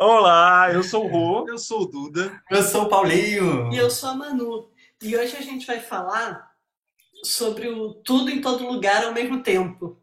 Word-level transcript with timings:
Olá, 0.00 0.70
eu 0.72 0.84
sou 0.84 1.06
o 1.06 1.08
Rô. 1.08 1.48
Eu 1.48 1.58
sou 1.58 1.80
o 1.80 1.86
Duda. 1.86 2.40
Eu 2.48 2.62
sou 2.62 2.82
o 2.82 2.88
Paulinho. 2.88 3.72
E 3.72 3.76
eu 3.76 3.90
sou 3.90 4.10
a 4.10 4.14
Manu. 4.14 4.70
E 5.02 5.16
hoje 5.16 5.36
a 5.36 5.40
gente 5.40 5.66
vai 5.66 5.80
falar 5.80 6.54
sobre 7.24 7.68
o 7.68 7.94
tudo 7.94 8.30
em 8.30 8.40
todo 8.40 8.64
lugar 8.64 9.04
ao 9.04 9.12
mesmo 9.12 9.42
tempo. 9.42 10.00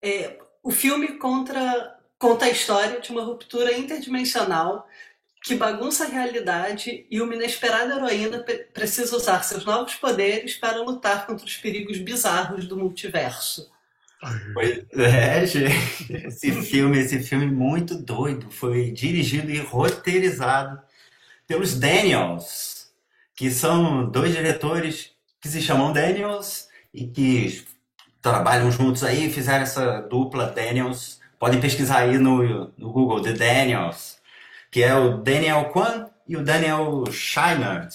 É, 0.00 0.38
o 0.62 0.70
filme 0.70 1.18
contra, 1.18 1.98
conta 2.20 2.44
a 2.44 2.50
história 2.50 3.00
de 3.00 3.10
uma 3.10 3.24
ruptura 3.24 3.76
interdimensional 3.76 4.86
que 5.42 5.56
bagunça 5.56 6.04
a 6.04 6.08
realidade 6.08 7.04
e 7.10 7.20
uma 7.20 7.34
inesperada 7.34 7.96
heroína 7.96 8.44
precisa 8.72 9.16
usar 9.16 9.42
seus 9.42 9.64
novos 9.64 9.96
poderes 9.96 10.54
para 10.54 10.84
lutar 10.84 11.26
contra 11.26 11.44
os 11.44 11.56
perigos 11.56 11.98
bizarros 11.98 12.64
do 12.64 12.76
multiverso. 12.76 13.72
Pois 14.52 14.84
é, 14.92 15.46
gente. 15.46 16.12
Esse 16.12 16.52
filme, 16.62 16.98
esse 16.98 17.20
filme 17.20 17.46
muito 17.46 17.96
doido, 17.96 18.50
foi 18.50 18.90
dirigido 18.90 19.50
e 19.50 19.58
roteirizado 19.58 20.80
pelos 21.46 21.78
Daniels, 21.78 22.90
que 23.34 23.50
são 23.50 24.08
dois 24.10 24.34
diretores 24.34 25.12
que 25.40 25.48
se 25.48 25.62
chamam 25.62 25.92
Daniels 25.92 26.68
e 26.92 27.06
que 27.06 27.64
trabalham 28.20 28.70
juntos 28.70 29.02
aí, 29.02 29.30
fizeram 29.30 29.62
essa 29.62 30.00
dupla 30.02 30.46
Daniels. 30.46 31.18
Podem 31.38 31.60
pesquisar 31.60 32.00
aí 32.00 32.18
no, 32.18 32.70
no 32.76 32.92
Google, 32.92 33.22
The 33.22 33.32
Daniels, 33.32 34.18
que 34.70 34.82
é 34.82 34.94
o 34.94 35.16
Daniel 35.18 35.70
Kwan 35.70 36.10
e 36.28 36.36
o 36.36 36.44
Daniel 36.44 37.04
Scheinert. 37.10 37.94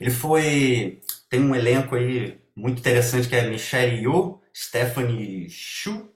Ele 0.00 0.10
foi. 0.10 1.00
Tem 1.28 1.40
um 1.40 1.54
elenco 1.54 1.96
aí 1.96 2.38
muito 2.54 2.78
interessante 2.78 3.28
que 3.28 3.34
é 3.34 3.48
Michelle 3.48 4.00
Yeoh, 4.00 4.40
Stephanie 4.56 5.50
Shu, 5.50 6.10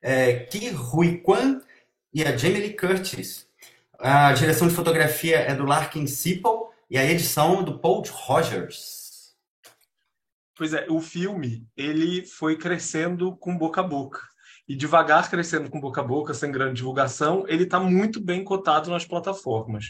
é, 0.00 0.34
Ki 0.44 0.70
Hui 0.70 1.18
Kwan 1.18 1.60
e 2.14 2.22
a 2.22 2.36
Jamie 2.36 2.60
Lee 2.60 2.76
Curtis. 2.76 3.48
A 3.98 4.32
direção 4.32 4.68
de 4.68 4.74
fotografia 4.74 5.38
é 5.38 5.52
do 5.52 5.64
Larkin 5.64 6.06
Sipple 6.06 6.68
e 6.88 6.96
a 6.96 7.04
edição 7.04 7.58
é 7.58 7.62
do 7.64 7.80
Paul 7.80 8.04
Rogers. 8.08 9.34
Pois 10.56 10.72
é, 10.72 10.86
o 10.88 11.00
filme 11.00 11.66
ele 11.76 12.24
foi 12.24 12.56
crescendo 12.56 13.36
com 13.36 13.58
boca 13.58 13.80
a 13.80 13.84
boca. 13.84 14.20
E 14.68 14.76
devagar 14.76 15.28
crescendo 15.28 15.68
com 15.68 15.80
boca 15.80 16.02
a 16.02 16.04
boca, 16.04 16.32
sem 16.32 16.52
grande 16.52 16.74
divulgação, 16.74 17.44
ele 17.48 17.64
está 17.64 17.80
muito 17.80 18.20
bem 18.20 18.44
cotado 18.44 18.90
nas 18.90 19.04
plataformas. 19.04 19.86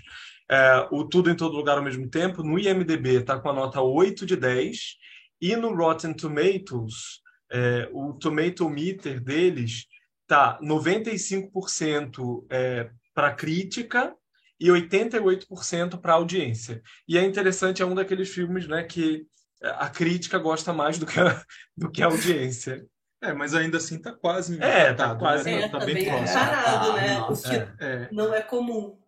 É, 0.50 0.88
o 0.90 1.04
Tudo 1.04 1.30
em 1.30 1.36
Todo 1.36 1.58
Lugar 1.58 1.76
ao 1.76 1.84
mesmo 1.84 2.08
tempo, 2.08 2.42
no 2.42 2.58
IMDB 2.58 3.20
está 3.20 3.38
com 3.38 3.50
a 3.50 3.52
nota 3.52 3.82
8 3.82 4.24
de 4.24 4.34
10, 4.34 4.96
e 5.42 5.56
no 5.56 5.74
Rotten 5.74 6.14
Tomatoes 6.14 7.21
é, 7.52 7.88
o 7.92 8.14
tomato 8.14 8.68
meter 8.68 9.20
deles 9.20 9.86
tá 10.26 10.58
95% 10.62 12.46
é, 12.50 12.90
para 13.14 13.34
crítica 13.34 14.14
e 14.58 14.68
88% 14.68 16.00
para 16.00 16.14
audiência. 16.14 16.82
E 17.06 17.18
é 17.18 17.24
interessante, 17.24 17.82
é 17.82 17.86
um 17.86 17.94
daqueles 17.94 18.30
filmes 18.30 18.66
né, 18.66 18.82
que 18.82 19.26
a 19.62 19.88
crítica 19.88 20.38
gosta 20.38 20.72
mais 20.72 20.98
do 20.98 21.06
que 21.06 21.20
a, 21.20 21.42
do 21.76 21.90
que 21.90 22.02
a 22.02 22.06
audiência. 22.06 22.86
É, 23.20 23.32
mas 23.32 23.54
ainda 23.54 23.76
assim 23.76 23.98
tá 24.00 24.12
quase 24.12 24.60
É, 24.60 24.92
tá 24.92 25.14
quase. 25.14 25.44
Né? 25.44 25.62
É, 25.62 25.68
tá, 25.68 25.78
tá 25.78 25.84
bem 25.84 26.04
próximo. 26.04 26.38
Parado, 26.38 26.92
né? 26.94 27.20
O 27.20 27.36
que 27.36 27.84
é. 27.84 28.08
não 28.10 28.34
é 28.34 28.42
comum. 28.42 28.98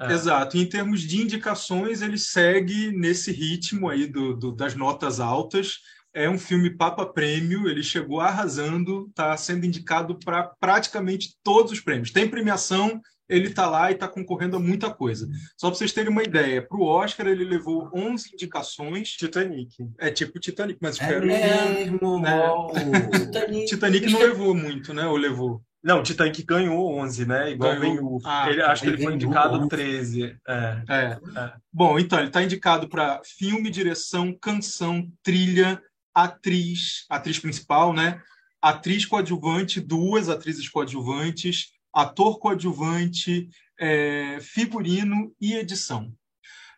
É. 0.00 0.12
Exato. 0.12 0.56
Em 0.56 0.66
termos 0.66 1.02
de 1.02 1.20
indicações, 1.20 2.00
ele 2.00 2.16
segue 2.16 2.90
nesse 2.90 3.30
ritmo 3.30 3.88
aí 3.90 4.06
do, 4.06 4.34
do 4.34 4.52
das 4.52 4.74
notas 4.74 5.20
altas 5.20 5.80
é 6.12 6.28
um 6.28 6.38
filme 6.38 6.70
Papa 6.70 7.06
Prêmio, 7.06 7.68
ele 7.68 7.82
chegou 7.82 8.20
arrasando, 8.20 9.06
está 9.08 9.36
sendo 9.36 9.66
indicado 9.66 10.18
para 10.18 10.44
praticamente 10.60 11.36
todos 11.42 11.72
os 11.72 11.80
prêmios. 11.80 12.10
Tem 12.10 12.28
premiação, 12.28 13.00
ele 13.28 13.46
está 13.46 13.68
lá 13.68 13.90
e 13.90 13.94
está 13.94 14.08
concorrendo 14.08 14.56
a 14.56 14.60
muita 14.60 14.90
coisa. 14.92 15.28
Só 15.56 15.68
para 15.68 15.78
vocês 15.78 15.92
terem 15.92 16.10
uma 16.10 16.22
ideia, 16.22 16.60
para 16.60 16.76
o 16.76 16.84
Oscar 16.84 17.28
ele 17.28 17.44
levou 17.44 17.88
11 17.94 18.30
indicações. 18.34 19.10
Titanic. 19.10 19.76
É 19.98 20.10
tipo 20.10 20.40
Titanic, 20.40 20.78
mas 20.82 20.96
espero 20.96 21.30
é 21.30 21.74
mesmo, 21.74 22.20
né? 22.20 22.40
Titanic. 23.26 23.66
Titanic 23.66 24.10
não 24.10 24.18
levou 24.18 24.54
muito, 24.54 24.92
né? 24.92 25.06
Ou 25.06 25.16
levou? 25.16 25.62
Não, 25.82 26.02
Titanic 26.02 26.42
ganhou 26.42 26.92
11, 26.98 27.24
né? 27.24 27.52
Igual 27.52 27.78
ganhou. 27.78 28.18
Ah, 28.24 28.50
ele, 28.50 28.60
acho 28.60 28.82
que 28.82 28.88
ele 28.88 29.02
foi 29.02 29.14
indicado 29.14 29.56
11. 29.60 29.68
13. 29.68 30.36
É. 30.46 30.82
É. 30.88 31.18
é. 31.36 31.52
Bom, 31.72 31.98
então, 31.98 32.18
ele 32.18 32.28
está 32.28 32.42
indicado 32.42 32.86
para 32.86 33.22
filme, 33.24 33.70
direção, 33.70 34.36
canção, 34.38 35.08
trilha, 35.22 35.80
atriz, 36.14 37.04
atriz 37.08 37.38
principal, 37.38 37.92
né? 37.92 38.20
Atriz 38.60 39.06
coadjuvante, 39.06 39.80
duas 39.80 40.28
atrizes 40.28 40.68
coadjuvantes, 40.68 41.72
ator 41.92 42.38
coadjuvante, 42.38 43.48
é, 43.78 44.38
figurino 44.40 45.34
e 45.40 45.54
edição. 45.54 46.12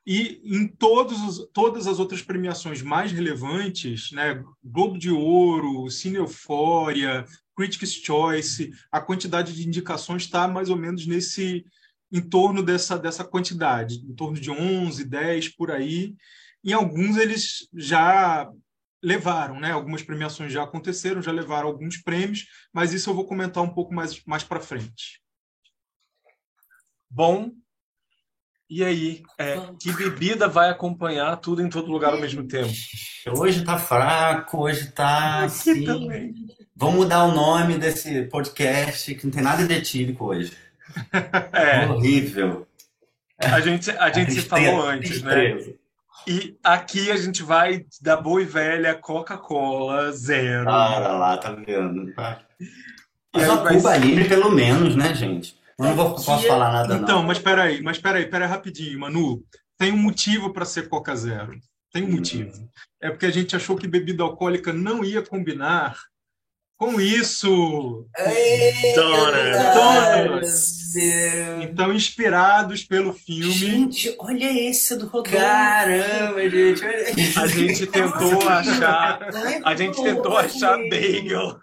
E 0.06 0.40
em 0.44 0.66
todos 0.66 1.20
os, 1.20 1.48
todas 1.52 1.86
as 1.86 1.98
outras 1.98 2.22
premiações 2.22 2.82
mais 2.82 3.12
relevantes, 3.12 4.10
né, 4.10 4.42
Globo 4.62 4.98
de 4.98 5.10
Ouro, 5.10 5.88
Cine 5.90 6.16
Eufória, 6.16 7.24
Critics' 7.56 7.94
Choice, 7.94 8.72
a 8.90 9.00
quantidade 9.00 9.54
de 9.54 9.66
indicações 9.66 10.22
está 10.22 10.48
mais 10.48 10.70
ou 10.70 10.76
menos 10.76 11.06
nesse 11.06 11.64
em 12.10 12.20
torno 12.20 12.62
dessa, 12.62 12.98
dessa 12.98 13.24
quantidade, 13.24 13.94
em 14.06 14.14
torno 14.14 14.38
de 14.38 14.50
11, 14.50 15.02
10 15.04 15.48
por 15.56 15.70
aí. 15.70 16.14
Em 16.62 16.72
alguns 16.72 17.16
eles 17.16 17.68
já 17.72 18.46
levaram, 19.02 19.58
né? 19.58 19.72
Algumas 19.72 20.02
premiações 20.02 20.52
já 20.52 20.62
aconteceram, 20.62 21.20
já 21.20 21.32
levaram 21.32 21.68
alguns 21.68 21.96
prêmios, 21.96 22.46
mas 22.72 22.92
isso 22.92 23.10
eu 23.10 23.14
vou 23.14 23.26
comentar 23.26 23.62
um 23.62 23.68
pouco 23.68 23.92
mais, 23.92 24.22
mais 24.24 24.44
para 24.44 24.60
frente. 24.60 25.20
Bom, 27.10 27.50
e 28.70 28.82
aí, 28.82 29.22
é, 29.36 29.60
que 29.78 29.92
bebida 29.92 30.48
vai 30.48 30.70
acompanhar 30.70 31.36
tudo 31.36 31.60
em 31.60 31.68
todo 31.68 31.92
lugar 31.92 32.14
ao 32.14 32.20
mesmo 32.20 32.42
tempo? 32.48 32.72
Hoje 33.36 33.64
tá 33.64 33.78
fraco, 33.78 34.62
hoje 34.62 34.90
tá 34.92 35.44
assim. 35.44 35.84
Vamos 36.74 36.94
mudar 36.94 37.24
o 37.24 37.32
nome 37.32 37.76
desse 37.76 38.22
podcast 38.24 39.14
que 39.14 39.24
não 39.26 39.30
tem 39.30 39.42
nada 39.42 39.66
de 39.66 39.74
etílico 39.74 40.24
hoje. 40.24 40.52
É. 41.52 41.86
Horrível. 41.86 42.66
A 43.38 43.60
gente, 43.60 43.90
a 43.90 44.10
gente 44.10 44.32
se 44.32 44.42
falou 44.42 44.82
antes, 44.82 45.22
né? 45.22 45.54
E 46.26 46.56
aqui 46.62 47.10
a 47.10 47.16
gente 47.16 47.42
vai 47.42 47.84
da 48.00 48.16
boa 48.16 48.40
e 48.40 48.44
velha 48.44 48.94
Coca-Cola 48.94 50.12
zero. 50.12 50.64
Para 50.64 51.18
lá, 51.18 51.36
tá 51.36 51.52
vendo? 51.52 52.12
Mas 53.34 53.48
uma 53.48 53.66
Cuba 53.66 53.94
ser... 53.94 54.00
Livre 54.00 54.28
pelo 54.28 54.50
menos, 54.50 54.94
né, 54.94 55.14
gente? 55.14 55.56
Eu 55.78 55.86
não 55.86 55.96
vou, 55.96 56.14
posso 56.14 56.46
falar 56.46 56.72
nada 56.72 56.94
Então, 56.94 57.18
não. 57.20 57.26
mas 57.26 57.38
peraí, 57.38 57.82
mas 57.82 57.98
peraí, 57.98 58.26
peraí 58.26 58.48
rapidinho, 58.48 59.00
Manu. 59.00 59.42
Tem 59.76 59.90
um 59.90 59.96
motivo 59.96 60.52
para 60.52 60.64
ser 60.64 60.88
Coca 60.88 61.16
Zero. 61.16 61.58
Tem 61.92 62.04
um 62.04 62.08
hum. 62.08 62.12
motivo. 62.12 62.52
É 63.00 63.10
porque 63.10 63.26
a 63.26 63.30
gente 63.30 63.56
achou 63.56 63.76
que 63.76 63.88
bebida 63.88 64.22
alcoólica 64.22 64.72
não 64.72 65.04
ia 65.04 65.22
combinar 65.22 65.96
com 66.76 67.00
isso. 67.00 68.06
Donuts. 69.74 70.81
Então, 71.62 71.92
inspirados 71.92 72.84
pelo 72.84 73.12
filme. 73.12 73.52
Gente, 73.52 74.14
olha 74.18 74.68
esse 74.68 74.96
do 74.96 75.06
Rodolfo. 75.06 75.36
Caramba, 75.36 76.48
gente. 76.48 76.82
A 77.38 77.46
gente 77.46 77.86
tentou 77.86 78.48
achar. 78.48 79.20
A 79.64 79.74
gente 79.74 80.02
tentou 80.02 80.36
achar 80.36 80.76
bagel. 80.88 81.58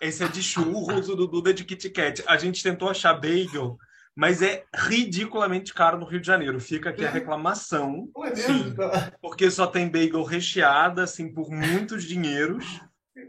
Esse 0.00 0.24
é 0.24 0.28
de 0.28 0.42
churros, 0.42 1.08
o 1.08 1.14
do 1.14 1.26
Duda 1.26 1.50
é 1.50 1.52
de 1.52 1.64
Kit 1.64 1.90
Kat. 1.90 2.22
A 2.26 2.38
gente 2.38 2.62
tentou 2.62 2.88
achar 2.88 3.12
bagel, 3.14 3.76
mas 4.16 4.40
é 4.40 4.64
ridiculamente 4.74 5.74
caro 5.74 5.98
no 5.98 6.06
Rio 6.06 6.20
de 6.20 6.26
Janeiro. 6.26 6.58
Fica 6.58 6.88
aqui 6.90 7.04
a 7.04 7.10
reclamação. 7.10 8.08
Sim, 8.34 8.74
porque 9.20 9.50
só 9.50 9.66
tem 9.66 9.90
bagel 9.90 10.22
recheada, 10.22 11.02
assim, 11.02 11.32
por 11.32 11.50
muitos 11.50 12.04
dinheiros. 12.04 12.64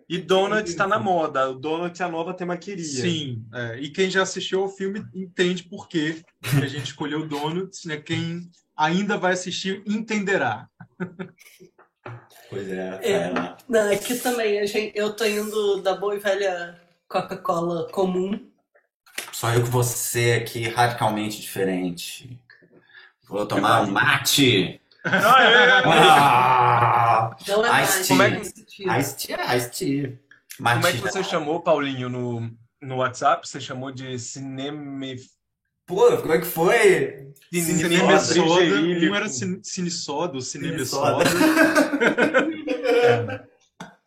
E 0.10 0.18
Donut 0.18 0.70
está 0.70 0.88
na 0.88 1.00
moda. 1.00 1.50
O 1.50 1.56
Donut 1.56 2.02
é 2.02 2.06
a 2.06 2.10
nova 2.10 2.34
temaqueria. 2.34 2.84
Sim. 2.84 3.46
É, 3.54 3.80
e 3.80 3.90
quem 3.90 4.10
já 4.10 4.24
assistiu 4.24 4.62
ao 4.62 4.70
filme 4.70 5.06
entende 5.14 5.64
por 5.64 5.88
que 5.88 6.22
a 6.62 6.68
gente 6.68 6.88
escolheu 6.88 7.28
Donuts. 7.28 7.86
Né? 7.86 7.98
Quem 7.98 8.50
ainda 8.76 9.18
vai 9.18 9.34
assistir 9.34 9.84
entenderá. 9.86 10.68
Pois 12.50 12.70
é. 12.70 13.00
é 13.02 13.34
não, 13.70 13.92
aqui 13.92 14.16
também 14.16 14.66
gente, 14.68 14.92
eu 14.94 15.16
tô 15.16 15.24
indo 15.24 15.82
da 15.82 15.96
boa 15.96 16.16
e 16.16 16.20
velha 16.20 16.78
Coca-Cola 17.08 17.88
comum. 17.92 18.52
Só 19.32 19.54
eu 19.54 19.64
que 19.64 19.70
você 19.70 20.42
aqui 20.42 20.68
radicalmente 20.68 21.40
diferente. 21.40 22.38
Vou 23.28 23.46
tomar 23.46 23.84
um 23.84 23.92
mate. 23.92 24.81
Ah, 25.04 25.44
é, 25.44 25.80
é, 25.80 25.82
Não 27.48 27.66
é 27.66 27.70
mais. 27.70 28.08
Como 28.08 28.24
é 28.24 28.40
que-. 28.40 28.52
Como 30.58 30.88
é 30.88 30.92
que 30.92 30.98
você 31.00 31.24
chamou, 31.24 31.62
Paulinho, 31.62 32.10
no, 32.10 32.52
no 32.82 32.98
WhatsApp? 32.98 33.48
Você 33.48 33.60
chamou 33.60 33.92
de 33.92 34.18
cinema... 34.20 35.06
Pô, 35.88 36.18
como 36.18 36.34
é 36.34 36.40
que 36.40 36.46
foi? 36.46 37.34
Cinema 37.52 38.20
Soda. 38.20 38.64
Um 38.64 39.16
era 39.16 39.28
cine, 39.28 39.92
Soda, 39.92 40.38
o 40.38 40.42
Cinema 40.42 40.86
Soda. 40.86 41.26
Soda. 41.26 41.42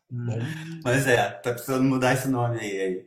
Mas 0.84 1.06
é, 1.06 1.30
tá 1.30 1.52
precisando 1.52 1.84
mudar 1.84 2.14
esse 2.14 2.28
nome 2.28 2.58
aí. 2.60 2.80
aí. 2.80 3.06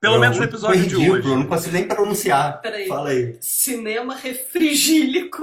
Pelo 0.00 0.18
menos 0.18 0.38
no 0.38 0.44
episódio 0.44 0.80
de 0.80 0.94
ridículo, 0.94 1.18
hoje. 1.18 1.28
Eu 1.28 1.36
não 1.36 1.46
consigo 1.46 1.74
nem 1.74 1.86
pronunciar. 1.86 2.60
Peraí. 2.62 2.88
Fala 2.88 3.10
aí. 3.10 3.36
Cinema 3.40 4.14
refrigílico. 4.14 5.42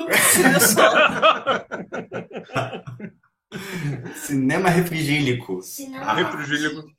Cinema 4.16 4.70
refrigílico. 4.70 5.62
Cinema. 5.62 6.14
Refrigílico. 6.14 6.90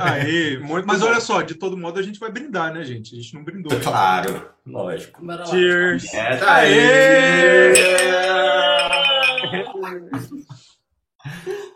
Aê, 0.00 0.58
Muito 0.58 0.86
Mas 0.86 1.00
bom. 1.00 1.06
olha 1.06 1.20
só, 1.20 1.42
de 1.42 1.54
todo 1.54 1.76
modo 1.76 1.98
a 1.98 2.02
gente 2.02 2.18
vai 2.20 2.30
brindar, 2.30 2.72
né, 2.72 2.84
gente? 2.84 3.14
A 3.14 3.20
gente 3.20 3.34
não 3.34 3.42
brindou. 3.44 3.78
Claro, 3.80 4.48
lógico. 4.64 5.24
Bora 5.24 5.40
lá. 5.44 5.46
Cheers. 5.46 6.14
É, 6.14 6.38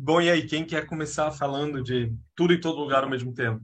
Bom, 0.00 0.20
e 0.20 0.30
aí, 0.30 0.46
quem 0.46 0.64
quer 0.64 0.86
começar 0.86 1.30
falando 1.32 1.82
de 1.82 2.12
tudo 2.36 2.54
em 2.54 2.60
todo 2.60 2.78
lugar 2.78 3.02
ao 3.02 3.10
mesmo 3.10 3.34
tempo? 3.34 3.60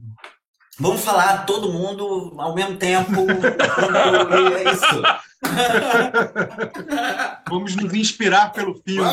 Vamos 0.77 1.01
falar 1.01 1.45
todo 1.45 1.71
mundo 1.71 2.35
ao 2.37 2.53
mesmo 2.53 2.75
tempo. 2.75 3.11
é 4.57 4.73
isso. 4.73 5.01
Vamos 7.47 7.77
nos 7.77 7.93
inspirar 7.93 8.51
pelo 8.51 8.75
filme. 8.85 9.09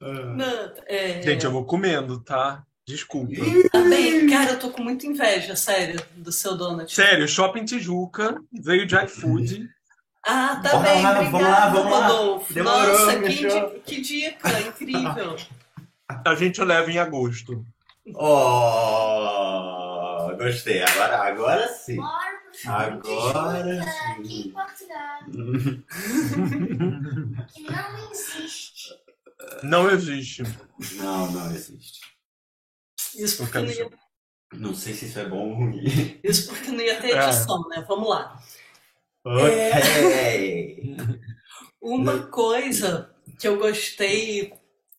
Não, 0.00 0.72
é, 0.86 1.22
Gente, 1.22 1.46
eu 1.46 1.50
vou 1.52 1.64
comendo, 1.64 2.20
tá? 2.20 2.62
Desculpa. 2.86 3.32
Também, 3.72 4.28
cara, 4.28 4.50
eu 4.52 4.58
tô 4.58 4.70
com 4.70 4.82
muita 4.82 5.06
inveja, 5.06 5.56
sério, 5.56 6.00
do 6.16 6.32
seu 6.32 6.54
donut. 6.56 6.94
Sério, 6.94 7.26
Shopping 7.26 7.64
Tijuca 7.64 8.38
veio 8.52 8.84
de 8.86 8.96
iFood. 9.04 9.68
Ah, 10.26 10.60
tá 10.62 10.70
Vamos 10.72 10.88
bem, 10.88 11.02
lá, 11.02 11.10
obrigada, 11.12 11.30
vamos 11.30 11.48
lá, 11.48 11.68
vamos 11.70 11.92
lá. 11.92 12.06
Rodolfo. 12.08 12.52
Demorou, 12.54 12.98
Nossa, 13.06 13.18
que, 13.20 13.28
di- 13.30 13.80
que 13.86 14.00
dica, 14.02 14.60
incrível. 14.60 15.36
A 16.26 16.34
gente 16.34 16.60
leva 16.62 16.90
em 16.90 16.98
agosto. 16.98 17.64
Oh, 18.14 18.28
gostei. 20.36 20.82
Agora, 20.82 21.18
agora 21.26 21.68
sim. 21.68 21.96
Bora 21.96 22.40
Agora 22.66 23.62
Tijuca, 23.62 24.10
aqui 24.10 24.28
sim. 24.28 24.48
em 24.48 24.52
Portugal. 24.52 25.20
Que 27.52 27.62
não 27.62 28.10
existe. 28.10 28.90
Não 29.62 29.90
existe. 29.90 30.42
Não, 30.96 31.30
não 31.30 31.50
existe. 31.52 32.00
Isso 33.16 33.38
porque, 33.38 33.58
não 33.58 33.66
ia, 33.70 33.90
Não 34.52 34.74
sei 34.74 34.94
se 34.94 35.06
isso 35.06 35.18
é 35.18 35.28
bom 35.28 35.48
ou 35.50 35.54
ruim. 35.54 35.82
isso 36.22 36.48
porque 36.48 36.70
não 36.70 36.80
ia 36.80 37.00
ter 37.00 37.16
É. 37.16 37.24
edição, 37.28 37.66
né? 37.68 37.84
Vamos 37.88 38.08
lá. 38.08 38.40
Ok. 39.24 40.96
Uma 41.80 42.18
coisa 42.26 43.10
que 43.38 43.46
eu 43.48 43.56
gostei 43.58 44.52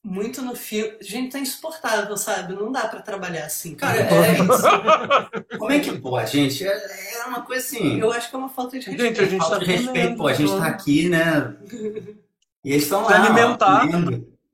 muito 0.04 0.42
no 0.42 0.56
filme. 0.56 0.98
Gente, 1.02 1.32
tá 1.32 1.40
insuportável, 1.40 2.18
sabe? 2.18 2.54
Não 2.54 2.72
dá 2.72 2.88
pra 2.88 3.02
trabalhar 3.02 3.46
assim. 3.46 3.76
Cara, 3.76 4.00
É, 4.00 4.04
é- 4.04 4.34
isso. 4.34 5.58
Como 5.60 5.72
é 5.72 5.80
que 5.80 6.00
pode, 6.00 6.32
gente? 6.32 6.66
É, 6.68 7.14
é 7.20 7.26
uma 7.26 7.42
coisa 7.44 7.64
assim. 7.66 8.00
Eu 8.00 8.12
acho 8.12 8.30
que 8.30 8.36
é 8.36 8.40
uma 8.40 8.50
falta 8.50 8.80
de 8.80 8.86
respeito. 8.90 9.02
Gente, 9.16 9.22
a 9.22 9.26
gente 9.30 9.40
Falta 9.40 9.60
tá 9.60 9.64
de 9.66 9.72
respeito, 9.72 10.18
pô. 10.18 10.28
A 10.28 10.34
gente 10.34 10.58
tá 10.58 10.66
aqui, 10.68 11.10
né? 11.10 11.56
E 12.64 12.72
eles 12.74 12.84
estão 12.84 13.04
lá. 13.04 13.16
alimentar. 13.24 13.84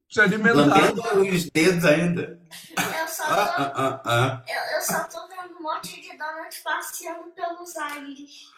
Se 0.09 0.21
alimentar. 0.21 0.53
Lambendo 0.55 1.01
os 1.35 1.49
dedos 1.49 1.85
ainda. 1.85 2.39
Eu 2.77 3.07
só 3.07 3.23
Ah, 3.23 3.45
tô, 3.47 3.61
ah, 3.61 3.73
ah, 3.75 4.01
ah. 4.05 4.43
eu, 4.47 4.75
eu 4.77 4.81
só 4.81 5.03
tô 5.05 5.27
vendo 5.27 5.57
um 5.59 5.63
monte 5.63 6.01
de 6.01 6.09
donut 6.17 6.61
passeando 6.63 7.23
pelos 7.35 7.75
aires. 7.75 8.49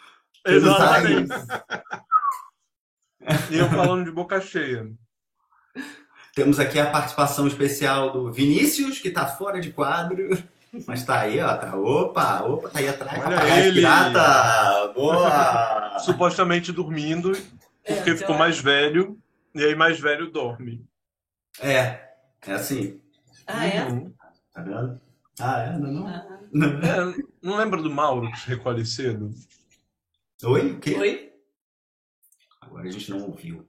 Exatamente. 0.46 1.30
E 3.52 3.58
eu 3.58 3.70
falando 3.70 4.06
de 4.06 4.12
boca 4.12 4.40
cheia. 4.42 4.88
Temos 6.34 6.60
aqui 6.60 6.80
a 6.80 6.90
participação 6.90 7.48
especial 7.48 8.12
do 8.12 8.32
Vinícius, 8.32 8.98
que 9.00 9.12
tá 9.12 9.28
fora 9.28 9.60
de 9.60 9.72
quadro. 9.72 10.30
Mas 10.88 11.04
tá 11.04 11.20
aí, 11.22 11.40
ó. 11.40 11.56
Tá, 11.58 11.76
opa, 11.76 12.42
opa, 12.44 12.70
tá 12.70 12.80
aí 12.80 12.88
atrás. 12.88 13.22
Olha 13.24 13.60
ele. 13.66 13.82
pirata. 13.82 14.94
Boa! 14.94 16.00
Supostamente 16.00 16.72
dormindo, 16.72 17.34
É, 17.84 17.96
porque 17.96 18.16
ficou 18.16 18.36
eu- 18.36 18.40
mais 18.40 18.60
velho. 18.60 19.20
E 19.54 19.64
aí 19.64 19.76
mais 19.76 20.00
velho 20.00 20.32
dorme. 20.32 20.84
É, 21.60 22.00
é 22.48 22.54
assim. 22.54 23.02
Ah, 23.46 23.66
é? 23.68 23.84
Uhum. 23.86 24.14
Tá 24.54 24.62
vendo? 24.62 25.02
Ah, 25.40 25.60
é? 25.62 25.78
Não, 25.78 25.92
não. 25.92 26.08
Ah, 26.08 26.26
não. 26.54 26.68
É, 26.80 27.16
não 27.44 27.58
lembra 27.58 27.82
do 27.82 27.90
Mauro 27.92 28.32
que 28.32 28.40
se 28.40 28.48
recolhe 28.48 28.86
cedo? 28.86 29.30
Oi? 30.44 30.72
O 30.72 30.80
quê? 30.80 30.96
Oi? 30.98 31.30
Agora 32.62 32.88
a 32.88 32.92
gente 32.92 33.10
não 33.10 33.22
ouviu. 33.26 33.66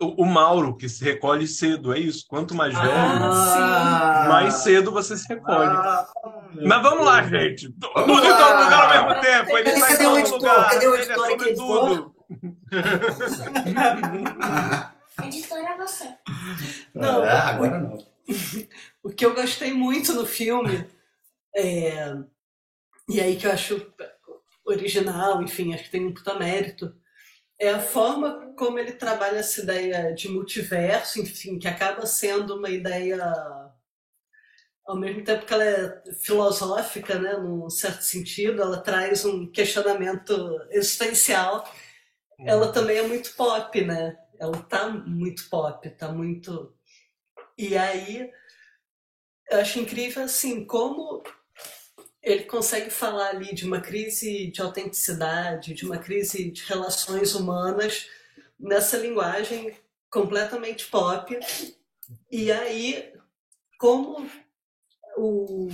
O, 0.00 0.22
o 0.22 0.26
Mauro 0.26 0.76
que 0.76 0.88
se 0.88 1.02
recolhe 1.04 1.46
cedo, 1.46 1.92
é 1.92 1.98
isso. 1.98 2.24
Quanto 2.28 2.54
mais 2.54 2.72
velho, 2.74 2.90
Ah, 2.92 4.26
mais 4.28 4.54
cedo 4.62 4.92
você 4.92 5.16
se 5.16 5.26
recolhe. 5.28 5.76
Ah, 5.76 6.06
Mas 6.64 6.82
vamos 6.82 7.04
lá, 7.04 7.22
gente. 7.24 7.68
Tudo 7.72 7.92
Vamos 7.94 8.24
em 8.24 8.28
todo 8.28 8.64
lugar 8.64 8.96
ao 8.96 9.08
mesmo 9.08 9.20
tempo. 9.22 9.58
Ele 9.58 9.64
Cadê- 9.64 9.76
está 9.80 9.88
em 9.88 9.92
cadê 9.96 10.06
o 10.06 10.08
todo 10.08 10.18
editor? 10.18 10.38
lugar. 10.38 10.70
Cadê 10.70 10.86
o 10.86 10.94
Ele 10.94 11.02
é 11.02 11.04
editor 11.04 11.26
sobre 11.30 11.44
aqui, 11.50 11.54
tudo. 11.54 12.14
Editora 15.24 15.68
é 15.70 15.76
você. 15.78 16.14
Não, 16.94 17.24
É, 17.24 17.30
agora 17.38 17.80
não. 17.80 17.98
O 19.02 19.10
que 19.10 19.24
eu 19.24 19.34
gostei 19.34 19.72
muito 19.72 20.12
no 20.14 20.26
filme, 20.26 20.86
é, 21.56 22.14
e 23.08 23.20
aí 23.20 23.36
que 23.36 23.46
eu 23.46 23.52
acho 23.52 23.80
original, 24.64 25.42
enfim, 25.42 25.74
acho 25.74 25.84
que 25.84 25.90
tem 25.90 26.06
um 26.06 26.14
puta 26.14 26.34
mérito, 26.38 26.94
é 27.58 27.70
a 27.70 27.80
forma 27.80 28.54
como 28.56 28.78
ele 28.78 28.92
trabalha 28.92 29.38
essa 29.38 29.62
ideia 29.62 30.14
de 30.14 30.28
multiverso, 30.28 31.20
enfim, 31.20 31.58
que 31.58 31.68
acaba 31.68 32.06
sendo 32.06 32.56
uma 32.56 32.70
ideia, 32.70 33.20
ao 34.86 34.96
mesmo 34.96 35.22
tempo 35.24 35.46
que 35.46 35.54
ela 35.54 35.64
é 35.64 36.02
filosófica, 36.22 37.18
né, 37.18 37.34
num 37.36 37.70
certo 37.70 38.02
sentido, 38.02 38.62
ela 38.62 38.80
traz 38.80 39.24
um 39.24 39.50
questionamento 39.50 40.60
existencial, 40.70 41.68
ela 42.40 42.72
também 42.72 42.98
é 42.98 43.02
muito 43.06 43.34
pop, 43.34 43.80
né? 43.84 44.16
Ela 44.38 44.60
tá 44.64 44.88
muito 44.88 45.48
pop, 45.48 45.88
tá 45.90 46.08
muito. 46.08 46.76
E 47.56 47.76
aí, 47.76 48.30
eu 49.50 49.60
acho 49.60 49.78
incrível, 49.78 50.24
assim, 50.24 50.66
como 50.66 51.22
ele 52.24 52.44
consegue 52.44 52.88
falar 52.90 53.28
ali 53.28 53.54
de 53.54 53.66
uma 53.66 53.80
crise 53.80 54.46
de 54.46 54.62
autenticidade, 54.62 55.74
de 55.74 55.84
uma 55.84 55.98
crise 55.98 56.50
de 56.50 56.64
relações 56.64 57.34
humanas, 57.34 58.08
nessa 58.58 58.96
linguagem 58.96 59.76
completamente 60.10 60.86
pop. 60.86 61.38
E 62.30 62.50
aí, 62.50 63.12
como 63.78 64.26
o, 65.18 65.68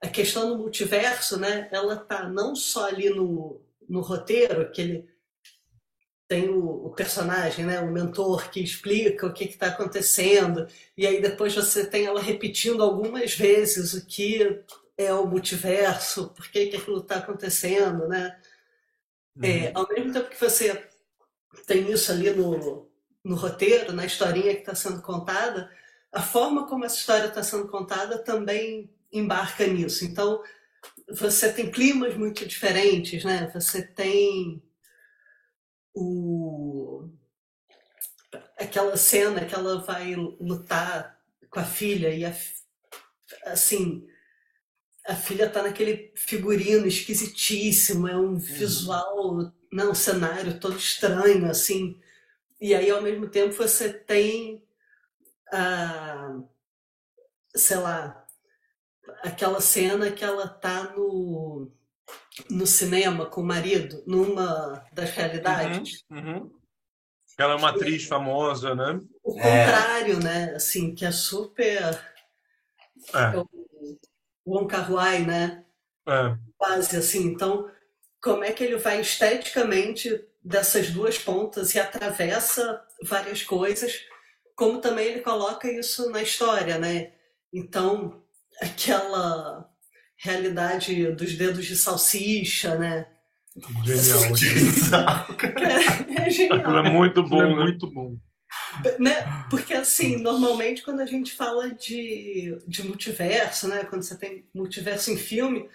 a 0.00 0.08
questão 0.08 0.50
do 0.50 0.58
multiverso, 0.58 1.38
né, 1.38 1.68
ela 1.70 1.96
tá 1.96 2.28
não 2.28 2.56
só 2.56 2.88
ali 2.88 3.08
no, 3.08 3.60
no 3.88 4.00
roteiro, 4.00 4.70
que 4.72 4.80
ele 4.80 5.12
tem 6.26 6.48
o, 6.48 6.86
o 6.86 6.90
personagem, 6.90 7.64
né, 7.64 7.78
o 7.78 7.92
mentor 7.92 8.50
que 8.50 8.58
explica 8.58 9.26
o 9.26 9.32
que 9.32 9.44
está 9.44 9.66
acontecendo, 9.66 10.66
e 10.96 11.06
aí 11.06 11.20
depois 11.20 11.54
você 11.54 11.86
tem 11.86 12.06
ela 12.06 12.20
repetindo 12.20 12.82
algumas 12.82 13.34
vezes 13.34 13.92
o 13.94 14.04
que 14.04 14.64
é 15.04 15.14
o 15.14 15.26
multiverso, 15.26 16.28
por 16.30 16.48
que, 16.48 16.66
que 16.66 16.76
aquilo 16.76 17.00
está 17.00 17.16
acontecendo, 17.16 18.08
né? 18.08 18.38
É, 19.42 19.72
ao 19.74 19.88
mesmo 19.88 20.12
tempo 20.12 20.28
que 20.28 20.40
você 20.40 20.88
tem 21.66 21.90
isso 21.90 22.12
ali 22.12 22.30
no, 22.30 22.90
no 23.24 23.34
roteiro, 23.34 23.92
na 23.92 24.04
historinha 24.04 24.54
que 24.54 24.60
está 24.60 24.74
sendo 24.74 25.00
contada, 25.00 25.70
a 26.12 26.20
forma 26.20 26.66
como 26.66 26.84
essa 26.84 26.96
história 26.96 27.28
está 27.28 27.42
sendo 27.42 27.68
contada 27.68 28.18
também 28.18 28.92
embarca 29.10 29.66
nisso. 29.66 30.04
Então, 30.04 30.42
você 31.08 31.52
tem 31.52 31.70
climas 31.70 32.14
muito 32.16 32.46
diferentes, 32.46 33.24
né? 33.24 33.50
Você 33.54 33.82
tem 33.82 34.62
o 35.94 37.08
aquela 38.58 38.96
cena 38.96 39.44
que 39.44 39.54
ela 39.54 39.80
vai 39.80 40.14
lutar 40.14 41.18
com 41.50 41.60
a 41.60 41.64
filha 41.64 42.08
e 42.14 42.24
a, 42.24 42.32
assim 43.46 44.06
a 45.06 45.14
filha 45.14 45.48
tá 45.50 45.62
naquele 45.62 46.12
figurino 46.16 46.86
esquisitíssimo, 46.86 48.08
é 48.08 48.16
um 48.16 48.36
visual, 48.36 49.52
não, 49.72 49.90
um 49.92 49.94
cenário 49.94 50.58
todo 50.60 50.76
estranho 50.76 51.50
assim. 51.50 51.98
E 52.60 52.74
aí 52.74 52.90
ao 52.90 53.02
mesmo 53.02 53.28
tempo 53.28 53.54
você 53.54 53.92
tem 53.92 54.62
a 55.52 56.38
sei 57.54 57.76
lá, 57.76 58.26
aquela 59.22 59.60
cena 59.60 60.10
que 60.10 60.24
ela 60.24 60.48
tá 60.48 60.84
no 60.94 61.70
no 62.48 62.66
cinema 62.66 63.26
com 63.26 63.42
o 63.42 63.44
marido, 63.44 64.02
numa 64.06 64.84
das 64.92 65.10
realidades. 65.10 66.02
Uhum, 66.10 66.18
uhum. 66.18 66.50
Ela 67.38 67.54
é 67.54 67.56
uma 67.56 67.70
atriz 67.70 68.04
famosa, 68.04 68.74
né? 68.74 69.00
O 69.22 69.38
É. 69.38 69.42
contrário, 69.66 70.20
né? 70.22 70.54
Assim, 70.54 70.94
que 70.94 71.04
é 71.04 71.12
super. 71.12 72.00
É, 73.14 73.38
O 73.38 73.46
Wong 74.46 74.68
Kar 74.68 74.92
Wai, 74.92 75.22
né? 75.24 75.64
é. 76.08 76.36
Quase 76.56 76.96
assim. 76.96 77.26
Então, 77.26 77.68
como 78.20 78.44
é 78.44 78.52
que 78.52 78.62
ele 78.62 78.76
vai 78.76 79.00
esteticamente 79.00 80.24
dessas 80.44 80.90
duas 80.90 81.18
pontas 81.18 81.74
e 81.74 81.78
atravessa 81.78 82.82
várias 83.02 83.42
coisas, 83.42 84.00
como 84.56 84.80
também 84.80 85.08
ele 85.08 85.20
coloca 85.20 85.70
isso 85.70 86.10
na 86.10 86.22
história, 86.22 86.78
né? 86.78 87.12
Então, 87.52 88.22
aquela 88.60 89.68
realidade 90.16 91.12
dos 91.12 91.36
dedos 91.36 91.66
de 91.66 91.76
salsicha, 91.76 92.76
né? 92.76 93.06
Genial. 93.84 95.26
É, 96.18 96.26
é 96.26 96.30
genial. 96.30 96.58
Aquilo 96.58 96.76
é 96.78 96.90
muito 96.90 97.22
bom, 97.22 97.42
é 97.42 97.54
muito 97.54 97.90
bom. 97.90 98.16
Né? 98.98 99.46
Porque 99.50 99.74
assim, 99.74 100.16
normalmente 100.16 100.82
quando 100.82 101.00
a 101.00 101.06
gente 101.06 101.32
fala 101.32 101.70
de, 101.70 102.56
de 102.66 102.82
multiverso, 102.86 103.68
né? 103.68 103.84
Quando 103.84 104.02
você 104.02 104.16
tem 104.16 104.46
multiverso 104.54 105.10
em 105.10 105.16
filme 105.16 105.68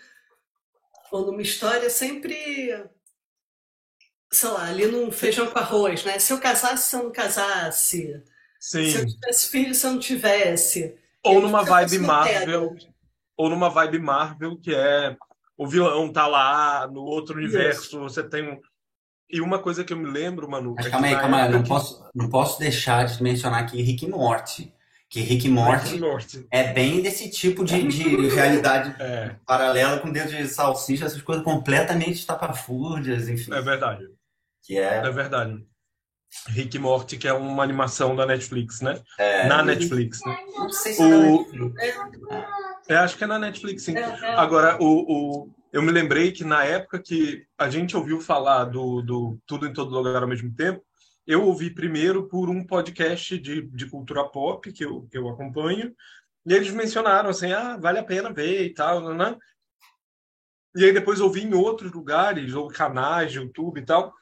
ou 1.12 1.26
numa 1.26 1.42
história, 1.42 1.90
sempre 1.90 2.84
sei 4.32 4.50
lá, 4.50 4.68
ali 4.68 4.86
num 4.88 5.12
feijão 5.12 5.48
com 5.48 5.60
arroz, 5.60 6.04
né? 6.04 6.20
Se 6.20 6.34
eu 6.34 6.40
casasse, 6.40 6.90
se 6.90 6.96
eu 6.96 7.04
não 7.04 7.12
casasse. 7.12 8.24
Sim. 8.60 8.90
Se 8.90 8.98
eu 8.98 9.06
tivesse 9.06 9.50
filho, 9.50 9.76
se 9.76 9.86
eu 9.86 9.92
não 9.92 10.00
tivesse. 10.00 10.98
Ou 11.24 11.42
numa 11.42 11.64
vibe 11.64 12.00
Marvel, 12.00 12.76
ou 13.36 13.50
numa 13.50 13.70
vibe 13.70 14.00
Marvel, 14.00 14.58
que 14.58 14.74
é 14.74 15.16
o 15.58 15.68
vilão 15.68 16.12
tá 16.12 16.28
lá, 16.28 16.88
no 16.88 17.02
outro 17.02 17.36
universo, 17.38 18.00
você 18.00 18.24
tem 18.24 18.50
um. 18.50 18.62
E 19.30 19.42
uma 19.42 19.60
coisa 19.60 19.84
que 19.84 19.92
eu 19.92 19.98
me 19.98 20.10
lembro, 20.10 20.50
Manu. 20.50 20.74
Mas 20.76 20.86
é 20.86 20.90
que 20.90 20.92
calma 20.92 21.08
aí, 21.08 21.14
na 21.14 21.20
calma 21.20 21.38
aí. 21.44 21.50
Não 21.50 21.58
época 21.60 21.68
posso, 21.70 22.06
não 22.16 22.30
posso 22.30 22.60
deixar 22.60 23.06
de 23.06 23.22
mencionar 23.22 23.62
aqui 23.64 23.82
Rick 23.82 24.08
Morty. 24.08 24.74
Que 25.10 25.22
Rick 25.22 25.44
que- 25.44 25.50
Morty 25.50 26.00
Morty. 26.00 26.46
é 26.52 26.74
bem 26.74 27.02
desse 27.02 27.30
tipo 27.30 27.64
de, 27.64 27.82
de 27.88 28.04
realidade 28.28 28.94
É, 29.02 29.36
paralela 29.46 30.00
com 30.00 30.12
dedo 30.12 30.30
de 30.30 30.46
salsicha, 30.48 31.06
essas 31.06 31.22
coisas 31.22 31.44
completamente 31.46 32.20
estapafúrdias, 32.20 33.30
enfim. 33.30 33.54
é 33.54 33.62
verdade. 33.62 34.06
Que 34.64 34.78
é, 34.78 34.98
É 34.98 35.10
verdade. 35.12 35.66
Rick 36.50 36.78
Morty, 36.78 37.16
que 37.18 37.26
é 37.28 37.32
uma 37.34 37.64
animação 37.64 38.14
da 38.16 38.26
Netflix, 38.26 38.82
né? 38.82 39.00
é, 39.18 39.48
Na 39.48 39.64
Netflix, 39.64 40.20
né? 40.26 40.38
Não 40.58 40.70
sei 40.70 40.94
se 40.94 41.02
é 41.02 41.10
da 41.10 41.18
O- 41.18 41.38
Netflix. 41.44 41.76
É, 42.90 42.96
acho 42.98 43.18
que 43.18 43.24
é 43.24 43.28
na 43.28 43.40
Netflix, 43.40 43.84
sim. 43.84 43.96
É, 43.98 44.02
é. 44.02 44.36
Agora, 44.36 44.78
o, 44.82 44.88
o, 45.44 45.50
eu 45.72 45.82
me 45.82 45.92
lembrei 45.92 46.32
que 46.32 46.44
na 46.44 46.64
época 46.64 47.00
que 47.00 47.46
a 47.58 47.70
gente 47.70 47.96
ouviu 47.96 48.22
falar 48.22 48.66
do, 48.66 49.02
do 49.02 49.40
Tudo 49.46 49.68
em 49.68 49.74
Todo 49.74 49.94
Lugar 49.94 50.22
ao 50.22 50.28
mesmo 50.28 50.54
tempo, 50.54 50.84
eu 51.26 51.44
ouvi 51.44 51.70
primeiro 51.70 52.28
por 52.28 52.50
um 52.50 52.66
podcast 52.66 53.38
de, 53.38 53.62
de 53.62 53.90
cultura 53.90 54.24
pop 54.24 54.72
que 54.72 54.86
eu, 54.86 55.08
que 55.12 55.18
eu 55.18 55.28
acompanho, 55.28 55.94
e 56.46 56.54
eles 56.54 56.72
mencionaram 56.72 57.30
assim, 57.30 57.52
ah, 57.52 57.78
vale 57.78 58.00
a 58.00 58.04
pena 58.04 58.32
ver 58.32 58.66
e 58.66 58.74
tal, 58.74 59.14
né? 59.14 59.36
E 60.76 60.86
aí 60.86 60.94
depois 60.94 61.20
ouvi 61.20 61.44
em 61.44 61.54
outros 61.54 61.92
lugares, 61.92 62.54
ou 62.54 62.70
canais 62.70 63.34
YouTube 63.34 63.82
e 63.82 63.86
tal, 63.86 64.14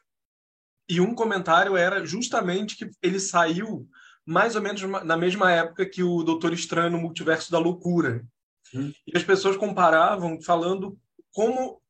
e 0.90 1.00
um 1.00 1.14
comentário 1.14 1.78
era 1.78 2.06
justamente 2.06 2.76
que 2.76 2.90
ele 3.02 3.20
saiu 3.20 3.88
mais 4.26 4.56
ou 4.56 4.62
menos 4.62 4.82
na 4.82 5.16
mesma 5.16 5.52
época 5.52 5.86
que 5.86 6.02
o 6.02 6.24
Doutor 6.24 6.54
Estranho 6.54 6.92
no 6.92 6.98
Multiverso 6.98 7.52
da 7.52 7.60
Loucura. 7.60 8.26
E 8.74 9.16
as 9.16 9.24
pessoas 9.24 9.56
comparavam 9.56 10.42
falando 10.42 10.98
como 11.36 11.82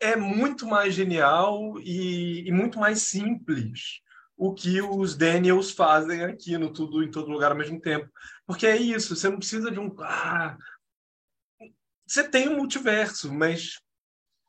é 0.00 0.16
muito 0.16 0.66
mais 0.66 0.94
genial 0.94 1.78
e, 1.80 2.48
e 2.48 2.50
muito 2.50 2.78
mais 2.78 3.02
simples 3.02 4.00
o 4.34 4.54
que 4.54 4.80
os 4.80 5.14
Daniels 5.14 5.70
fazem 5.70 6.24
aqui 6.24 6.56
no 6.56 6.72
Tudo 6.72 7.02
em 7.02 7.10
Todo 7.10 7.30
Lugar 7.30 7.52
ao 7.52 7.58
mesmo 7.58 7.78
tempo. 7.78 8.10
Porque 8.46 8.66
é 8.66 8.76
isso, 8.76 9.14
você 9.14 9.28
não 9.28 9.38
precisa 9.38 9.70
de 9.70 9.78
um. 9.78 9.94
Ah, 10.00 10.56
você 12.06 12.26
tem 12.26 12.48
um 12.48 12.56
multiverso, 12.56 13.32
mas 13.32 13.78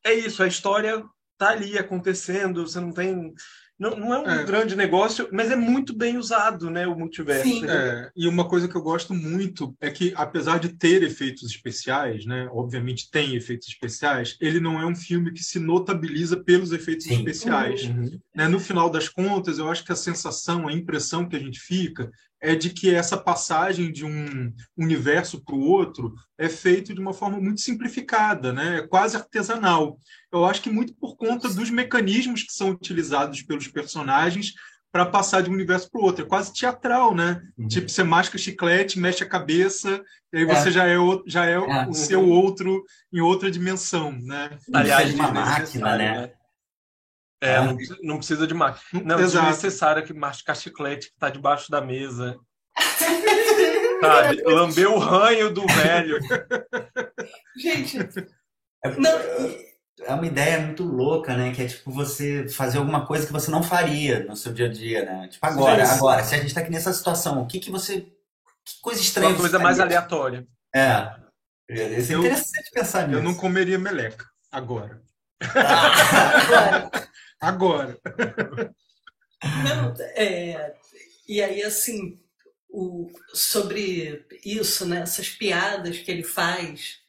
é 0.06 0.14
isso, 0.14 0.42
a 0.42 0.48
história 0.48 1.04
tá 1.38 1.50
ali 1.50 1.78
acontecendo, 1.78 2.66
você 2.66 2.80
não 2.80 2.94
tem. 2.94 3.34
Não, 3.80 3.96
não 3.96 4.14
é 4.14 4.20
um 4.20 4.30
É. 4.30 4.44
grande 4.44 4.76
negócio, 4.76 5.30
mas 5.32 5.52
é 5.52 5.56
muito 5.56 5.96
bem 5.96 6.18
usado, 6.18 6.70
né, 6.70 6.88
o 6.88 6.98
multiverso. 6.98 7.44
Sim. 7.48 7.66
É, 7.68 8.10
e 8.16 8.28
uma 8.28 8.48
coisa 8.48 8.68
que 8.68 8.76
eu 8.76 8.82
gosto 8.82 9.14
muito 9.14 9.76
é 9.80 9.92
que, 9.92 10.14
apesar 10.16 10.60
de 10.60 10.70
ter 10.70 11.04
efeitos 11.04 11.44
especiais, 11.50 12.26
né, 12.26 12.50
obviamente 12.52 13.10
tem 13.12 13.36
efeitos 13.36 13.68
especiais, 13.68 14.36
ele 14.42 14.60
não 14.60 14.82
é 14.82 14.86
um 14.86 14.96
filme 14.96 15.32
que 15.32 15.44
se 15.44 15.60
notabiliza 15.60 16.38
pelos 16.38 16.72
efeitos 16.72 17.06
Sim. 17.06 17.18
especiais. 17.18 17.84
Uhum. 17.84 18.20
né? 18.36 18.48
No 18.48 18.60
final 18.60 18.90
das 18.90 19.08
contas, 19.10 19.60
eu 19.60 19.70
acho 19.70 19.84
que 19.84 19.92
a 19.92 19.96
sensação, 19.96 20.68
a 20.68 20.74
impressão 20.74 21.28
que 21.28 21.36
a 21.36 21.40
gente 21.40 21.60
fica 21.60 22.10
é 22.42 22.56
de 22.56 22.70
que 22.70 22.94
essa 22.94 23.18
passagem 23.18 23.92
de 23.92 24.06
um 24.06 24.54
universo 24.78 25.44
para 25.44 25.56
o 25.56 25.60
outro 25.62 26.14
é 26.38 26.48
feito 26.48 26.94
de 26.94 27.00
uma 27.00 27.14
forma 27.14 27.40
muito 27.40 27.62
simplificada, 27.62 28.54
né? 28.54 28.78
É 28.80 28.88
quase 28.88 29.16
artesanal. 29.18 29.98
Eu 30.32 30.46
acho 30.46 30.62
que 30.62 30.70
muito 30.70 30.94
por 30.96 31.16
conta 31.18 31.50
dos 31.50 31.70
mecanismos 31.70 32.44
que 32.44 32.54
são 32.54 32.70
utilizados 32.70 33.42
pelos 33.42 33.68
personagens 33.68 34.54
para 34.92 35.06
passar 35.06 35.42
de 35.42 35.50
um 35.50 35.54
universo 35.54 35.90
para 35.92 36.00
o 36.02 36.04
outro. 36.04 36.24
É 36.26 36.28
quase 36.28 36.54
teatral, 36.54 37.14
né? 37.14 37.42
Uhum. 37.58 37.68
Tipo, 37.68 37.90
você 37.90 38.04
masca 38.04 38.38
chiclete, 38.38 39.00
mexe 39.00 39.24
a 39.24 39.28
cabeça, 39.30 40.02
e 40.32 40.38
aí 40.38 40.44
É. 40.44 40.56
você 40.56 40.72
já 40.72 40.86
é, 40.86 40.98
o, 40.98 41.24
já 41.28 41.46
é, 41.46 41.54
É. 41.54 41.88
o 41.88 41.94
seu 41.94 42.28
outro 42.28 42.84
em 43.12 43.20
outra 43.20 43.52
dimensão, 43.52 44.12
né? 44.12 44.58
Aliás, 44.74 45.14
uma 45.14 45.32
desnecessário, 45.32 45.82
máquina, 45.82 45.98
né? 45.98 46.32
É, 47.42 47.54
É. 47.54 47.62
não, 47.62 47.76
precisa- 47.76 48.00
não 48.04 48.18
precisa 48.18 48.48
de 48.48 48.54
máquina. 48.54 49.04
Não, 49.04 49.20
Exato. 49.20 49.46
desnecessário 49.46 50.04
que 50.06 50.14
mascar 50.14 50.56
chiclete 50.56 51.08
que 51.12 51.18
tá 51.20 51.30
debaixo 51.30 51.70
da 51.72 51.80
mesa. 51.82 52.38
Sabe? 54.02 54.42
Lamber 54.44 54.90
o 54.92 54.98
ranho 55.00 55.52
do 55.54 55.66
velho. 55.68 56.20
Gente, 57.58 57.98
É, 58.84 58.90
não, 58.92 59.20
é 60.06 60.14
uma 60.14 60.26
ideia 60.28 60.60
muito 60.62 60.84
louca, 60.84 61.36
né? 61.36 61.52
Que 61.54 61.64
é 61.64 61.68
tipo 61.68 61.92
você 61.92 62.48
fazer 62.48 62.78
alguma 62.78 63.06
coisa 63.08 63.26
que 63.26 63.34
você 63.34 63.50
não 63.50 63.64
faria 63.64 64.24
no 64.26 64.36
seu 64.36 64.54
dia 64.54 64.68
a 64.68 64.72
dia, 64.72 65.04
né? 65.06 65.28
Tipo, 65.28 65.44
agora, 65.46 65.84
Sim. 65.86 65.96
agora, 65.96 66.24
se 66.24 66.36
a 66.36 66.38
gente 66.38 66.54
tá 66.54 66.62
aqui 66.62 66.70
nessa 66.72 66.94
situação, 66.94 67.42
o 67.42 67.48
que 67.48 67.60
que 67.60 67.72
você. 67.72 68.02
Que 68.64 68.80
coisa 68.82 69.02
estranha 69.02 69.30
Uma 69.30 69.40
coisa 69.40 69.58
você 69.58 69.64
mais 69.64 69.80
aleatória. 69.80 70.46
É. 70.76 71.12
Isso 71.70 72.12
é 72.12 72.16
Eu- 72.16 72.20
interessante 72.20 72.70
pensar 72.72 73.08
nisso. 73.08 73.20
Eu 73.20 73.24
não 73.24 73.34
comeria 73.34 73.80
meleca 73.80 74.26
agora. 74.52 75.02
Ah, 75.42 75.50
Agora. 77.40 78.00
Não, 79.56 79.94
é, 80.16 80.76
e 81.28 81.42
aí, 81.42 81.64
assim, 81.64 82.20
o, 82.70 83.12
sobre 83.34 84.26
isso, 84.44 84.86
né, 84.86 85.02
essas 85.02 85.30
piadas 85.30 86.00
que 86.00 86.12
ele 86.12 86.24
faz, 86.24 87.02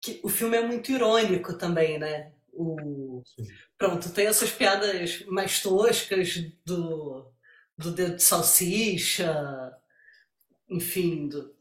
que 0.00 0.20
o 0.22 0.28
filme 0.28 0.56
é 0.56 0.66
muito 0.66 0.90
irônico 0.92 1.56
também, 1.58 1.98
né? 1.98 2.32
O, 2.52 3.22
pronto, 3.78 4.10
tem 4.12 4.26
essas 4.26 4.50
piadas 4.50 5.24
mais 5.26 5.60
toscas 5.62 6.36
do, 6.64 7.30
do 7.76 7.90
dedo 7.92 8.16
de 8.16 8.22
salsicha, 8.22 9.76
enfim, 10.68 11.28
do, 11.28 11.54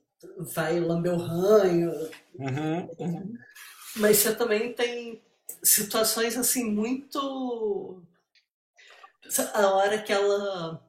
vai 0.53 0.79
lamber 0.79 1.13
o 1.13 1.17
ranho, 1.17 1.91
Uhum, 2.37 2.89
uhum. 2.99 3.33
mas 3.95 4.17
você 4.17 4.35
também 4.35 4.73
tem 4.73 5.23
situações 5.63 6.37
assim 6.37 6.65
muito. 6.65 8.01
A 9.53 9.67
hora 9.69 10.01
que 10.01 10.13
ela 10.13 10.81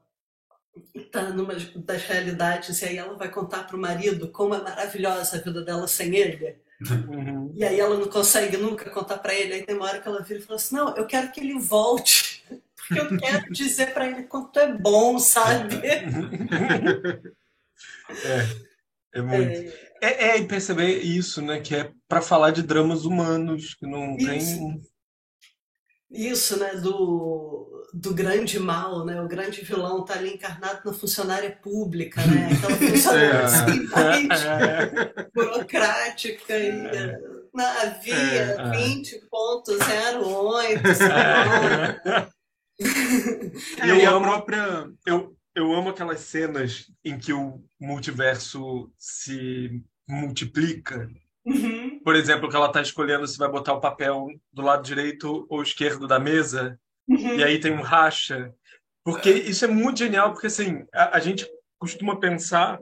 tá 1.11 1.29
numa 1.29 1.55
das 1.55 2.03
realidades 2.03 2.81
e 2.81 2.85
aí 2.85 2.97
ela 2.97 3.15
vai 3.15 3.29
contar 3.29 3.63
pro 3.63 3.77
marido 3.77 4.29
como 4.29 4.53
é 4.53 4.61
maravilhosa 4.61 5.37
a 5.37 5.41
vida 5.41 5.63
dela 5.63 5.87
sem 5.87 6.15
ele. 6.15 6.59
Uhum. 6.89 7.51
E 7.55 7.63
aí 7.63 7.79
ela 7.79 7.97
não 7.97 8.07
consegue 8.07 8.57
nunca 8.57 8.89
contar 8.91 9.17
pra 9.17 9.33
ele. 9.33 9.53
Aí 9.53 9.65
tem 9.65 9.75
uma 9.75 9.85
hora 9.85 9.99
que 9.99 10.07
ela 10.07 10.21
vira 10.21 10.39
e 10.39 10.43
fala 10.43 10.57
assim: 10.57 10.75
Não, 10.75 10.95
eu 10.95 11.07
quero 11.07 11.31
que 11.31 11.39
ele 11.39 11.57
volte. 11.57 12.43
Porque 12.75 12.99
eu 13.01 13.17
quero 13.17 13.51
dizer 13.51 13.93
pra 13.93 14.07
ele 14.07 14.23
quanto 14.23 14.59
é 14.59 14.71
bom, 14.71 15.17
sabe? 15.19 15.75
É 19.13 19.21
muito. 19.21 19.69
É, 19.69 19.86
É, 20.01 20.29
é, 20.29 20.37
e 20.37 20.47
perceber 20.47 20.99
isso, 20.99 21.41
né? 21.41 21.59
Que 21.59 21.75
é 21.75 21.91
para 22.07 22.21
falar 22.21 22.51
de 22.51 22.61
dramas 22.63 23.03
humanos, 23.05 23.73
que 23.75 23.85
não 23.87 24.15
tem. 24.17 24.37
Isso. 24.37 24.59
Isso, 26.09 26.57
né, 26.59 26.73
do, 26.75 27.85
do 27.93 28.13
grande 28.13 28.57
mal, 28.59 29.05
né? 29.05 29.21
O 29.21 29.27
grande 29.27 29.61
vilão 29.65 30.05
tá 30.05 30.13
ali 30.13 30.33
encarnado 30.35 30.79
na 30.85 30.93
funcionária 30.93 31.51
pública, 31.61 32.21
né? 32.25 32.49
Aquela 32.53 32.77
funcionária 32.91 33.27
É. 33.35 33.43
assim, 33.43 33.87
mais 33.87 34.45
É, 34.45 35.25
burocrática 35.35 36.57
e 36.57 36.69
eh, 36.69 37.19
na 37.53 37.85
via 38.01 38.15
É, 38.15 38.51
é. 38.51 38.55
20.08, 38.55 40.95
sei 40.95 41.07
lá. 41.09 42.29
E 42.79 42.83
E 43.85 43.89
eu 44.03 44.09
a 44.09 44.13
amo- 44.13 44.25
própria. 44.25 44.87
eu, 45.05 45.35
eu 45.57 45.73
amo 45.73 45.89
aquelas 45.89 46.19
cenas 46.19 46.91
em 47.03 47.17
que 47.17 47.33
o 47.33 47.63
multiverso 47.79 48.93
se 48.95 49.83
multiplica. 50.07 51.09
Uhum. 51.43 51.99
Por 52.03 52.15
exemplo, 52.15 52.47
que 52.47 52.55
ela 52.55 52.71
tá 52.71 52.79
escolhendo 52.79 53.27
se 53.27 53.39
vai 53.39 53.49
botar 53.49 53.73
o 53.73 53.81
papel 53.81 54.27
do 54.53 54.61
lado 54.61 54.83
direito 54.83 55.47
ou 55.49 55.63
esquerdo 55.63 56.07
da 56.07 56.19
mesa. 56.19 56.79
Uhum. 57.07 57.39
E 57.39 57.43
aí 57.43 57.59
tem 57.59 57.71
um 57.71 57.81
racha. 57.81 58.53
Porque 59.03 59.31
isso 59.31 59.65
é 59.65 59.67
muito 59.67 59.97
genial, 59.97 60.31
porque 60.31 60.45
assim, 60.45 60.85
a, 60.93 61.17
a 61.17 61.19
gente 61.19 61.49
costuma 61.79 62.19
pensar 62.19 62.79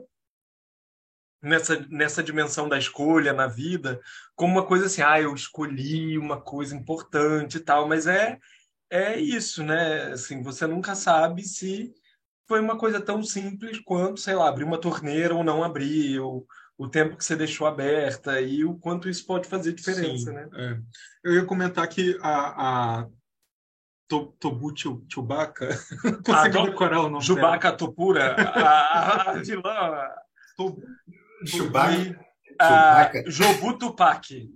nessa, 1.40 1.80
nessa 1.88 2.22
dimensão 2.22 2.68
da 2.68 2.76
escolha 2.76 3.32
na 3.32 3.46
vida 3.46 3.98
como 4.34 4.52
uma 4.52 4.66
coisa 4.66 4.84
assim, 4.84 5.00
ah, 5.00 5.18
eu 5.18 5.34
escolhi 5.34 6.18
uma 6.18 6.38
coisa 6.38 6.76
importante 6.76 7.56
e 7.56 7.60
tal, 7.60 7.88
mas 7.88 8.06
é, 8.06 8.38
é 8.90 9.18
isso, 9.18 9.64
né? 9.64 10.12
Assim, 10.12 10.42
você 10.42 10.66
nunca 10.66 10.94
sabe 10.94 11.42
se 11.42 11.94
foi 12.48 12.60
uma 12.60 12.78
coisa 12.78 13.00
tão 13.00 13.22
simples 13.22 13.80
quanto, 13.80 14.20
sei 14.20 14.34
lá, 14.34 14.48
abrir 14.48 14.64
uma 14.64 14.78
torneira 14.80 15.34
ou 15.34 15.42
não 15.44 15.62
abrir, 15.64 16.18
ou, 16.20 16.46
o 16.78 16.86
tempo 16.88 17.16
que 17.16 17.24
você 17.24 17.34
deixou 17.34 17.66
aberta 17.66 18.38
e 18.40 18.62
o 18.64 18.74
quanto 18.76 19.08
isso 19.08 19.24
pode 19.26 19.48
fazer 19.48 19.72
diferença, 19.72 20.26
Sim, 20.30 20.32
né? 20.34 20.48
é. 20.54 20.78
Eu 21.24 21.34
ia 21.34 21.44
comentar 21.46 21.88
que 21.88 22.18
a, 22.20 23.00
a 23.00 23.06
To- 24.08 24.36
Tobu 24.38 24.74
Chewbacca, 24.76 25.70
Ah, 26.28 26.48
decorar 26.48 27.00
o 27.00 27.08
nome. 27.08 27.24
Jubaca 27.24 27.72
Topura, 27.72 28.36
a, 28.38 29.30
a 29.30 29.32
vilã, 29.38 30.08
Tobu- 30.56 30.82
Chewbacca. 31.46 32.20
a 32.60 32.68
Chewbacca. 32.68 33.30
Jobu 33.30 33.78
Tupac. 33.78 34.50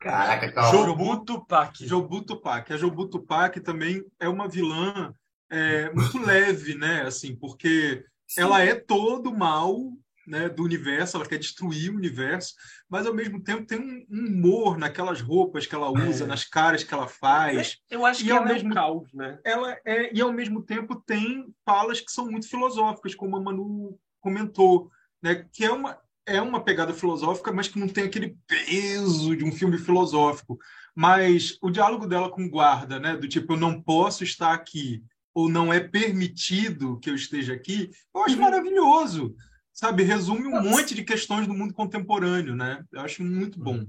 Caraca, 0.00 0.50
calma. 0.52 0.70
Jobu 0.72 1.24
Tupac. 1.24 1.86
Jobu 1.86 2.22
Tupac. 2.24 2.72
A 2.72 2.76
Jobu 2.76 3.06
Tupac 3.08 3.60
também 3.60 4.02
é 4.18 4.28
uma 4.28 4.48
vilã 4.48 5.14
é, 5.54 5.92
muito 5.92 6.18
leve, 6.18 6.74
né? 6.74 7.02
Assim, 7.02 7.34
porque 7.36 8.04
ela 8.36 8.60
é 8.62 8.74
todo 8.74 9.32
mal 9.36 9.78
né, 10.26 10.48
do 10.48 10.62
universo, 10.62 11.18
ela 11.18 11.26
quer 11.26 11.38
destruir 11.38 11.90
o 11.90 11.96
universo, 11.96 12.54
mas 12.88 13.06
ao 13.06 13.12
mesmo 13.12 13.42
tempo 13.42 13.66
tem 13.66 13.78
um 13.78 14.04
um 14.10 14.26
humor 14.26 14.78
naquelas 14.78 15.20
roupas 15.20 15.66
que 15.66 15.74
ela 15.74 15.90
usa, 15.90 16.24
É. 16.24 16.26
nas 16.26 16.44
caras 16.44 16.82
que 16.82 16.94
ela 16.94 17.06
faz. 17.06 17.76
Eu 17.90 18.06
acho 18.06 18.22
E 18.22 18.24
que 18.24 18.30
ao 18.30 18.38
ela 18.38 18.50
é 18.50 18.52
mesmo- 18.54 18.70
um 18.70 18.72
caos, 18.72 19.12
né? 19.12 19.38
Ela 19.44 19.76
é, 19.84 20.14
e 20.16 20.20
ao 20.22 20.32
mesmo 20.32 20.62
tempo 20.62 20.96
tem 20.96 21.44
falas 21.64 22.00
que 22.00 22.10
são 22.10 22.30
muito 22.30 22.48
filosóficas, 22.48 23.14
como 23.14 23.36
a 23.36 23.40
Manu 23.40 23.98
comentou, 24.20 24.90
né? 25.22 25.46
Que 25.52 25.64
é 25.66 25.70
uma 25.70 25.98
é 26.26 26.40
uma 26.40 26.64
pegada 26.64 26.94
filosófica, 26.94 27.52
mas 27.52 27.68
que 27.68 27.78
não 27.78 27.86
tem 27.86 28.04
aquele 28.04 28.34
peso 28.46 29.36
de 29.36 29.44
um 29.44 29.52
filme 29.52 29.76
filosófico. 29.76 30.58
Mas 30.96 31.58
o 31.60 31.70
diálogo 31.70 32.06
dela 32.06 32.30
com 32.30 32.44
o 32.46 32.50
guarda, 32.50 32.98
né? 32.98 33.14
Do 33.14 33.28
tipo, 33.28 33.52
eu 33.52 33.56
não 33.58 33.78
posso 33.82 34.24
estar 34.24 34.54
aqui, 34.54 35.02
ou 35.34 35.48
não 35.48 35.72
é 35.72 35.80
permitido 35.80 36.98
que 37.00 37.10
eu 37.10 37.14
esteja 37.14 37.52
aqui, 37.52 37.90
eu 38.14 38.22
acho 38.22 38.40
maravilhoso. 38.40 39.34
Sabe, 39.72 40.04
resume 40.04 40.46
um 40.46 40.62
monte 40.62 40.94
de 40.94 41.02
questões 41.02 41.48
do 41.48 41.52
mundo 41.52 41.74
contemporâneo, 41.74 42.54
né? 42.54 42.84
Eu 42.92 43.00
acho 43.00 43.24
muito 43.24 43.58
bom. 43.58 43.84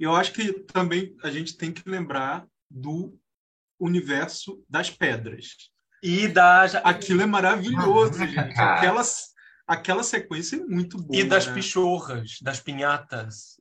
E 0.00 0.02
eu 0.02 0.16
acho 0.16 0.32
que 0.32 0.54
também 0.72 1.14
a 1.22 1.30
gente 1.30 1.54
tem 1.54 1.70
que 1.70 1.86
lembrar 1.86 2.46
do 2.70 3.14
universo 3.78 4.64
das 4.66 4.88
pedras. 4.88 5.70
E 6.02 6.28
da, 6.28 6.64
Aquilo 6.84 7.20
é 7.20 7.26
maravilhoso, 7.26 8.18
Caraca, 8.18 8.42
gente. 8.42 8.54
cara. 8.54 8.76
Aquela, 8.76 9.02
aquela 9.66 10.02
sequência 10.02 10.56
é 10.56 10.60
muito 10.60 10.96
boa. 10.96 11.20
e 11.20 11.24
das 11.24 11.46
né? 11.46 11.54
pichorras, 11.54 12.38
das 12.40 12.60
pinhatas. 12.60 13.57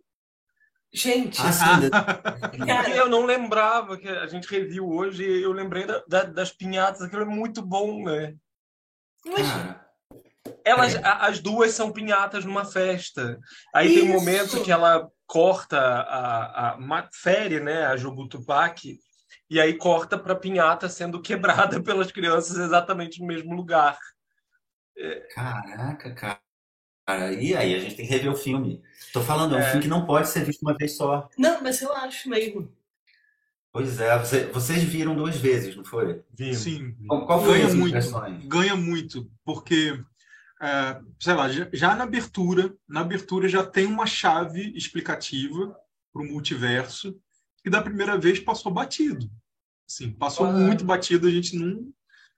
Gente, 0.97 1.39
Ah, 1.41 1.49
cara, 2.65 2.89
Eu 2.89 3.07
não 3.07 3.23
lembrava 3.25 3.97
que 3.97 4.07
a 4.07 4.25
gente 4.25 4.49
reviu 4.49 4.89
hoje 4.89 5.23
e 5.23 5.43
eu 5.43 5.51
lembrei 5.51 5.85
da- 5.85 6.03
da- 6.07 6.23
das 6.23 6.51
pinhatas. 6.51 7.01
Aquilo 7.03 7.21
é 7.21 7.25
muito 7.25 7.61
bom, 7.61 8.03
né? 8.03 8.35
Elas, 10.65 10.95
É. 10.95 11.01
a- 11.03 11.27
as 11.27 11.39
duas 11.39 11.71
são 11.73 11.91
pinhatas 11.91 12.43
numa 12.45 12.65
festa. 12.65 13.37
Aí 13.75 13.93
tem 13.93 14.03
um 14.03 14.15
Isso. 14.15 14.19
momento 14.25 14.63
que 14.63 14.71
ela 14.71 15.07
corta 15.25 15.77
a, 15.79 16.71
a 16.73 16.77
ma- 16.77 17.09
fere, 17.13 17.59
né, 17.59 17.85
a 17.85 17.95
Jobu 17.97 18.27
Tupac, 18.27 18.97
e 19.49 19.59
aí 19.61 19.73
corta 19.77 20.17
para 20.17 20.35
pinhata 20.35 20.89
sendo 20.89 21.21
quebrada 21.77 21.81
pelas 21.83 22.11
crianças 22.11 22.57
exatamente 22.57 23.19
no 23.19 23.27
mesmo 23.27 23.53
lugar. 23.55 23.97
caraca, 25.35 26.13
cara. 26.15 26.39
E 27.09 27.55
aí, 27.55 27.73
a 27.73 27.79
gente 27.79 27.95
tem 27.95 28.05
que 28.05 28.11
rever 28.11 28.31
o 28.31 28.35
filme. 28.35 28.81
Tô 29.13 29.21
falando, 29.21 29.55
é 29.55 29.59
um 29.59 29.61
É. 29.61 29.65
filme 29.67 29.83
que 29.83 29.87
não 29.87 30.05
pode 30.05 30.27
ser 30.27 30.43
visto 30.43 30.61
uma 30.61 30.75
vez 30.75 30.97
só. 30.97 31.29
não, 31.37 31.61
mas 31.63 31.81
eu 31.81 31.93
acho 31.93 32.29
mesmo. 32.29 32.69
Pois 33.71 33.99
é, 33.99 34.17
você- 34.17 34.45
vocês 34.47 34.83
viram 34.83 35.15
duas 35.15 35.37
vezes, 35.37 35.75
não 35.75 35.85
foi? 35.85 36.21
Vimos. 36.33 36.57
Sim, 36.57 36.95
Qual, 37.07 37.25
qual 37.25 37.43
foi 37.43 37.59
ganha 37.59 37.73
muito. 37.73 37.87
impressões? 37.89 38.45
Ganha 38.45 38.75
muito, 38.75 39.29
porque, 39.45 39.97
é, 40.61 40.99
sei 41.19 41.33
lá, 41.33 41.47
já, 41.47 41.69
já 41.71 41.95
na 41.95 42.03
abertura, 42.03 42.73
na 42.87 43.01
abertura 43.01 43.47
já 43.47 43.63
tem 43.65 43.85
uma 43.85 44.05
chave 44.05 44.73
explicativa 44.75 45.75
para 46.11 46.21
o 46.23 46.25
multiverso 46.25 47.15
que 47.63 47.69
da 47.69 47.81
primeira 47.81 48.17
vez 48.17 48.39
passou 48.39 48.71
batido. 48.71 49.29
Sim, 49.85 50.11
passou 50.11 50.47
Ah. 50.47 50.51
muito 50.51 50.83
batido, 50.83 51.27
a 51.27 51.31
gente 51.31 51.55
não, 51.55 51.89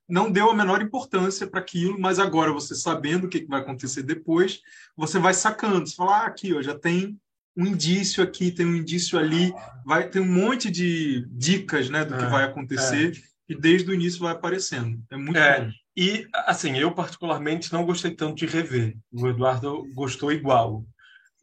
não 0.09 0.31
deu 0.31 0.49
a 0.49 0.55
menor 0.55 0.81
importância 0.81 1.45
para 1.47 1.59
aquilo, 1.59 1.99
mas 1.99 2.17
agora 2.19 2.51
você 2.51 2.75
sabendo 2.75 3.27
o 3.27 3.29
que 3.29 3.45
vai 3.45 3.61
acontecer 3.61 4.03
depois, 4.03 4.61
você 4.97 5.19
vai 5.19 5.33
sacando. 5.33 5.87
Você 5.87 5.95
fala, 5.95 6.23
ah, 6.23 6.25
aqui, 6.25 6.53
ó, 6.53 6.61
já 6.61 6.77
tem 6.77 7.19
um 7.55 7.65
indício 7.65 8.23
aqui, 8.23 8.51
tem 8.51 8.65
um 8.65 8.75
indício 8.75 9.19
ali, 9.19 9.53
vai 9.85 10.07
ter 10.09 10.19
um 10.19 10.25
monte 10.25 10.71
de 10.71 11.25
dicas, 11.31 11.89
né, 11.89 12.05
do 12.05 12.17
que 12.17 12.23
É, 12.23 12.29
vai 12.29 12.43
acontecer 12.45 13.21
e 13.47 13.55
desde 13.55 13.89
o 13.89 13.93
início 13.93 14.19
vai 14.21 14.31
aparecendo. 14.31 15.01
É 15.11 15.17
muito 15.17 15.37
É. 15.37 15.61
bom. 15.65 15.71
E, 15.97 16.27
assim, 16.45 16.77
eu 16.77 16.93
particularmente 16.93 17.73
não 17.73 17.85
gostei 17.85 18.11
tanto 18.11 18.37
de 18.37 18.45
rever. 18.45 18.95
O 19.11 19.27
Eduardo 19.27 19.85
gostou 19.93 20.31
igual. 20.31 20.85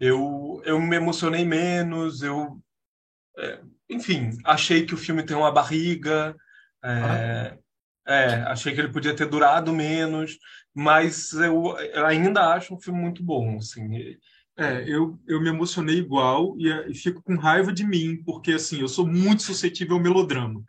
Eu, 0.01 0.63
eu 0.65 0.81
me 0.81 0.97
emocionei 0.97 1.45
menos, 1.45 2.23
eu... 2.23 2.59
é, 3.37 3.61
enfim, 3.91 4.31
achei 4.45 4.87
que 4.87 4.95
o 4.95 4.99
filme 4.99 5.23
tem 5.23 5.37
uma 5.37 5.53
barriga, 5.53 6.35
é, 6.83 7.59
é, 8.07 8.43
achei 8.47 8.73
que 8.73 8.81
ele 8.81 8.93
podia 8.93 9.15
ter 9.15 9.27
durado 9.27 9.73
menos, 9.73 10.39
mas 10.75 11.33
eu, 11.33 11.77
eu 11.79 12.07
ainda 12.07 12.55
acho 12.55 12.75
um 12.75 12.81
filme 12.81 13.01
muito 13.01 13.23
bom, 13.23 13.57
assim. 13.57 14.17
É, 14.59 14.85
eu, 14.87 15.19
eu 15.27 15.41
me 15.41 15.49
emocionei 15.49 15.99
igual 15.99 16.57
e, 16.59 16.69
e 16.91 16.95
fico 16.95 17.23
com 17.23 17.37
raiva 17.37 17.73
de 17.73 17.85
mim, 17.85 18.23
porque 18.25 18.53
assim, 18.53 18.81
eu 18.81 18.89
sou 18.89 19.07
muito 19.07 19.43
suscetível 19.43 19.97
ao 19.97 20.03
melodrama. 20.03 20.63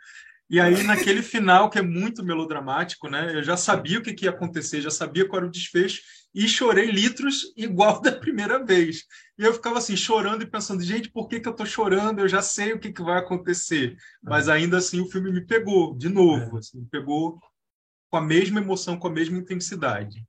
E 0.50 0.60
aí, 0.60 0.82
naquele 0.84 1.22
final, 1.22 1.70
que 1.70 1.80
é 1.80 1.82
muito 1.82 2.24
melodramático, 2.24 3.10
né? 3.10 3.36
Eu 3.36 3.44
já 3.44 3.56
sabia 3.56 4.00
o 4.00 4.02
que, 4.02 4.14
que 4.14 4.26
ia 4.26 4.32
acontecer, 4.32 4.82
já 4.82 4.92
sabia 4.92 5.28
qual 5.28 5.40
era 5.40 5.48
o 5.48 5.52
desfecho, 5.52 6.02
e 6.34 6.48
chorei 6.48 6.92
litros 6.92 7.54
igual 7.56 8.00
da 8.02 8.12
primeira 8.12 8.64
vez. 8.64 9.04
E 9.38 9.44
eu 9.44 9.54
ficava 9.54 9.78
assim, 9.78 9.96
chorando 9.96 10.42
e 10.42 10.48
pensando, 10.48 10.82
gente, 10.82 11.10
por 11.10 11.28
que, 11.28 11.40
que 11.40 11.48
eu 11.48 11.54
tô 11.54 11.66
chorando? 11.66 12.20
Eu 12.20 12.28
já 12.28 12.42
sei 12.42 12.74
o 12.74 12.80
que, 12.80 12.92
que 12.92 13.04
vai 13.04 13.20
acontecer. 13.20 13.96
Mas 14.22 14.50
ainda 14.50 14.78
assim, 14.78 15.00
o 15.00 15.08
filme 15.08 15.32
me 15.32 15.46
pegou, 15.46 15.96
de 15.96 16.10
novo, 16.10 16.58
assim, 16.58 16.80
me 16.80 16.88
pegou 16.88 17.40
com 18.10 18.18
a 18.18 18.22
mesma 18.22 18.60
emoção, 18.60 18.98
com 18.98 19.08
a 19.08 19.12
mesma 19.12 19.38
intensidade. 19.38 20.26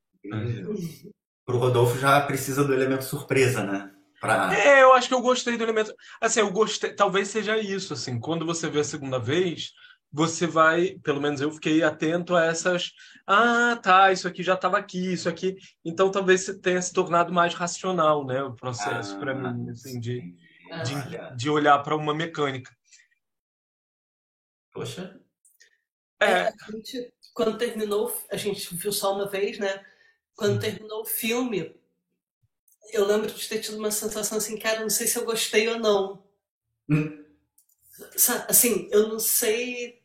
Pro 1.47 1.59
Rodolfo 1.59 1.99
já 1.99 2.21
precisa 2.21 2.63
do 2.63 2.75
elemento 2.75 3.05
surpresa, 3.05 3.65
né? 3.65 3.91
Pra... 4.21 4.55
É, 4.55 4.83
eu 4.83 4.93
acho 4.93 5.09
que 5.09 5.15
eu 5.15 5.23
gostei 5.23 5.57
do 5.57 5.65
elemento. 5.65 5.95
Assim, 6.21 6.41
eu 6.41 6.51
gostei. 6.51 6.93
Talvez 6.93 7.29
seja 7.29 7.57
isso, 7.57 7.95
assim. 7.95 8.19
Quando 8.19 8.45
você 8.45 8.69
vê 8.69 8.81
a 8.81 8.85
segunda 8.85 9.19
vez, 9.19 9.73
você 10.13 10.47
vai. 10.47 10.99
Pelo 11.03 11.21
menos 11.21 11.41
eu 11.41 11.51
fiquei 11.53 11.83
atento 11.83 12.35
a 12.37 12.45
essas. 12.47 12.93
Ah, 13.27 13.77
tá, 13.83 14.13
isso 14.13 14.27
aqui 14.29 14.43
já 14.43 14.55
estava 14.55 14.79
aqui, 14.79 15.13
isso 15.13 15.29
aqui. 15.29 15.57
Então 15.85 16.11
talvez 16.11 16.47
tenha 16.63 16.81
se 16.83 16.93
tornado 16.93 17.33
mais 17.33 17.55
racional, 17.55 18.27
né? 18.27 18.43
O 18.43 18.55
processo 18.55 19.17
Ah, 19.17 19.19
para 19.19 19.35
mim, 19.35 19.71
assim, 19.71 20.01
de, 20.01 20.25
de, 20.81 20.95
de 21.37 21.51
olhar 21.51 21.79
para 21.83 21.97
uma 21.97 22.15
mecânica. 22.15 22.71
poxa, 24.73 25.05
É, 26.21 26.49
A 26.49 26.71
gente, 26.73 27.13
quando 27.35 27.59
terminou, 27.59 28.13
a 28.31 28.37
gente 28.37 28.75
viu 28.75 28.93
só 28.93 29.15
uma 29.15 29.29
vez, 29.29 29.59
né? 29.59 29.85
Quando 30.35 30.61
terminou 30.61 31.03
o 31.03 31.07
filme, 31.07 31.75
eu 32.93 33.07
lembro 33.07 33.31
de 33.33 33.49
ter 33.49 33.61
tido 33.61 33.79
uma 33.79 33.91
sensação 33.91 34.39
assim, 34.39 34.59
cara, 34.59 34.81
não 34.81 34.91
sei 34.91 35.07
se 35.07 35.19
eu 35.19 35.25
gostei 35.25 35.69
ou 35.69 35.79
não. 35.79 36.23
Hum. 36.89 37.25
Assim, 38.49 38.89
eu 38.93 39.09
não 39.09 39.19
sei 39.19 39.98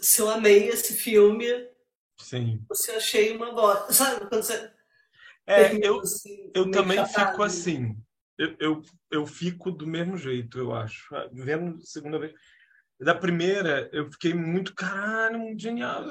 se 0.00 0.20
eu 0.20 0.30
amei 0.30 0.68
esse 0.68 0.94
filme 0.94 1.46
sim. 2.18 2.64
ou 2.68 2.76
se 2.76 2.90
eu 2.90 2.96
achei 2.96 3.36
uma 3.36 3.52
bosta. 3.52 3.92
Sabe, 3.92 4.26
quando 4.28 4.42
você 4.42 4.70
É, 5.46 5.86
eu, 5.86 6.00
assim, 6.00 6.50
eu 6.54 6.70
também 6.70 7.04
fico 7.06 7.42
assim. 7.42 7.96
Eu, 8.38 8.56
eu, 8.58 8.82
eu 9.10 9.26
fico 9.26 9.70
do 9.70 9.86
mesmo 9.86 10.16
jeito, 10.16 10.58
eu 10.58 10.74
acho. 10.74 11.08
Vendo 11.32 11.76
a 11.76 11.80
segunda 11.80 12.18
vez. 12.18 12.32
Da 12.98 13.14
primeira, 13.14 13.90
eu 13.92 14.10
fiquei 14.10 14.32
muito, 14.32 14.74
caralho, 14.74 15.38
muito 15.38 15.60
genial. 15.60 16.04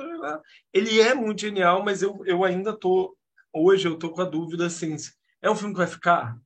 Ele 0.73 0.99
é 0.99 1.13
muito 1.13 1.39
genial, 1.39 1.83
mas 1.83 2.01
eu, 2.01 2.21
eu 2.25 2.43
ainda 2.43 2.77
tô. 2.77 3.17
Hoje 3.53 3.87
eu 3.87 3.97
tô 3.97 4.11
com 4.11 4.21
a 4.21 4.25
dúvida 4.25 4.65
assim: 4.65 4.95
é 5.41 5.49
um 5.49 5.55
filme 5.55 5.73
que 5.73 5.79
vai 5.79 5.87
ficar? 5.87 6.37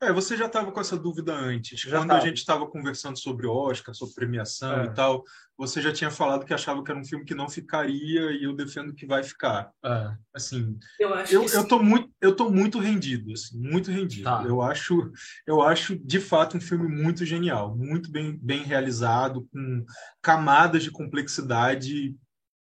É, 0.00 0.12
você 0.12 0.36
já 0.36 0.46
estava 0.46 0.70
com 0.70 0.80
essa 0.80 0.96
dúvida 0.96 1.34
antes. 1.34 1.80
Já 1.80 1.98
Quando 1.98 2.08
tava. 2.10 2.22
a 2.22 2.24
gente 2.26 2.36
estava 2.36 2.66
conversando 2.68 3.18
sobre 3.18 3.48
Oscar, 3.48 3.92
sobre 3.94 4.14
premiação 4.14 4.82
É. 4.82 4.84
e 4.86 4.94
tal, 4.94 5.24
você 5.56 5.82
já 5.82 5.92
tinha 5.92 6.08
falado 6.10 6.44
que 6.46 6.54
achava 6.54 6.84
que 6.84 6.90
era 6.90 7.00
um 7.00 7.04
filme 7.04 7.24
que 7.24 7.34
não 7.34 7.48
ficaria 7.48 8.30
e 8.30 8.44
eu 8.44 8.54
defendo 8.54 8.94
que 8.94 9.04
vai 9.04 9.24
ficar. 9.24 9.72
É. 9.84 10.16
Assim, 10.32 10.78
Eu 11.00 11.12
acho 11.14 11.34
eu, 11.34 11.42
eu 11.42 11.48
sim. 11.48 11.66
tô 11.68 11.82
muito, 11.82 12.12
eu 12.20 12.36
tô 12.36 12.48
muito 12.48 12.78
rendido, 12.78 13.32
assim, 13.32 13.58
muito 13.58 13.90
rendido. 13.90 14.22
Tá. 14.22 14.44
Eu 14.46 14.62
acho, 14.62 15.10
eu 15.44 15.60
acho 15.62 15.96
de 15.98 16.20
fato 16.20 16.56
um 16.56 16.60
filme 16.60 16.86
muito 16.86 17.24
genial, 17.26 17.76
muito 17.76 18.08
bem, 18.08 18.38
bem 18.38 18.62
realizado, 18.62 19.48
com 19.52 19.84
camadas 20.22 20.84
de 20.84 20.92
complexidade 20.92 22.14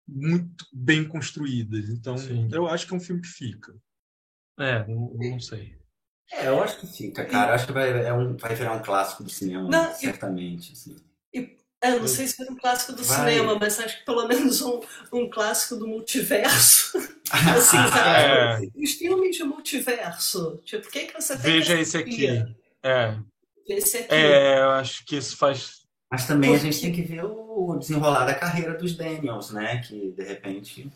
muito 0.08 0.66
bem 0.72 1.06
construídas. 1.06 1.88
Então, 1.88 2.18
Sim. 2.18 2.48
eu 2.52 2.66
acho 2.66 2.84
que 2.86 2.92
é 2.92 2.96
um 2.96 3.00
filme 3.00 3.22
que 3.22 3.28
fica. 3.28 3.72
É, 4.58 4.84
não, 4.88 5.14
não 5.14 5.38
sei. 5.40 5.80
É, 6.32 6.48
eu 6.48 6.62
acho 6.62 6.78
que 6.78 6.86
fica, 6.86 7.24
cara. 7.24 7.50
Eu 7.50 7.54
acho 7.54 7.66
que 7.66 7.72
vai, 7.72 8.06
é 8.06 8.12
um, 8.12 8.36
vai 8.36 8.54
virar 8.54 8.72
um 8.72 8.82
clássico 8.82 9.22
do 9.22 9.30
cinema, 9.30 9.68
Não, 9.68 9.90
e- 9.92 9.94
certamente. 9.94 10.72
assim. 10.72 10.96
É, 11.84 11.98
não 11.98 12.06
sei 12.06 12.28
se 12.28 12.40
é 12.40 12.48
um 12.48 12.54
clássico 12.54 12.92
do 12.92 13.02
Vai. 13.02 13.32
cinema, 13.32 13.58
mas 13.58 13.80
acho 13.80 13.98
que 13.98 14.04
pelo 14.04 14.28
menos 14.28 14.62
um, 14.62 14.80
um 15.12 15.28
clássico 15.28 15.74
do 15.74 15.88
multiverso. 15.88 16.96
assim, 17.28 17.76
sabe? 17.90 18.64
É. 18.64 18.68
Os 18.80 18.92
filmes 18.92 19.34
de 19.36 19.42
multiverso. 19.42 20.60
Tipo, 20.64 20.86
o 20.86 20.90
que, 20.90 21.06
que 21.06 21.20
você 21.20 21.36
tem 21.36 21.42
Veja 21.54 21.74
que 21.74 21.80
esse 21.82 21.96
aqui. 21.96 22.26
É, 22.84 23.16
Esse 23.66 23.96
aqui. 23.98 24.14
é, 24.14 24.60
eu 24.60 24.70
acho 24.70 25.04
que 25.04 25.16
isso 25.16 25.36
faz. 25.36 25.82
Mas 26.08 26.24
também 26.24 26.54
a 26.54 26.58
gente 26.58 26.80
tem 26.80 26.92
que 26.92 27.02
ver 27.02 27.24
o 27.24 27.76
desenrolar 27.76 28.26
da 28.26 28.34
carreira 28.34 28.74
dos 28.74 28.94
Daniels, 28.96 29.50
né? 29.50 29.78
Que 29.78 30.12
de 30.12 30.22
repente 30.22 30.88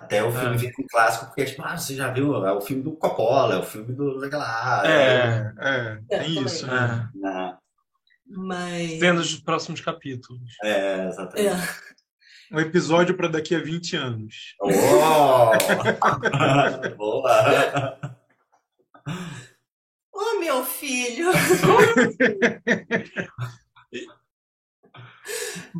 até 0.00 0.22
o 0.24 0.32
filme 0.32 0.56
É. 0.56 0.58
fica 0.58 0.82
um 0.82 0.86
clássico, 0.86 1.26
porque 1.26 1.44
tipo, 1.44 1.62
ah, 1.62 1.76
você 1.76 1.94
já 1.94 2.10
viu? 2.10 2.44
É 2.46 2.52
o 2.52 2.60
filme 2.60 2.82
do 2.82 2.92
Coppola, 2.92 3.54
é 3.54 3.58
o 3.58 3.62
filme 3.62 3.92
do 3.92 4.14
lá. 4.30 4.82
É, 4.86 4.90
é, 4.90 5.52
É, 5.58 5.94
tem 5.96 6.02
também. 6.34 6.44
isso. 6.44 6.66
É. 6.70 7.08
né? 7.14 7.56
Mas. 8.26 8.98
Cenas 8.98 9.30
dos 9.30 9.40
próximos 9.40 9.80
capítulos. 9.80 10.40
É, 10.62 11.06
exatamente. 11.08 11.48
É. 11.48 11.56
Um 12.52 12.58
episódio 12.58 13.16
para 13.16 13.28
daqui 13.28 13.54
a 13.54 13.62
20 13.62 13.96
anos. 13.96 14.56
Oh! 14.60 14.70
Boa! 16.96 17.98
Ô, 20.12 20.40
meu 20.40 20.64
filho! 20.64 21.30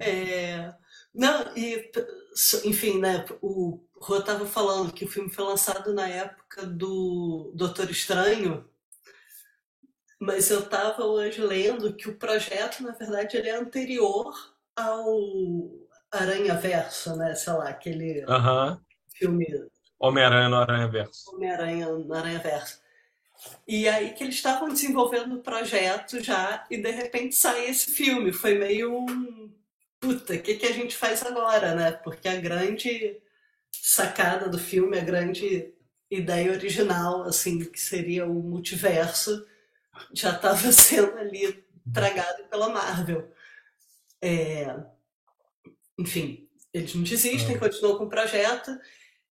É, 0.00 0.72
não, 1.14 1.54
e, 1.56 1.90
enfim, 2.64 3.00
né, 3.00 3.24
o 3.42 3.80
Rô 4.00 4.16
estava 4.16 4.46
falando 4.46 4.92
que 4.92 5.04
o 5.04 5.08
filme 5.08 5.28
foi 5.28 5.44
lançado 5.44 5.92
na 5.92 6.08
época 6.08 6.64
do 6.64 7.52
Doutor 7.54 7.90
Estranho, 7.90 8.66
mas 10.18 10.50
eu 10.50 10.60
estava 10.60 11.04
hoje 11.04 11.42
lendo 11.42 11.94
que 11.94 12.08
o 12.08 12.16
projeto, 12.16 12.82
na 12.82 12.92
verdade, 12.92 13.36
ele 13.36 13.50
é 13.50 13.56
anterior 13.56 14.34
ao 14.74 15.18
Aranha 16.10 16.54
Verso, 16.54 17.14
né, 17.14 17.34
sei 17.34 17.52
lá, 17.52 17.68
aquele 17.68 18.24
Aham. 18.26 18.80
filme 19.14 19.46
Homem-Aranha 19.98 20.48
no 20.48 20.56
Aranha 20.56 20.88
Verso. 20.88 21.34
Homem-Aranha 21.34 21.86
no 21.90 22.14
Aranha 22.14 22.38
Verso. 22.38 22.80
E 23.68 23.86
aí 23.86 24.14
que 24.14 24.24
eles 24.24 24.34
estavam 24.34 24.70
desenvolvendo 24.70 25.36
o 25.36 25.42
projeto 25.42 26.22
já, 26.22 26.66
e 26.70 26.78
de 26.78 26.90
repente 26.90 27.34
sai 27.34 27.66
esse 27.66 27.90
filme. 27.90 28.32
Foi 28.32 28.54
meio 28.58 28.94
um. 28.94 29.52
Puta, 29.98 30.34
o 30.34 30.40
que, 30.40 30.54
que 30.54 30.66
a 30.66 30.72
gente 30.72 30.96
faz 30.96 31.24
agora, 31.24 31.74
né? 31.74 31.92
Porque 31.92 32.28
a 32.28 32.36
grande 32.36 33.20
sacada 33.82 34.48
do 34.48 34.58
filme, 34.58 34.98
a 34.98 35.04
grande 35.04 35.72
ideia 36.10 36.52
original, 36.52 37.22
assim, 37.22 37.64
que 37.64 37.80
seria 37.80 38.26
o 38.26 38.34
multiverso, 38.34 39.46
já 40.12 40.34
estava 40.34 40.70
sendo 40.72 41.16
ali 41.18 41.64
tragado 41.92 42.44
pela 42.44 42.68
Marvel. 42.68 43.32
É, 44.22 44.76
Enfim, 45.98 46.48
eles 46.72 46.94
não 46.94 47.02
desistem, 47.02 47.58
continuam 47.58 47.98
com 47.98 48.04
o 48.04 48.10
projeto. 48.10 48.78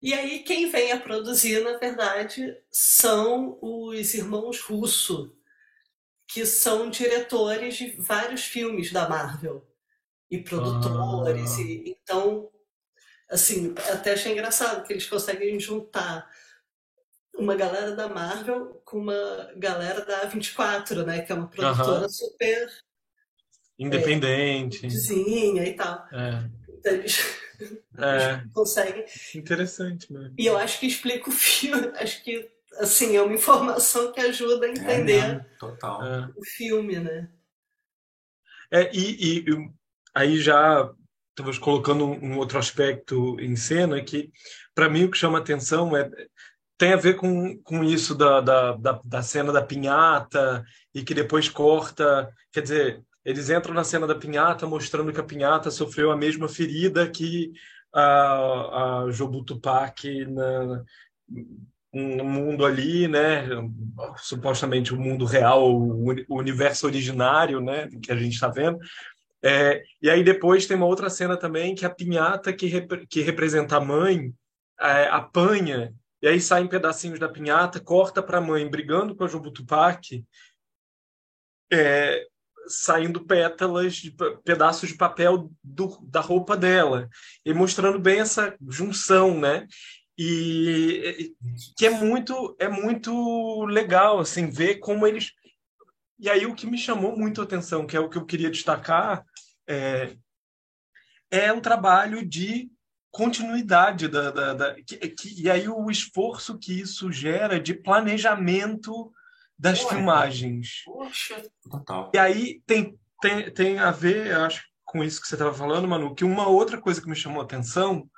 E 0.01 0.13
aí, 0.13 0.39
quem 0.43 0.69
vem 0.69 0.91
a 0.91 0.99
produzir, 0.99 1.61
na 1.63 1.77
verdade, 1.77 2.57
são 2.71 3.57
os 3.61 4.13
irmãos 4.13 4.61
Russo, 4.61 5.35
que 6.27 6.45
são 6.45 6.89
diretores 6.89 7.75
de 7.75 7.91
vários 7.97 8.45
filmes 8.45 8.91
da 8.91 9.09
Marvel 9.09 9.67
e 10.31 10.37
produtores. 10.37 11.57
Ah. 11.57 11.61
E, 11.61 11.89
então, 11.89 12.49
assim, 13.29 13.73
até 13.91 14.13
achei 14.13 14.31
engraçado 14.31 14.85
que 14.85 14.93
eles 14.93 15.07
conseguem 15.07 15.59
juntar 15.59 16.29
uma 17.35 17.55
galera 17.55 17.95
da 17.95 18.07
Marvel 18.09 18.81
com 18.83 18.97
uma 18.99 19.51
galera 19.55 20.03
da 20.05 20.27
A24, 20.29 21.05
né? 21.05 21.21
Que 21.21 21.31
é 21.31 21.35
uma 21.35 21.47
produtora 21.47 22.09
super 22.09 22.67
Independente. 23.77 24.81
vizinha 24.81 25.63
e 25.65 25.73
tal. 25.75 26.05
É. 26.11 26.49
Então, 26.69 26.93
eles 26.93 27.17
É. 27.97 28.41
conseguem 28.53 29.05
Interessante 29.35 30.11
mesmo. 30.13 30.33
E 30.37 30.45
eu 30.45 30.57
acho 30.57 30.79
que 30.79 30.87
explica 30.87 31.29
o 31.29 31.33
filme. 31.33 31.87
Acho 31.99 32.23
que, 32.23 32.49
assim, 32.77 33.17
é 33.17 33.21
uma 33.21 33.33
informação 33.33 34.13
que 34.13 34.19
ajuda 34.21 34.65
a 34.65 34.69
É 34.69 34.71
entender 34.71 35.21
mesmo, 35.27 35.45
total. 35.59 36.05
É. 36.05 36.29
o 36.37 36.43
filme, 36.45 36.99
né? 36.99 37.29
É, 38.71 38.89
e- 38.95 39.39
e 39.39 39.45
aí 40.13 40.39
já 40.39 40.93
estamos 41.39 41.57
colocando 41.57 42.05
um, 42.05 42.37
outro 42.37 42.59
aspecto 42.59 43.39
em 43.39 43.55
cena 43.55 44.01
que, 44.01 44.29
para 44.75 44.89
mim, 44.89 45.05
o 45.05 45.11
que 45.11 45.17
chama 45.17 45.37
atenção 45.37 45.95
é 45.95 46.09
tem 46.77 46.93
a 46.93 46.97
ver 46.97 47.15
com, 47.15 47.57
com 47.61 47.83
isso 47.83 48.15
da, 48.15 48.39
da, 48.39 48.71
da, 48.73 49.01
da 49.03 49.21
cena 49.21 49.51
da 49.51 49.61
pinhata 49.61 50.63
e 50.93 51.03
que 51.03 51.13
depois 51.13 51.49
corta. 51.49 52.29
Quer 52.53 52.61
dizer, 52.61 53.01
eles 53.25 53.49
entram 53.49 53.73
na 53.73 53.83
cena 53.83 54.07
da 54.07 54.15
pinhata 54.15 54.65
mostrando 54.65 55.11
que 55.11 55.19
a 55.19 55.23
pinhata 55.23 55.69
sofreu 55.69 56.09
a 56.09 56.15
mesma 56.15 56.47
ferida 56.47 57.09
que 57.09 57.51
a, 57.93 59.03
a 59.03 59.11
Jobu 59.11 59.43
Tupac 59.43 60.25
na, 60.25 60.83
um 61.93 62.23
mundo 62.23 62.65
ali, 62.65 63.09
né? 63.09 63.45
Supostamente 64.17 64.93
o 64.93 64.99
mundo 64.99 65.25
real, 65.25 65.69
o 65.73 66.15
universo 66.29 66.85
originário, 66.85 67.59
né? 67.59 67.89
Que 68.01 68.11
a 68.11 68.15
gente 68.15 68.33
está 68.33 68.47
vendo. 68.47 68.79
É, 69.43 69.81
e 70.01 70.09
aí 70.09 70.23
depois 70.23 70.65
tem 70.65 70.75
uma 70.75 70.85
outra 70.85 71.09
cena 71.09 71.37
também 71.37 71.73
que 71.73 71.85
a 71.85 71.89
pinhata 71.89 72.51
que, 72.51 72.65
rep- 72.67 73.07
que 73.07 73.21
representa 73.21 73.77
a 73.77 73.81
mãe 73.81 74.33
é, 74.79 75.07
apanha 75.07 75.93
e 76.21 76.27
aí 76.27 76.41
saem 76.41 76.67
pedacinhos 76.67 77.19
da 77.19 77.29
pinhata, 77.29 77.79
corta 77.79 78.21
para 78.21 78.39
a 78.39 78.41
mãe 78.41 78.69
brigando 78.69 79.15
com 79.15 79.23
a 79.23 79.27
Jobu 79.27 79.51
Tupac, 79.51 80.21
é, 81.71 82.25
saindo 82.67 83.25
pétalas, 83.25 83.95
de 83.95 84.13
pedaços 84.43 84.89
de 84.89 84.95
papel 84.97 85.49
do, 85.63 85.97
da 86.03 86.21
roupa 86.21 86.55
dela 86.55 87.09
e 87.45 87.53
mostrando 87.53 87.99
bem 87.99 88.19
essa 88.19 88.55
junção, 88.67 89.39
né? 89.39 89.65
E- 90.17 91.33
que 91.77 91.85
é 91.85 91.89
muito 91.89 92.55
é 92.59 92.67
muito 92.67 93.65
legal 93.65 94.19
assim 94.19 94.49
ver 94.49 94.75
como 94.79 95.07
eles 95.07 95.31
e 96.19 96.29
aí 96.29 96.45
o 96.45 96.53
que 96.55 96.67
me 96.67 96.77
chamou 96.77 97.17
muito 97.17 97.39
a 97.41 97.45
atenção, 97.45 97.87
que 97.87 97.95
é 97.95 97.99
o 97.99 98.09
que 98.09 98.17
eu 98.17 98.25
queria 98.25 98.51
destacar, 98.51 99.23
é, 99.69 100.15
é 101.31 101.53
o 101.53 101.61
trabalho 101.61 102.25
de 102.27 102.69
continuidade 103.11 104.07
da, 104.07 104.31
da, 104.31 104.53
da- 104.53 104.75
que, 104.75 104.97
que- 104.97 105.41
e 105.43 105.49
aí 105.49 105.67
o 105.67 105.89
esforço 105.89 106.57
que 106.57 106.79
isso 106.79 107.11
gera 107.11 107.59
de 107.59 107.73
planejamento 107.73 109.11
das 109.57 109.83
Ué. 109.83 109.89
filmagens. 109.89 110.81
Poxa, 110.85 111.41
total. 111.69 112.11
E 112.13 112.17
aí 112.17 112.61
tem, 112.65 112.97
tem, 113.21 113.51
tem 113.51 113.79
a 113.79 113.91
ver, 113.91 114.35
acho, 114.35 114.63
com 114.85 115.03
isso 115.03 115.21
que 115.21 115.27
você 115.27 115.35
estava 115.35 115.53
falando, 115.53 115.87
Manu, 115.87 116.15
que 116.15 116.23
uma 116.23 116.47
outra 116.47 116.79
coisa 116.79 117.01
que 117.01 117.09
me 117.09 117.15
chamou 117.15 117.41
a 117.41 117.43
atenção, 117.45 118.09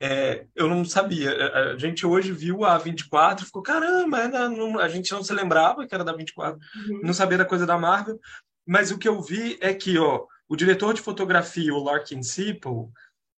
é, 0.00 0.46
eu 0.54 0.68
não 0.68 0.84
sabia. 0.84 1.30
A 1.30 1.58
a 1.72 1.78
gente 1.78 2.06
hoje 2.06 2.32
viu 2.32 2.64
a 2.64 2.76
24 2.78 3.44
e 3.44 3.46
ficou, 3.46 3.62
caramba, 3.62 4.18
ainda 4.18 4.48
não- 4.48 4.78
a 4.78 4.88
gente 4.88 5.10
não 5.12 5.22
se 5.22 5.32
lembrava 5.32 5.86
que 5.86 5.94
era 5.94 6.04
da 6.04 6.12
24, 6.12 6.58
não 7.02 7.12
sabia 7.14 7.38
da 7.38 7.44
coisa 7.44 7.66
da 7.66 7.78
Marvel. 7.78 8.18
Mas 8.66 8.90
o 8.90 8.98
que 8.98 9.08
eu 9.08 9.20
vi 9.22 9.56
é 9.60 9.72
que 9.74 9.98
ó, 9.98 10.26
o 10.48 10.56
diretor 10.56 10.94
de 10.94 11.00
fotografia, 11.00 11.74
o 11.74 11.82
Larkin 11.82 12.22
Sipple, 12.22 12.88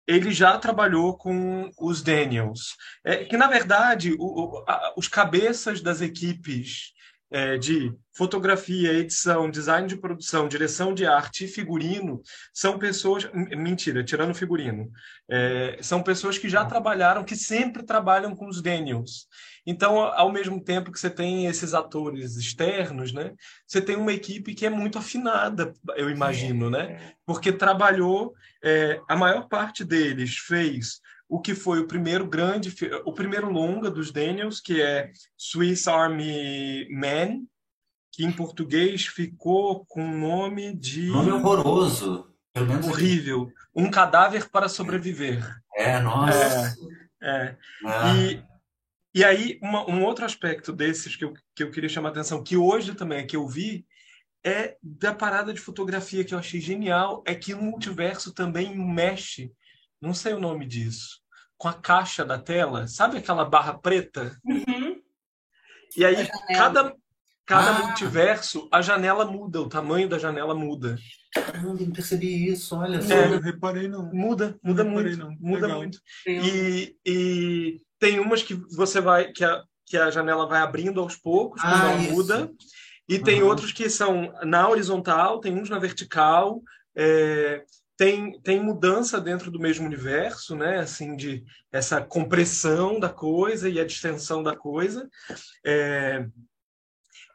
ele 0.07 0.31
já 0.33 0.59
trabalhou 0.59 1.17
com 1.17 1.71
os 1.79 2.03
Daniels. 2.03 2.77
É, 3.05 3.25
que, 3.25 3.37
na 3.37 3.47
verdade, 3.47 4.13
o- 4.19 4.59
o- 4.59 4.65
a- 4.69 4.95
os 4.97 5.09
cabeças 5.09 5.81
das 5.81 6.01
equipes 6.01 6.93
é, 7.31 7.57
de 7.57 7.93
fotografia, 8.13 8.93
edição, 8.93 9.51
design 9.51 9.87
de 9.87 9.97
produção, 9.97 10.49
direção 10.49 10.93
de 10.93 11.07
arte 11.07 11.45
e 11.45 11.49
figurino 11.49 12.21
são 12.53 12.79
pessoas. 12.79 13.31
Mentira, 13.33 14.03
tirando 14.03 14.35
figurino. 14.35 14.91
É, 15.31 15.79
são 15.81 16.03
pessoas 16.03 16.37
que 16.37 16.49
já 16.49 16.65
trabalharam, 16.65 17.25
que 17.25 17.37
sempre 17.37 17.85
trabalham 17.85 18.35
com 18.35 18.49
os 18.49 18.61
Daniels. 18.61 19.29
Então, 19.65 20.01
ao 20.01 20.33
mesmo 20.33 20.63
tempo 20.63 20.91
que 20.91 20.99
você 20.99 21.11
tem 21.11 21.47
esses 21.47 21.75
atores 21.75 22.37
externos, 22.37 23.13
né, 23.13 23.33
você 23.67 23.81
tem 23.81 23.97
uma 23.97 24.13
equipe 24.13 24.55
que 24.55 24.67
é 24.67 24.71
muito 24.71 24.99
afinada, 24.99 25.73
eu 25.97 26.11
imagino, 26.11 26.69
né? 26.69 27.15
Porque 27.25 27.53
trabalhou, 27.53 28.35
é, 28.65 29.01
a 29.09 29.15
maior 29.15 29.49
parte 29.49 29.85
deles 29.85 30.37
fez 30.37 31.01
o 31.31 31.41
que 31.41 31.55
foi 31.55 31.79
o 31.79 31.87
primeiro 31.87 32.27
grande, 32.27 32.75
o 33.05 33.13
primeiro 33.13 33.49
longa 33.51 33.89
dos 33.91 34.11
Daniels, 34.11 34.61
que 34.61 34.83
é 34.83 35.13
Swiss 35.37 35.87
Army 35.89 36.89
Man, 36.91 37.43
que 38.13 38.25
em 38.25 38.33
português 38.33 39.07
ficou 39.07 39.85
com 39.87 40.03
o 40.05 40.19
nome 40.19 40.75
de 40.77 41.07
Nome 41.07 41.31
horroroso. 41.31 42.27
Pelo 42.53 42.67
menos 42.67 42.87
aqui. 42.89 42.95
horrível, 42.97 43.49
Um 43.73 43.89
Cadáver 43.89 44.51
para 44.51 44.69
Sobreviver. 44.69 45.41
É, 45.77 46.01
nossa. 46.01 46.75
É. 47.23 47.57
Ah, 47.87 48.13
E, 48.17 48.43
e 49.15 49.25
aí, 49.25 49.57
uma- 49.63 49.89
um 49.89 50.03
outro 50.05 50.25
aspecto 50.25 50.73
desses 50.73 51.15
que 51.15 51.25
eu, 51.25 51.33
que 51.55 51.63
eu 51.63 51.71
queria 51.71 51.89
chamar 51.89 52.09
a 52.09 52.13
atenção, 52.13 52.43
que 52.43 52.57
hoje 52.57 52.93
também 52.95 53.21
é 53.21 53.23
que 53.25 53.37
eu 53.37 53.47
vi, 53.47 53.87
é 54.45 54.77
da 54.83 55.15
parada 55.15 55.53
de 55.55 55.61
fotografia 55.61 56.25
que 56.25 56.35
eu 56.35 56.39
achei 56.41 56.61
genial, 56.61 57.23
é 57.25 57.35
que 57.37 57.55
o 57.55 57.63
multiverso 57.63 58.33
também 58.33 58.77
mexe, 58.77 59.53
não 60.01 60.15
sei 60.15 60.33
o 60.35 60.41
nome 60.41 60.67
disso, 60.67 61.21
com 61.59 61.69
a 61.69 61.75
caixa 61.75 62.25
da 62.25 62.39
tela, 62.39 62.87
sabe 62.89 63.19
aquela 63.19 63.45
barra 63.45 63.75
preta? 63.75 64.37
Uhum. 64.45 65.01
E 65.97 66.05
aí, 66.05 66.29
cada, 66.49 66.95
cada 67.45 67.71
Ah. 67.71 67.87
multiverso, 67.87 68.69
a 68.73 68.81
janela 68.81 69.25
muda, 69.25 69.61
o 69.61 69.69
tamanho 69.69 70.09
da 70.09 70.19
janela 70.19 70.55
muda. 70.55 70.97
Caramba, 71.35 71.75
não 71.85 71.91
percebi 71.93 72.49
isso, 72.49 72.77
olha 72.77 72.99
É, 72.99 73.03
só. 73.03 73.15
eu 73.15 73.41
reparei 73.41 73.89
não. 73.89 74.05
Muda, 74.13 74.59
muda 74.63 74.85
Não 74.85 74.91
reparei, 74.91 75.17
muito. 75.17 75.25
não. 75.25 75.37
Muda 75.41 75.67
Legal. 75.67 75.79
muito. 75.79 76.01
Tem 76.25 76.41
E, 76.45 76.97
e 77.07 77.81
tem 77.99 78.19
umas 78.21 78.43
que 78.43 78.55
você 78.75 79.01
vai, 79.01 79.31
que 79.33 79.45
a, 79.45 79.63
que 79.87 79.97
a 79.97 80.11
janela 80.11 80.47
vai 80.47 80.61
abrindo 80.61 81.01
aos 81.01 81.17
poucos, 81.17 81.61
quando 81.61 81.75
Ah, 81.75 81.91
ela 81.93 82.01
isso. 82.03 82.13
muda. 82.13 82.51
E 83.09 83.19
tem 83.19 83.43
Uhum. 83.43 83.49
outros 83.49 83.73
que 83.73 83.91
são 83.91 84.33
na 84.45 84.69
horizontal, 84.69 85.41
tem 85.41 85.53
uns 85.53 85.69
na 85.69 85.79
vertical. 85.79 86.63
é, 86.97 87.63
tem, 88.01 88.41
tem 88.41 88.65
mudança 88.65 89.21
dentro 89.21 89.51
do 89.51 89.61
mesmo 89.61 89.85
universo, 89.85 90.57
né? 90.57 90.79
Assim, 90.79 91.15
de 91.15 91.45
essa 91.71 92.01
compressão 92.01 92.99
da 92.99 93.11
coisa 93.11 93.69
e 93.69 93.79
a 93.79 93.85
distensão 93.85 94.43
da 94.43 94.57
coisa. 94.57 95.07
É, 95.63 96.27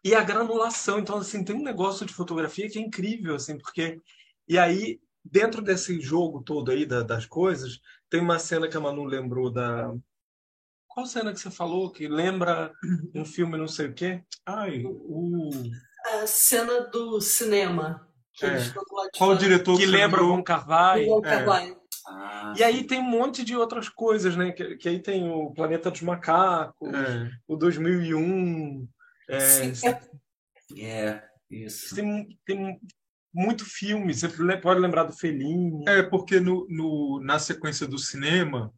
e 0.04 0.15
a 0.15 0.23
granulação. 0.23 0.97
Então, 0.97 1.19
assim, 1.19 1.43
tem 1.43 1.56
um 1.56 1.62
negócio 1.62 2.04
de 2.04 2.15
fotografia 2.15 2.67
que 2.67 2.80
é 2.80 2.82
incrível, 2.82 3.36
assim, 3.36 3.60
porque... 3.60 4.01
E 4.47 4.58
aí, 4.58 4.99
dentro 5.23 5.62
desse 5.62 6.01
jogo 6.01 6.41
todo 6.41 6.71
aí 6.71 6.84
da- 6.84 7.04
das 7.04 7.28
coisas, 7.28 7.80
tem 8.10 8.19
uma 8.19 8.39
cena 8.39 8.67
que 8.67 8.75
a 8.75 8.80
Manu 8.80 9.04
lembrou 9.04 9.51
da... 9.51 9.93
Qual 10.88 11.06
cena 11.06 11.32
que 11.32 11.39
você 11.39 11.51
falou 11.51 11.91
que 11.91 12.08
lembra 12.08 12.73
um 13.13 13.23
filme 13.23 13.56
não 13.56 13.67
sei 13.67 13.89
o 13.89 13.93
quê? 13.93 14.23
Ai, 14.43 14.82
o... 14.84 15.51
A 16.23 16.25
cena 16.25 16.89
do 16.89 17.21
cinema. 17.21 18.10
Que 18.36 18.45
É. 18.45 18.58
Qual 19.17 19.32
o 19.32 19.38
diretor 19.38 19.78
Que 19.78 19.86
lembra 19.86 20.21
o. 20.24 20.28
Do 20.28 20.34
Wong 20.34 20.43
É. 21.26 21.76
Ah, 22.08 22.54
E 22.56 22.63
aí 22.63 22.84
tem 22.86 23.00
um 23.00 23.04
monte 23.10 23.43
de 23.43 23.56
outras 23.56 23.89
coisas, 23.89 24.36
né? 24.36 24.52
Que, 24.52 24.76
que 24.78 24.88
aí 24.89 25.00
tem 25.00 25.28
o 25.30 25.52
Planeta 25.52 25.89
dos 25.89 26.02
Macacos, 26.02 26.93
É. 26.93 27.32
o 27.48 27.56
2001... 27.56 28.88
é, 29.30 29.39
Sim, 29.39 29.88
é 29.88 30.02
é, 30.84 31.24
isso. 31.50 31.95
tem, 31.95 32.28
tem 32.45 32.80
muito 33.34 33.65
filme. 33.65 34.13
Você 34.13 34.28
pode 34.62 34.80
lembrar 34.80 35.04
do 35.04 35.13
Fellini. 35.13 35.84
É, 35.88 36.04
porque 36.04 36.39
no, 36.39 36.67
no- 36.69 37.19
na 37.24 37.39
sequência 37.39 37.88
do 37.88 37.98
cinema 37.98 38.71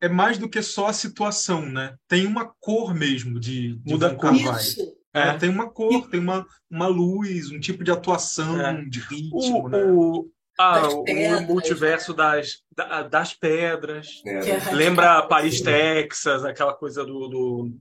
é 0.00 0.08
mais 0.08 0.38
do 0.38 0.48
que 0.48 0.62
só 0.62 0.88
a 0.88 0.92
situação, 0.92 1.64
né? 1.66 1.94
Tem 2.08 2.26
uma 2.26 2.52
cor 2.60 2.94
mesmo 2.94 3.38
de, 3.38 3.76
de 3.78 3.92
Muda 3.92 4.08
a 4.12 4.14
cor. 4.14 4.34
Isso. 4.34 4.80
É, 5.14 5.28
É. 5.28 5.38
tem 5.38 5.50
uma 5.50 5.70
cor, 5.70 6.08
tem 6.08 6.18
uma, 6.20 6.46
uma 6.70 6.86
luz, 6.86 7.50
um 7.50 7.60
tipo 7.60 7.84
de 7.84 7.90
atuação, 7.90 8.60
É. 8.60 8.82
de 8.84 8.98
ritmo, 9.00 9.64
O, 9.64 9.68
né? 9.68 9.84
o, 9.84 10.30
ah, 10.58 10.88
o 10.88 11.42
multiverso 11.42 12.14
das, 12.14 12.62
da- 12.74 13.02
das 13.02 13.34
pedras. 13.34 14.22
É. 14.26 14.50
É 14.50 14.70
Lembra 14.72 15.22
Paris, 15.26 15.54
assim. 15.56 15.64
Texas, 15.64 16.44
aquela 16.44 16.72
coisa 16.74 17.04
do, 17.04 17.28
do. 17.28 17.78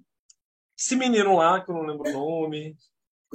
Esse 0.77 0.95
menino 0.95 1.37
lá, 1.37 1.61
que 1.61 1.69
eu 1.71 1.75
não 1.75 1.83
lembro 1.83 2.09
o 2.09 2.13
nome. 2.13 2.75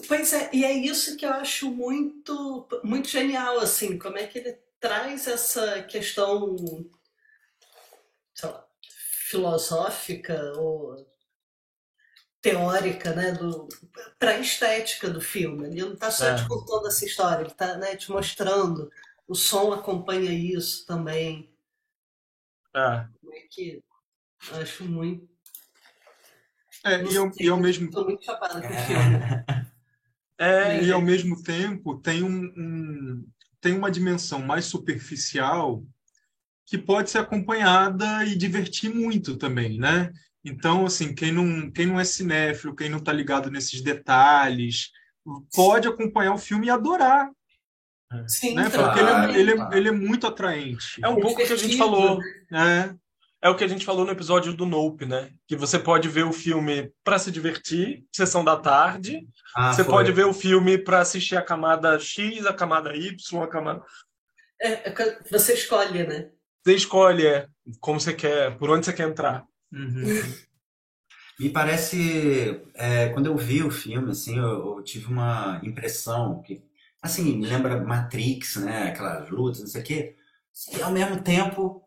Pois 0.08 0.32
é, 0.34 0.50
e 0.52 0.62
é 0.64 0.72
isso 0.72 1.16
que 1.16 1.24
eu 1.24 1.30
acho 1.30 1.70
muito, 1.70 2.66
muito 2.84 3.08
genial, 3.08 3.58
assim, 3.60 3.98
como 3.98 4.18
é 4.18 4.26
que 4.26 4.38
ele 4.40 4.58
traz 4.78 5.26
essa 5.26 5.82
questão, 5.84 6.54
sei 8.34 8.50
lá, 8.50 8.66
filosófica 9.30 10.52
ou 10.58 10.96
teórica, 12.40 13.14
né, 13.14 13.32
do, 13.32 13.68
para 14.18 14.32
a 14.32 14.38
estética 14.40 15.10
do 15.10 15.20
filme. 15.20 15.66
Ele 15.66 15.80
não 15.82 15.94
está 15.94 16.10
só 16.10 16.26
É. 16.26 16.36
te 16.36 16.46
contando 16.48 16.86
essa 16.88 17.04
história, 17.04 17.42
ele 17.42 17.50
está 17.52 17.76
né, 17.76 17.96
te 17.96 18.10
mostrando. 18.10 18.90
O 19.26 19.34
som 19.34 19.72
acompanha 19.72 20.32
isso 20.32 20.86
também. 20.86 21.50
É. 22.74 23.06
Como 23.20 23.34
é 23.34 23.40
que 23.50 23.82
eu 24.52 24.56
acho 24.60 24.84
muito. 24.84 25.28
É, 26.84 27.02
e, 27.02 27.16
ao, 27.16 27.30
e 27.40 27.48
ao 27.48 27.58
mesmo 27.58 27.86
Estou 27.86 28.04
muito 28.04 28.24
chapada 28.24 28.60
com 28.60 28.68
o 28.68 28.78
filme. 28.86 29.18
É, 30.38 30.82
E 30.84 30.92
ao 30.92 31.00
mesmo 31.00 31.42
tempo 31.42 31.98
tem 31.98 32.22
um, 32.22 32.44
um- 32.56 33.26
tem 33.60 33.76
uma 33.76 33.90
dimensão 33.90 34.40
mais 34.40 34.66
superficial 34.66 35.82
que 36.66 36.76
pode 36.78 37.10
ser 37.10 37.18
acompanhada 37.18 38.24
e 38.26 38.36
divertir 38.36 38.92
muito 38.94 39.36
também, 39.36 39.78
né? 39.78 40.12
Então, 40.46 40.86
assim, 40.86 41.12
quem 41.12 41.32
não, 41.32 41.68
quem 41.72 41.86
não 41.86 41.98
é 41.98 42.04
cinéfilo, 42.04 42.74
quem 42.74 42.88
não 42.88 42.98
está 42.98 43.12
ligado 43.12 43.50
nesses 43.50 43.82
detalhes, 43.82 44.92
pode 45.52 45.88
acompanhar 45.88 46.32
o 46.34 46.38
filme 46.38 46.68
e 46.68 46.70
adorar, 46.70 47.28
Sim, 48.28 48.54
né? 48.54 48.70
claro. 48.70 48.84
Porque 48.84 49.00
ele 49.00 49.10
é, 49.10 49.40
ele, 49.40 49.60
é, 49.60 49.76
ele 49.76 49.88
é 49.88 49.92
muito 49.92 50.24
atraente. 50.24 51.00
é 51.02 51.08
um 51.08 51.16
pouco 51.16 51.42
o 51.42 51.46
que 51.46 51.52
a 51.52 51.56
gente 51.56 51.76
falou. 51.76 52.20
É, 52.52 52.94
É 53.42 53.48
o 53.48 53.56
que 53.56 53.64
a 53.64 53.68
gente 53.68 53.84
falou 53.84 54.04
no 54.04 54.12
episódio 54.12 54.52
do 54.52 54.64
Nope, 54.64 55.04
né? 55.04 55.30
Que 55.48 55.56
você 55.56 55.80
pode 55.80 56.08
ver 56.08 56.24
o 56.24 56.32
filme 56.32 56.92
para 57.02 57.18
se 57.18 57.32
divertir, 57.32 58.04
sessão 58.12 58.44
da 58.44 58.56
tarde. 58.56 59.26
Ah, 59.54 59.72
você 59.72 59.82
foi. 59.82 59.92
pode 59.92 60.12
ver 60.12 60.26
o 60.26 60.32
filme 60.32 60.78
para 60.78 61.00
assistir 61.00 61.36
a 61.36 61.42
camada 61.42 61.98
X, 61.98 62.46
a 62.46 62.54
camada 62.54 62.94
Y, 62.96 63.42
a 63.42 63.48
camada. 63.48 63.82
É, 64.60 64.90
é 64.90 65.18
você 65.28 65.54
escolhe, 65.54 66.06
né? 66.06 66.30
Você 66.64 66.74
escolhe 66.74 67.26
é, 67.26 67.48
como 67.80 68.00
você 68.00 68.14
quer, 68.14 68.56
por 68.56 68.70
onde 68.70 68.86
você 68.86 68.92
quer 68.92 69.08
entrar. 69.08 69.44
Uhum. 69.72 70.34
Me 71.38 71.50
parece, 71.50 72.62
é, 72.74 73.10
quando 73.10 73.26
eu 73.26 73.36
vi 73.36 73.62
o 73.62 73.70
filme, 73.70 74.10
assim, 74.10 74.38
eu, 74.38 74.76
eu 74.76 74.82
tive 74.82 75.06
uma 75.06 75.60
impressão 75.62 76.40
que, 76.42 76.62
assim, 77.02 77.36
me 77.36 77.46
lembra 77.46 77.84
Matrix, 77.84 78.56
né? 78.56 78.88
Aquelas 78.88 79.28
lutas, 79.28 79.60
não 79.60 79.66
sei 79.66 79.82
o 79.82 79.84
quê. 79.84 80.16
E 80.72 80.80
ao 80.80 80.90
mesmo 80.90 81.20
tempo, 81.20 81.82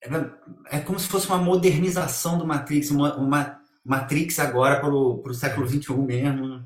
é, 0.00 0.76
é 0.76 0.80
como 0.80 0.98
se 1.00 1.08
fosse 1.08 1.26
uma 1.26 1.38
modernização 1.38 2.38
do 2.38 2.46
Matrix, 2.46 2.90
uma, 2.90 3.16
uma 3.16 3.60
Matrix 3.84 4.38
agora 4.38 4.80
para 4.80 4.90
o 4.90 5.34
século 5.34 5.66
XXI 5.66 5.94
mesmo. 5.94 6.64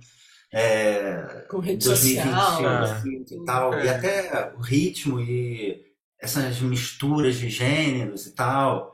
É, 0.53 1.47
Com 1.49 1.61
rede 1.61 1.87
2020 1.87 2.25
social. 2.25 2.65
é. 2.65 2.79
assim, 2.79 3.25
e 3.31 3.45
tal. 3.45 3.75
É. 3.75 3.85
E 3.85 3.89
até 3.89 4.53
o 4.57 4.61
ritmo 4.61 5.21
e 5.21 5.83
essas 6.21 6.61
misturas 6.61 7.37
de 7.37 7.49
gêneros 7.49 8.27
e 8.27 8.35
tal. 8.35 8.93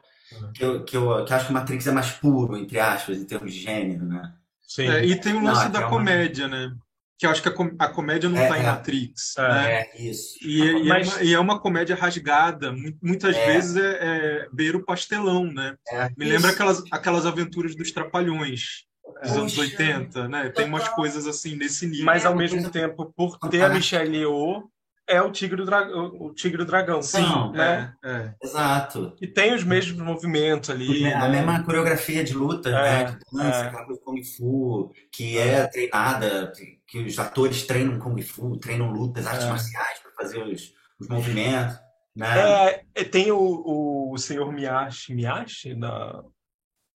Que 0.54 0.64
eu, 0.64 0.84
que 0.84 0.96
eu 0.96 1.24
que 1.24 1.32
acho 1.32 1.46
que 1.46 1.50
o 1.50 1.54
Matrix 1.54 1.86
é 1.86 1.92
mais 1.92 2.10
puro, 2.10 2.56
entre 2.56 2.78
aspas, 2.80 3.18
em 3.18 3.24
termos 3.24 3.52
de 3.52 3.60
gênero, 3.60 4.04
né? 4.04 4.32
Sim. 4.62 4.88
É, 4.88 5.04
e 5.04 5.14
tem 5.20 5.34
o 5.34 5.42
lance 5.42 5.64
Não, 5.66 5.70
da 5.70 5.78
é 5.80 5.82
uma- 5.82 5.90
comédia, 5.90 6.48
né? 6.48 6.72
Que 7.18 7.24
eu 7.24 7.30
acho 7.30 7.40
que 7.40 7.48
a, 7.48 7.52
com- 7.52 7.74
a 7.78 7.88
comédia 7.88 8.28
não 8.28 8.36
É, 8.36 8.42
está 8.44 8.58
em 8.58 8.62
é. 8.62 8.66
Matrix, 8.66 9.36
É. 9.38 9.48
né? 9.48 9.72
É, 9.72 10.02
isso. 10.02 10.34
E, 10.42 10.60
e 10.62 10.82
Mas- 10.88 11.08
é 11.08 11.14
uma, 11.14 11.22
e 11.22 11.34
é 11.34 11.38
uma 11.38 11.58
comédia 11.60 11.96
rasgada, 11.96 12.72
mu- 12.72 12.98
muitas 13.02 13.34
É. 13.36 13.46
vezes 13.52 13.76
é, 13.76 13.98
é 14.02 14.48
beira 14.52 14.76
o 14.76 14.84
pastelão, 14.84 15.44
né? 15.50 15.76
É. 15.88 16.10
Me 16.16 16.24
lembra 16.26 16.48
Isso. 16.48 16.54
aquelas, 16.56 16.82
aquelas 16.90 17.24
aventuras 17.24 17.74
dos 17.74 17.90
Trapalhões 17.92 18.84
dos 19.22 19.32
anos 19.32 19.54
Poxa. 19.54 19.60
80, 19.70 20.28
né? 20.28 20.48
Tem 20.50 20.66
umas 20.66 20.88
coisas 20.90 21.26
assim 21.26 21.56
nesse 21.56 21.86
nível. 21.86 22.04
Mas 22.04 22.24
É, 22.24 22.26
ao 22.26 22.32
uma 22.34 22.42
mesmo 22.42 22.68
tempo, 22.70 23.10
por 23.16 23.38
ter 23.38 23.62
a 23.62 23.68
fantástica. 23.68 23.74
Michelle 23.74 24.16
Yeoh, 24.18 24.64
é 25.08 25.22
o 25.22 25.30
Tigre 25.30 25.56
do 25.56 25.64
Dragão, 25.64 26.12
o 26.20 26.34
Tigre 26.34 26.58
do 26.58 26.64
Dragão. 26.64 27.00
Sim, 27.02 27.22
Não, 27.22 27.52
né? 27.52 27.94
é, 28.04 28.10
é. 28.10 28.34
Exato. 28.42 29.14
E 29.20 29.26
tem 29.26 29.54
os 29.54 29.62
mesmos 29.64 30.00
movimentos 30.00 30.68
ali. 30.70 31.06
A 31.12 31.28
né? 31.28 31.28
mesma 31.28 31.62
coreografia 31.62 32.24
de 32.24 32.34
luta, 32.34 32.68
É, 32.70 32.72
né? 32.72 33.04
De 33.04 33.18
dança, 33.38 33.56
é. 33.58 33.66
aquela 33.68 33.84
coisa 33.84 34.00
de 34.00 34.04
Kung 34.04 34.22
Fu, 34.24 34.92
que 35.12 35.38
é 35.38 35.66
treinada, 35.68 36.52
que 36.88 36.98
os 37.04 37.18
atores 37.18 37.62
treinam 37.66 37.98
Kung 37.98 38.20
Fu, 38.22 38.56
treinam 38.58 38.90
lutas, 38.90 39.26
artes 39.26 39.46
É. 39.46 39.48
marciais 39.50 39.98
para 40.00 40.12
fazer 40.12 40.42
os, 40.42 40.72
os 41.00 41.08
movimentos, 41.08 41.78
né? 42.14 42.68
É, 42.70 42.84
é, 42.94 43.04
tem 43.04 43.30
o, 43.30 44.10
o 44.12 44.18
senhor 44.18 44.50
Miyashi, 44.52 45.14
Miyashi 45.14 45.74
na 45.74 46.22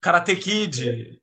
Karate 0.01 0.37
Kid. 0.37 1.19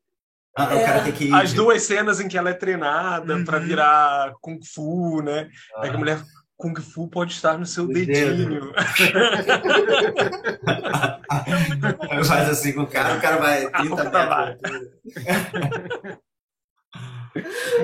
Ah, 0.58 0.68
o 0.68 0.78
É. 0.78 0.86
Karate 0.86 1.12
Kid. 1.14 1.34
As 1.34 1.54
duas 1.54 1.82
cenas 1.84 2.20
em 2.20 2.28
que 2.28 2.38
ela 2.38 2.50
é 2.50 2.54
treinada 2.54 3.36
Uhum. 3.36 3.46
para 3.46 3.60
virar 3.60 4.34
Kung 4.42 4.60
Fu, 4.64 5.22
né? 5.22 5.50
Ah. 5.78 5.86
É 5.86 5.90
que 5.90 5.96
a 5.96 6.00
mulher 6.00 6.20
Kung 6.58 6.76
Fu 6.82 7.08
pode 7.08 7.34
estar 7.34 7.58
no 7.58 7.66
seu 7.66 7.88
dedinho. 7.88 8.74
Faz 12.26 12.50
assim 12.50 12.74
com 12.74 12.82
o 12.82 12.88
cara, 12.88 13.18
o 13.18 13.22
cara 13.22 13.38
vai 13.38 13.70
30 13.70 13.94
O 13.94 14.12
cara 14.12 14.26
vai. 14.28 14.50
metros. 14.50 14.82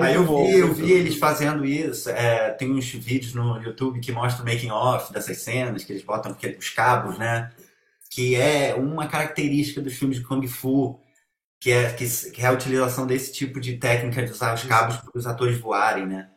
Aí 0.00 0.14
eu 0.14 0.24
vi, 0.24 0.58
eu 0.58 0.72
vi 0.72 0.92
eles 0.92 1.16
fazendo 1.18 1.64
isso. 1.64 2.08
é, 2.10 2.50
tem 2.52 2.70
uns 2.70 2.88
vídeos 2.90 3.34
no 3.34 3.60
YouTube 3.60 3.98
que 4.00 4.12
mostram 4.12 4.44
o 4.44 4.48
making 4.48 4.70
off 4.70 5.12
dessas 5.12 5.38
cenas, 5.38 5.82
que 5.84 5.92
eles 5.92 6.04
botam 6.04 6.32
porque- 6.32 6.56
os 6.58 6.70
cabos, 6.70 7.18
né? 7.18 7.50
Que 8.08 8.36
é 8.36 8.74
uma 8.76 9.08
característica 9.08 9.80
dos 9.80 9.94
filmes 9.94 10.18
de 10.18 10.24
Kung 10.24 10.46
Fu, 10.46 11.00
que 11.58 11.72
é, 11.72 11.92
que, 11.92 12.06
que 12.30 12.42
é 12.42 12.46
a 12.46 12.52
utilização 12.52 13.04
desse 13.06 13.32
tipo 13.32 13.58
de 13.60 13.76
técnica 13.76 14.24
de 14.24 14.30
usar 14.30 14.54
os 14.54 14.62
cabos 14.64 14.96
para 14.98 15.18
os 15.18 15.26
atores 15.26 15.58
voarem, 15.58 16.06
né? 16.06 16.28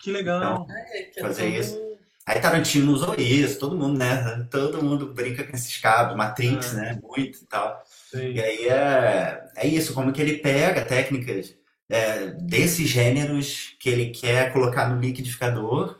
Que 0.00 0.10
legal. 0.12 0.66
É, 0.70 1.02
que 1.04 1.20
é 1.20 1.22
Fazer 1.22 1.42
todo- 1.50 1.60
isso. 1.60 1.88
Aí 2.26 2.40
Tarantino 2.40 2.92
usou 2.92 3.14
isso, 3.14 3.58
todo 3.58 3.76
mundo, 3.76 3.98
né? 3.98 4.46
Todo 4.50 4.82
mundo 4.84 5.14
brinca 5.14 5.44
com 5.44 5.56
esses 5.56 5.76
cabos, 5.78 6.14
Matrix, 6.14 6.74
É. 6.74 6.76
né? 6.76 7.00
Muito 7.02 7.38
e 7.42 7.46
tal. 7.46 7.82
Sim. 8.10 8.32
E 8.32 8.40
aí 8.40 8.68
é, 8.68 9.44
é 9.56 9.66
isso, 9.66 9.94
como 9.94 10.12
que 10.12 10.20
ele 10.20 10.36
pega 10.38 10.84
técnicas 10.84 11.54
é, 11.90 12.26
desses 12.32 12.86
gêneros 12.88 13.74
que 13.80 13.88
ele 13.88 14.10
quer 14.10 14.52
colocar 14.52 14.90
no 14.90 15.00
liquidificador, 15.00 15.98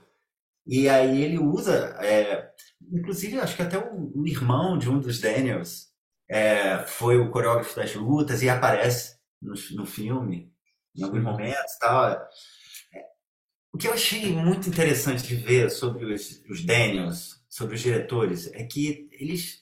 e 0.67 0.87
aí 0.87 1.23
ele 1.23 1.39
usa, 1.39 1.97
é, 2.03 2.51
inclusive 2.93 3.41
acho 3.41 3.57
que 3.57 3.63
até 3.63 3.79
o, 3.79 4.13
o 4.15 4.27
irmão 4.29 4.77
de 4.77 4.91
um 4.91 5.01
dos 5.01 5.19
Daniels 5.19 5.87
é, 6.29 6.77
foi 6.81 7.17
o 7.19 7.31
coreógrafo 7.31 7.75
das 7.75 7.95
lutas 7.95 8.43
e 8.43 8.51
aparece 8.51 9.17
no, 9.41 9.55
no 9.77 9.87
filme 9.87 10.53
em 10.95 11.05
alguns 11.05 11.23
momentos 11.23 11.73
e 11.75 11.79
tal. 11.79 12.29
É, 13.73 13.75
o 13.75 13.79
que 13.79 13.89
eu 13.89 13.93
achei 13.93 14.33
muito 14.33 14.69
interessante 14.69 15.23
de 15.27 15.37
ver 15.37 15.71
sobre 15.71 16.05
os, 16.13 16.43
os 16.49 16.65
Daniels, 16.65 17.41
sobre 17.49 17.75
os 17.75 17.81
diretores, 17.81 18.49
é 18.53 18.65
que 18.65 19.09
eles, 19.13 19.61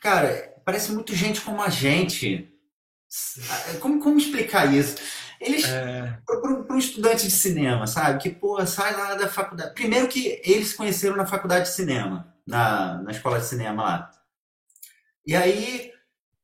cara, 0.00 0.54
parece 0.64 0.92
muito 0.92 1.14
gente 1.14 1.40
como 1.42 1.62
a 1.62 1.68
gente. 1.68 2.48
Como, 3.80 4.00
como 4.00 4.18
explicar 4.18 4.72
isso? 4.72 4.96
Eles, 5.40 5.64
É, 5.64 6.18
para 6.26 6.74
um 6.74 6.78
estudante 6.78 7.24
de 7.24 7.30
cinema, 7.32 7.86
sabe? 7.86 8.22
Que, 8.22 8.30
pô, 8.30 8.64
sai 8.66 8.94
lá 8.94 9.14
da 9.14 9.28
faculdade. 9.28 9.74
Primeiro 9.74 10.08
que 10.08 10.40
eles 10.44 10.68
se 10.68 10.76
conheceram 10.76 11.16
na 11.16 11.26
faculdade 11.26 11.68
de 11.68 11.74
cinema, 11.74 12.34
na, 12.46 13.02
na 13.02 13.10
escola 13.10 13.38
de 13.40 13.46
cinema 13.46 13.82
lá. 13.82 14.10
E 15.26 15.34
aí, 15.36 15.89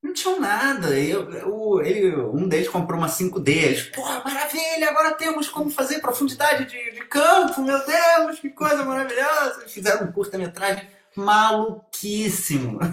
não 0.02 0.12
tinham 0.12 0.40
nada. 0.40 0.98
Eu, 0.98 1.30
eu- 1.32 1.80
ele, 1.82 2.14
um 2.16 2.48
deles 2.48 2.68
comprou 2.68 2.98
uma 2.98 3.08
5D. 3.08 3.48
Eles, 3.50 3.82
porra, 3.88 4.22
maravilha, 4.24 4.88
agora 4.90 5.14
temos 5.14 5.48
como 5.48 5.68
fazer 5.70 6.00
profundidade 6.00 6.64
de, 6.66 6.92
de 6.92 7.00
campo, 7.06 7.62
meu 7.62 7.78
Deus, 7.84 8.38
que 8.40 8.50
coisa 8.50 8.84
maravilhosa. 8.84 9.60
Eles 9.60 9.72
fizeram 9.72 10.06
um 10.06 10.12
curta-metragem 10.12 10.86
maluquíssimo. 11.16 12.78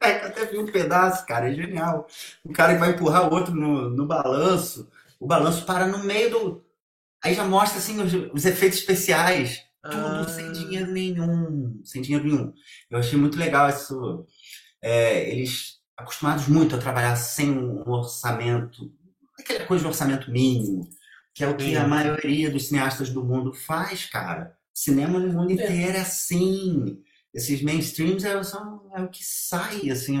Eu 0.00 0.26
até 0.28 0.44
vi 0.46 0.58
um 0.58 0.66
pedaço, 0.70 1.26
cara, 1.26 1.50
é 1.50 1.54
genial. 1.54 2.06
O 2.44 2.52
cara 2.52 2.74
que 2.74 2.78
vai 2.80 2.90
empurrar 2.90 3.28
o 3.28 3.34
outro 3.34 3.52
no, 3.54 3.90
no 3.90 4.06
balanço, 4.06 4.88
o 5.18 5.26
balanço 5.26 5.64
para 5.64 5.86
no 5.86 5.98
meio 6.04 6.30
do. 6.30 6.64
Aí 7.24 7.34
já 7.34 7.44
mostra 7.44 7.78
assim 7.78 8.00
os, 8.00 8.12
os 8.32 8.44
efeitos 8.44 8.78
especiais. 8.78 9.62
Tudo 9.82 9.96
Ah. 9.96 10.28
sem 10.28 10.52
dinheiro 10.52 10.90
nenhum. 10.92 11.80
Sem 11.84 12.02
dinheiro 12.02 12.24
nenhum. 12.24 12.52
Eu 12.90 12.98
achei 12.98 13.18
muito 13.18 13.36
legal 13.38 13.68
isso. 13.68 14.24
É, 14.80 15.28
eles 15.30 15.75
acostumados 15.96 16.46
muito 16.48 16.74
a 16.74 16.78
trabalhar 16.78 17.16
sem 17.16 17.50
um 17.50 17.88
orçamento, 17.88 18.92
aquela 19.38 19.64
coisa 19.66 19.82
de 19.82 19.88
orçamento 19.88 20.30
mínimo, 20.30 20.88
que 21.34 21.44
é 21.44 21.48
o 21.48 21.56
que 21.56 21.64
Sim. 21.64 21.76
a 21.76 21.86
maioria 21.86 22.50
dos 22.50 22.68
cineastas 22.68 23.10
do 23.10 23.24
mundo 23.24 23.52
faz, 23.52 24.06
cara. 24.06 24.56
Cinema 24.74 25.18
no 25.18 25.32
mundo 25.32 25.52
inteiro 25.52 25.96
é 25.96 26.00
assim. 26.00 27.02
Esses 27.32 27.62
mainstreams 27.62 28.24
é, 28.24 28.42
são, 28.42 28.90
é 28.94 29.02
o 29.02 29.08
que 29.08 29.24
sai, 29.24 29.90
assim. 29.90 30.18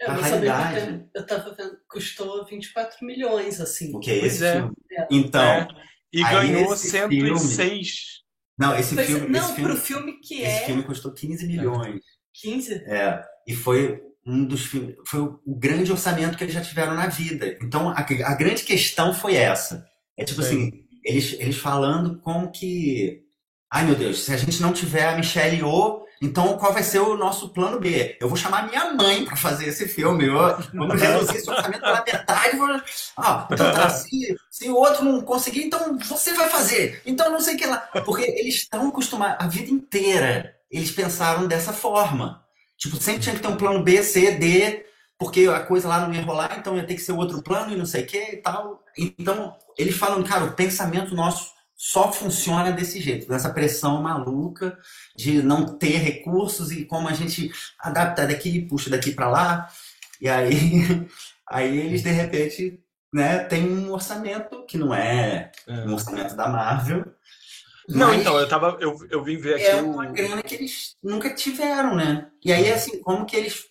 É, 0.00 0.06
A 0.06 0.14
tempo, 0.16 1.10
eu 1.14 1.26
tava 1.26 1.54
vendo, 1.54 1.76
custou 1.88 2.44
24 2.44 3.04
milhões, 3.04 3.60
assim. 3.60 3.94
O 3.94 4.00
que 4.00 4.10
é 4.10 4.26
esse 4.26 4.44
é. 4.44 4.54
filme? 4.54 4.72
É. 4.92 5.06
Então, 5.10 5.42
É. 5.42 5.68
E 6.12 6.22
ganhou 6.22 6.74
esse 6.74 6.90
106. 6.90 8.22
não, 8.58 8.76
esse 8.76 8.94
Pois 8.94 9.08
é, 9.08 9.12
filme, 9.12 9.28
não, 9.28 9.40
esse 9.40 9.54
filme, 9.54 9.70
pro 9.70 9.80
filme 9.80 10.20
que 10.20 10.42
esse 10.42 10.62
é 10.62 10.66
filme 10.66 10.82
custou 10.82 11.12
15 11.12 11.46
milhões. 11.46 12.00
15, 12.34 12.74
É, 12.86 13.22
e 13.46 13.54
foi 13.54 14.02
um 14.26 14.44
dos 14.44 14.66
foi 15.06 15.20
o 15.20 15.40
o 15.46 15.54
grande 15.56 15.90
orçamento 15.90 16.36
que 16.36 16.44
eles 16.44 16.54
já 16.54 16.60
tiveram 16.60 16.94
na 16.94 17.06
vida. 17.06 17.56
Então, 17.62 17.88
a, 17.88 18.00
a 18.00 18.34
grande 18.34 18.62
questão 18.62 19.14
foi 19.14 19.34
essa. 19.34 19.84
É 20.16 20.24
tipo 20.24 20.42
Sim. 20.42 20.48
assim, 20.48 20.72
eles, 21.04 21.36
eles 21.38 21.56
falando 21.56 22.20
como 22.20 22.50
que, 22.50 23.22
ai 23.70 23.84
meu 23.84 23.94
Deus, 23.94 24.24
se 24.24 24.32
a 24.32 24.36
gente 24.36 24.60
não 24.60 24.72
tiver 24.72 25.08
a 25.08 25.16
Michelle 25.16 25.56
Yeoh, 25.56 26.04
então 26.22 26.58
qual 26.58 26.74
vai 26.74 26.82
ser 26.82 26.98
o 26.98 27.16
nosso 27.16 27.48
plano 27.48 27.80
B? 27.80 28.18
Eu 28.20 28.28
vou 28.28 28.36
chamar 28.36 28.68
minha 28.68 28.92
mãe 28.92 29.24
para 29.24 29.36
fazer 29.36 29.68
esse 29.68 29.88
filme. 29.88 30.26
Eu, 30.26 30.34
vamos 30.74 31.00
reduzir 31.00 31.36
esse 31.38 31.50
orçamento 31.50 31.80
pela 31.80 32.04
metade. 32.04 32.56
Vou, 32.58 32.68
ah, 33.16 33.48
então 33.50 33.72
tá, 33.72 33.88
se, 33.88 34.36
se 34.50 34.68
o 34.68 34.76
outro 34.76 35.02
não 35.02 35.22
conseguir, 35.22 35.64
então 35.64 35.98
você 35.98 36.34
vai 36.34 36.50
fazer. 36.50 37.00
Então 37.06 37.32
não 37.32 37.40
sei 37.40 37.54
o 37.54 37.58
que 37.58 37.66
lá. 37.66 37.78
Porque 38.04 38.22
eles 38.22 38.56
estão 38.56 38.88
acostumados, 38.88 39.42
a 39.42 39.48
vida 39.48 39.70
inteira, 39.70 40.54
eles 40.70 40.90
pensaram 40.90 41.48
dessa 41.48 41.72
forma. 41.72 42.44
Tipo, 42.80 42.96
sempre 42.96 43.22
tinha 43.22 43.36
que 43.36 43.42
ter 43.42 43.48
um 43.48 43.56
plano 43.58 43.84
B, 43.84 44.02
C, 44.02 44.32
D, 44.32 44.86
porque 45.18 45.46
a 45.46 45.60
coisa 45.60 45.88
lá 45.88 46.00
não 46.00 46.14
ia 46.14 46.22
rolar, 46.22 46.56
então 46.58 46.76
ia 46.76 46.86
ter 46.86 46.94
que 46.96 47.02
ser 47.02 47.12
outro 47.12 47.42
plano 47.42 47.72
e 47.72 47.76
não 47.76 47.86
sei 47.86 48.04
o 48.04 48.06
que 48.06 48.18
e 48.18 48.36
tal. 48.38 48.82
Então, 48.98 49.56
eles 49.78 49.96
falam, 49.96 50.22
cara, 50.24 50.44
o 50.46 50.52
pensamento 50.54 51.14
nosso 51.14 51.52
só 51.76 52.12
funciona 52.12 52.72
desse 52.72 53.00
jeito, 53.00 53.28
dessa 53.28 53.50
pressão 53.52 54.02
maluca 54.02 54.78
de 55.16 55.42
não 55.42 55.66
ter 55.78 55.98
recursos 55.98 56.72
e 56.72 56.84
como 56.86 57.08
a 57.08 57.14
gente 57.14 57.50
adapta 57.78 58.26
daqui 58.26 58.62
puxa 58.62 58.90
daqui 58.90 59.12
para 59.12 59.28
lá. 59.30 59.68
E 60.20 60.28
aí, 60.28 60.50
aí 61.50 61.78
eles, 61.78 62.02
de 62.02 62.10
repente, 62.10 62.80
né, 63.12 63.40
tem 63.44 63.64
um 63.68 63.92
orçamento 63.92 64.64
que 64.66 64.78
não 64.78 64.94
é 64.94 65.50
É. 65.66 65.72
um 65.86 65.92
orçamento 65.94 66.34
da 66.36 66.48
Marvel. 66.48 67.04
Não, 67.90 68.08
mas- 68.08 68.20
então, 68.20 68.38
eu 68.38 68.48
tava. 68.48 68.76
Eu, 68.80 68.96
eu 69.10 69.22
vim 69.22 69.36
ver 69.36 69.54
aqui 69.54 69.64
é 69.64 69.82
o. 69.82 69.90
uma 69.90 70.06
grana 70.06 70.42
que 70.42 70.54
eles 70.54 70.96
nunca 71.02 71.32
tiveram, 71.34 71.94
né? 71.96 72.30
E 72.44 72.52
aí, 72.52 72.72
assim, 72.72 73.00
como 73.00 73.24
que 73.26 73.36
eles. 73.36 73.66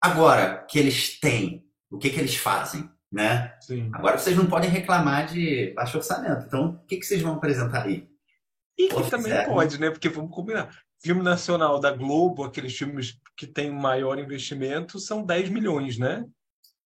Agora 0.00 0.64
que 0.68 0.78
eles 0.78 1.18
têm, 1.20 1.64
o 1.90 1.98
que 1.98 2.10
que 2.10 2.18
eles 2.18 2.34
fazem, 2.36 2.88
né? 3.12 3.54
Sim. 3.60 3.90
Agora 3.92 4.16
vocês 4.18 4.36
não 4.36 4.46
podem 4.46 4.70
reclamar 4.70 5.26
de 5.26 5.72
baixo 5.74 5.98
orçamento. 5.98 6.46
Então, 6.46 6.80
o 6.82 6.86
que 6.86 6.96
que 6.96 7.04
vocês 7.06 7.20
vão 7.20 7.34
apresentar 7.34 7.84
aí? 7.84 8.08
E 8.78 8.88
que 8.88 9.10
também 9.10 9.24
fizeram. 9.32 9.52
pode, 9.52 9.78
né? 9.78 9.90
Porque 9.90 10.08
vamos 10.08 10.34
combinar. 10.34 10.70
Filme 11.02 11.22
nacional 11.22 11.78
da 11.80 11.90
Globo, 11.92 12.44
aqueles 12.44 12.76
filmes 12.76 13.18
que 13.36 13.46
têm 13.46 13.70
maior 13.70 14.18
investimento, 14.18 14.98
são 14.98 15.22
10 15.24 15.48
milhões, 15.50 15.98
né? 15.98 16.24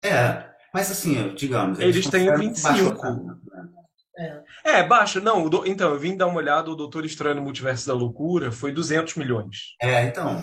É, 0.05 0.49
mas 0.73 0.91
assim, 0.91 1.33
digamos. 1.35 1.79
Eles 1.79 2.07
têm 2.09 2.27
consideram 2.27 2.39
25. 2.39 2.69
baixo 2.69 2.89
orçamento, 2.89 3.41
né? 3.51 3.69
É, 4.65 4.83
baixo. 4.83 5.21
Não, 5.21 5.45
o 5.45 5.49
do- 5.51 5.67
então, 5.67 5.91
eu 5.93 5.99
vim 5.99 6.17
dar 6.17 6.27
uma 6.27 6.37
olhada, 6.39 6.71
o 6.71 6.77
Doutor 6.77 7.05
Estranho 7.05 7.37
no 7.37 7.43
Multiverso 7.43 7.87
da 7.87 7.95
Loucura 7.95 8.53
foi 8.53 8.71
200 8.73 9.15
milhões. 9.17 9.75
É, 9.81 10.05
então. 10.05 10.35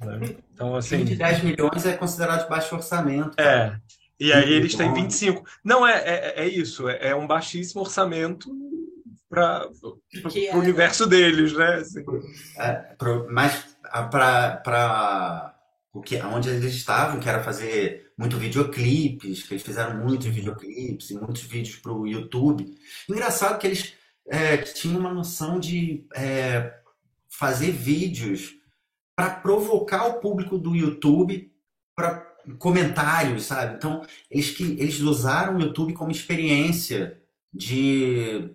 né? 0.00 0.34
Então, 0.52 0.74
Assim, 0.76 0.96
assim. 0.96 1.04
de 1.04 1.16
10 1.16 1.42
milhões 1.44 1.86
é 1.86 1.92
considerado 1.96 2.48
baixo 2.48 2.74
orçamento. 2.74 3.40
É. 3.40 3.76
E 4.18 4.32
aí 4.32 4.52
eles 4.52 4.74
têm 4.74 4.88
Bom. 4.88 4.94
25. 4.94 5.44
Não, 5.64 5.86
é, 5.86 5.98
é, 6.04 6.34
é 6.42 6.48
isso. 6.48 6.88
É, 6.88 7.08
é 7.10 7.14
um 7.14 7.26
baixíssimo 7.26 7.80
orçamento 7.80 8.50
para 9.28 9.64
é- 10.34 10.54
o 10.54 10.58
universo 10.58 11.06
deles, 11.06 11.52
né? 11.54 11.74
Assim. 11.76 12.04
É, 12.58 12.72
pro- 12.98 13.26
mas 13.30 13.64
para 14.10 15.54
o 15.92 16.00
que 16.00 16.16
onde 16.22 16.48
eles 16.50 16.74
estavam, 16.74 17.18
que 17.20 17.28
era 17.28 17.42
fazer 17.42 18.09
muito 18.20 18.36
videoclipes, 18.36 19.44
que 19.44 19.54
eles 19.54 19.62
fizeram 19.62 19.96
muitos 19.96 20.26
videoclipes 20.26 21.08
e 21.08 21.14
muitos 21.14 21.40
vídeos 21.40 21.76
para 21.76 21.90
o 21.90 22.06
YouTube. 22.06 22.76
Engraçado 23.08 23.58
que 23.58 23.66
eles 23.66 23.94
é, 24.28 24.58
tinham 24.58 25.00
uma 25.00 25.12
noção 25.12 25.58
de 25.58 26.06
é, 26.14 26.80
fazer 27.30 27.72
vídeos 27.72 28.56
para 29.16 29.30
provocar 29.30 30.06
o 30.06 30.20
público 30.20 30.58
do 30.58 30.76
YouTube 30.76 31.50
para 31.96 32.28
comentários, 32.58 33.44
sabe? 33.44 33.76
Então 33.76 34.02
eles 34.30 34.50
que 34.50 34.64
eles 34.64 35.00
usaram 35.00 35.56
o 35.56 35.60
YouTube 35.62 35.94
como 35.94 36.10
experiência 36.10 37.18
de 37.52 38.50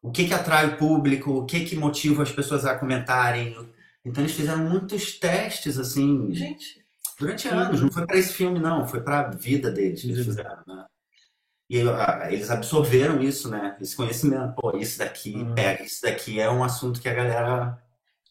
o 0.00 0.10
que 0.10 0.24
que 0.24 0.34
atrai 0.34 0.66
o 0.66 0.76
público, 0.78 1.30
o 1.30 1.44
que 1.44 1.66
que 1.66 1.76
motiva 1.76 2.22
as 2.22 2.32
pessoas 2.32 2.64
a 2.64 2.78
comentarem. 2.78 3.54
Então 4.02 4.24
eles 4.24 4.34
fizeram 4.34 4.66
muitos 4.66 5.18
testes 5.18 5.78
assim 5.78 6.32
gente, 6.32 6.79
durante 7.20 7.46
anos. 7.48 7.80
Não 7.80 7.90
foi 7.92 8.04
para 8.06 8.16
esse 8.18 8.32
filme 8.32 8.58
não, 8.58 8.86
foi 8.88 9.00
para 9.00 9.20
a 9.20 9.30
vida 9.30 9.70
deles 9.70 10.00
que 10.00 10.08
eles 10.10 10.24
fizeram, 10.24 10.62
né? 10.66 10.86
E 11.68 11.80
ah, 11.88 12.26
eles 12.32 12.50
absorveram 12.50 13.22
isso, 13.22 13.48
né? 13.48 13.76
Esse 13.80 13.94
conhecimento. 13.94 14.54
Pô, 14.56 14.76
isso 14.76 14.98
daqui 14.98 15.34
Uhum. 15.36 15.54
pega, 15.54 15.84
isso 15.84 16.02
daqui 16.02 16.40
é 16.40 16.50
um 16.50 16.64
assunto 16.64 17.00
que 17.00 17.08
a 17.08 17.14
galera 17.14 17.80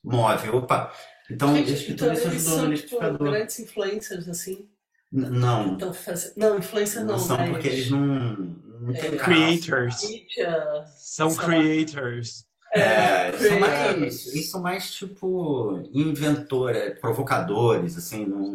move. 0.04 0.49
Opa. 0.49 0.91
Então, 1.32 1.56
gente, 1.56 1.71
acho 1.71 1.86
que 1.86 1.91
então 1.93 2.08
eles 2.08 2.25
ajudou 2.25 2.67
no 2.67 2.75
são 2.78 2.88
tipo, 2.88 3.23
grandes 3.23 3.60
influencers, 3.60 4.28
assim. 4.28 4.67
N- 5.13 5.30
Não, 5.30 5.73
Então, 5.75 5.93
faz... 5.93 6.34
Não, 6.36 6.58
influencer 6.58 7.02
não, 7.06 7.13
não 7.13 7.19
são 7.19 7.38
mas... 7.38 7.49
porque 7.52 7.67
eles 7.69 7.89
não, 7.91 8.56
É. 8.93 9.15
Creators. 9.17 10.04
Mídia, 10.04 10.86
São 10.97 11.34
lá. 11.36 11.45
creators. 11.45 12.45
É, 12.74 13.30
eles 13.30 13.42
são 13.42 13.58
creators. 13.58 14.00
mais, 14.00 14.28
eles 14.28 14.50
são 14.52 14.62
mais 14.62 14.92
tipo 14.94 15.82
inventora, 15.94 16.98
provocadores, 17.02 17.98
assim, 17.98 18.26
não, 18.26 18.54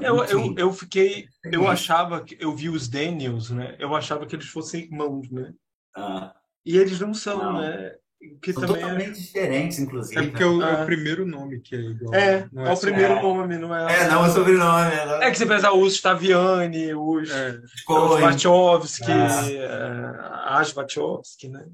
Eu, 0.00 0.24
eu, 0.24 0.54
eu 0.56 0.72
fiquei. 0.72 1.26
Eu 1.44 1.66
achava 1.66 2.22
que. 2.22 2.36
Eu 2.40 2.54
vi 2.54 2.68
os 2.68 2.88
Daniels, 2.88 3.50
né? 3.50 3.74
Eu 3.78 3.94
achava 3.96 4.24
que 4.26 4.36
eles 4.36 4.46
fossem 4.48 4.82
irmãos, 4.84 5.28
né? 5.30 5.52
Ah, 5.96 6.32
E 6.64 6.76
eles 6.76 7.00
não 7.00 7.12
são, 7.14 7.38
Não. 7.38 7.60
né? 7.60 7.94
Que 8.42 8.52
são 8.52 8.62
também 8.62 8.76
é. 8.76 8.80
totalmente 8.82 9.20
diferentes, 9.20 9.78
inclusive. 9.78 10.20
É 10.20 10.26
porque 10.28 10.42
é 10.42 10.46
o, 10.46 10.60
é 10.62 10.72
o 10.74 10.82
Ah. 10.82 10.84
primeiro 10.84 11.24
nome 11.24 11.60
que 11.60 11.74
é 11.74 11.78
igual. 11.78 12.14
É, 12.14 12.48
não 12.52 12.66
é 12.66 12.72
o 12.72 12.76
primeiro 12.76 13.14
É. 13.14 13.22
nome, 13.22 13.58
não 13.58 13.74
é? 13.74 13.94
É, 14.02 14.08
não 14.08 14.24
é 14.24 14.28
o 14.28 14.32
sobrenome. 14.32 14.90
É, 14.92 15.26
É 15.26 15.30
que 15.30 15.38
você 15.38 15.46
pensa 15.46 15.72
os 15.72 15.94
Staviani, 15.94 16.94
os, 16.94 17.30
É. 17.30 17.58
os. 17.88 18.20
Wachowski, 18.20 19.10
Ah. 19.10 20.58
as 20.58 20.72
Wachowski, 20.72 21.48
né? 21.48 21.64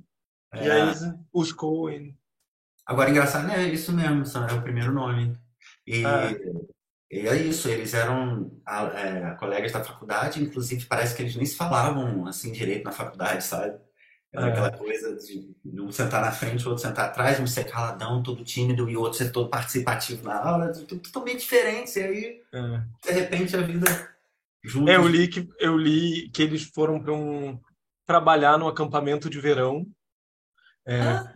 E 0.55 0.69
É. 0.69 0.83
aí 0.83 0.95
os 1.33 1.53
Cohen. 1.53 2.17
Agora, 2.87 3.11
engraçado, 3.11 3.51
é 3.51 3.65
isso 3.69 3.93
mesmo, 3.93 4.23
é 4.49 4.53
o 4.53 4.63
primeiro 4.63 4.93
nome. 4.93 5.39
E, 5.87 6.05
Ah. 6.05 6.31
e 7.11 7.27
é 7.27 7.37
isso, 7.37 7.69
eles 7.69 7.95
eram 7.95 8.61
a- 8.67 8.85
é, 8.99 9.35
colegas 9.37 9.73
da 9.73 9.83
faculdade, 9.83 10.43
inclusive 10.43 10.85
parece 10.87 11.15
que 11.17 11.23
eles 11.23 11.37
nem 11.37 11.47
se 11.47 11.57
falavam 11.57 12.27
assim 12.27 12.53
direito 12.53 12.85
na 12.85 12.93
faculdade, 12.93 13.43
sabe? 13.45 13.79
Era 14.33 14.49
É. 14.49 14.51
aquela 14.51 14.71
coisa 14.73 15.17
de 15.17 15.81
um 15.81 15.93
sentar 15.93 16.21
na 16.21 16.33
frente, 16.33 16.67
o 16.67 16.71
outro 16.71 16.83
sentar 16.83 17.07
atrás, 17.09 17.39
um 17.39 17.47
ser 17.47 17.65
caladão, 17.65 18.23
todo 18.23 18.45
tímido, 18.45 18.91
e 18.91 18.97
o 18.97 19.01
outro 19.01 19.17
ser 19.19 19.31
todo 19.31 19.49
participativo 19.49 20.25
na 20.25 20.37
aula, 20.37 20.73
tudo 20.73 20.99
totalmente 20.99 21.39
diferente. 21.41 21.99
E 21.99 22.03
aí, 22.03 22.43
É. 22.53 22.83
de 23.07 23.13
repente, 23.13 23.57
a 23.57 23.61
vida 23.63 23.87
juntos. 24.63 24.93
É, 24.93 24.97
eu 24.97 25.07
li 25.07 25.29
que 25.29 25.49
eu 25.61 25.79
li 25.79 26.29
que 26.31 26.43
eles 26.43 26.65
foram 26.65 27.01
para 27.01 27.13
um 27.13 27.59
trabalhar 28.07 28.59
no 28.59 28.67
acampamento 28.69 29.31
de 29.31 29.41
verão. 29.41 29.87
É, 30.87 31.01
Ah. 31.01 31.35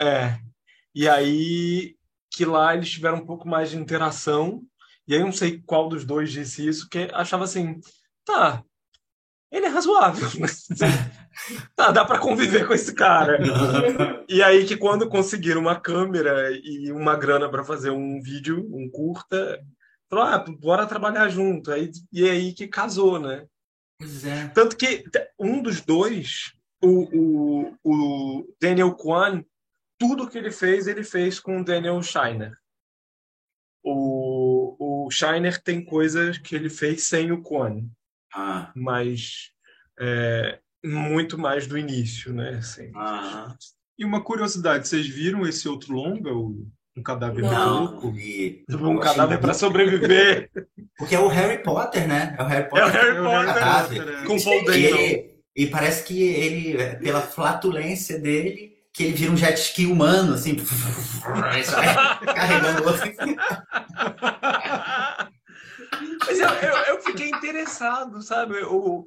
É. 0.00 0.38
E 0.94 1.08
aí 1.08 1.96
que 2.32 2.44
lá 2.44 2.74
eles 2.74 2.90
tiveram 2.90 3.18
um 3.18 3.26
pouco 3.26 3.46
mais 3.46 3.70
de 3.70 3.76
interação. 3.76 4.62
E 5.06 5.14
aí 5.14 5.20
eu 5.20 5.26
não 5.26 5.32
sei 5.32 5.60
qual 5.64 5.88
dos 5.88 6.04
dois 6.04 6.32
disse 6.32 6.66
isso, 6.66 6.88
que 6.88 7.08
achava 7.12 7.44
assim, 7.44 7.80
tá, 8.24 8.64
ele 9.50 9.66
é 9.66 9.68
razoável, 9.68 10.28
né? 10.40 10.48
tá, 11.76 11.90
dá 11.90 12.04
para 12.04 12.18
conviver 12.18 12.66
com 12.66 12.72
esse 12.72 12.94
cara. 12.94 13.38
e 14.28 14.42
aí 14.42 14.64
que 14.64 14.76
quando 14.76 15.08
conseguiram 15.08 15.60
uma 15.60 15.78
câmera 15.78 16.50
e 16.52 16.90
uma 16.90 17.14
grana 17.16 17.50
para 17.50 17.62
fazer 17.62 17.90
um 17.90 18.20
vídeo, 18.22 18.66
um 18.72 18.88
curta, 18.90 19.60
falou, 20.08 20.24
ah, 20.24 20.44
bora 20.58 20.86
trabalhar 20.86 21.28
junto. 21.28 21.70
Aí, 21.70 21.90
e 22.10 22.28
aí 22.28 22.54
que 22.54 22.66
casou, 22.66 23.18
né? 23.18 23.44
Pois 23.98 24.24
é. 24.24 24.48
Tanto 24.48 24.76
que 24.76 25.04
um 25.38 25.62
dos 25.62 25.82
dois, 25.82 26.52
o, 26.82 27.08
o, 27.12 27.74
o 27.84 28.54
Daniel 28.60 28.94
Kwan, 28.94 29.44
tudo 29.98 30.28
que 30.28 30.36
ele 30.36 30.50
fez, 30.50 30.86
ele 30.86 31.04
fez 31.04 31.38
com 31.38 31.60
o 31.60 31.64
Daniel 31.64 32.02
Shiner. 32.02 32.56
O, 33.84 35.06
o 35.06 35.10
Shiner 35.10 35.60
tem 35.62 35.84
coisas 35.84 36.38
que 36.38 36.54
ele 36.54 36.70
fez 36.70 37.04
sem 37.04 37.32
o 37.32 37.42
Kwan, 37.42 37.84
Ah, 38.34 38.72
mas 38.76 39.50
é, 40.00 40.60
muito 40.84 41.36
mais 41.36 41.66
do 41.66 41.76
início, 41.76 42.32
né? 42.32 42.50
Assim. 42.58 42.90
ah, 42.94 43.54
E 43.98 44.04
uma 44.04 44.22
curiosidade, 44.22 44.86
vocês 44.86 45.06
viram 45.08 45.46
esse 45.46 45.68
outro 45.68 45.92
longa, 45.94 46.32
o 46.32 46.66
Um 46.96 47.02
Cadáver 47.02 47.42
muito 47.42 47.54
não. 47.54 47.98
Um 48.90 48.98
cadáver 49.00 49.40
para 49.40 49.54
sobreviver 49.54 50.50
Porque 50.96 51.14
é 51.14 51.18
o 51.20 51.28
Harry 51.28 51.62
Potter, 51.62 52.06
né? 52.06 52.36
É 52.38 52.42
o 52.42 52.46
Harry 52.46 52.64
é 52.64 52.66
o 52.66 52.70
Potter. 52.70 52.84
É 52.84 52.86
o 52.86 52.90
Harry 52.90 53.16
Potter 53.16 53.62
Potter, 53.62 54.06
né? 54.06 54.26
com 54.26 54.42
Paul 54.42 54.64
E, 55.54 55.66
parece 55.66 56.04
que 56.04 56.22
ele, 56.22 56.96
pela 56.96 57.20
flatulência 57.20 58.18
dele, 58.18 58.72
que 58.92 59.04
ele 59.04 59.12
vira 59.12 59.32
um 59.32 59.36
jet 59.36 59.58
ski 59.58 59.86
humano, 59.86 60.34
assim, 60.34 60.56
carregando 62.24 62.82
o 62.82 62.86
outro. 62.86 63.12
Mas 66.26 66.38
eu, 66.38 66.48
eu, 66.48 66.76
eu 66.94 67.02
fiquei 67.02 67.28
interessado, 67.28 68.22
sabe? 68.22 68.62
O, 68.64 69.06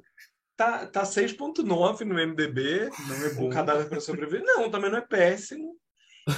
tá 0.56 0.86
tá 0.86 1.02
6.9 1.02 2.00
no 2.00 2.14
MDB, 2.14 2.90
Não 3.08 3.16
é 3.16 3.34
bom. 3.34 3.50
cadáver 3.50 3.88
para 3.88 4.00
sobreviver. 4.00 4.42
Não, 4.44 4.70
também 4.70 4.90
não 4.90 4.98
é 4.98 5.02
péssimo. 5.02 5.76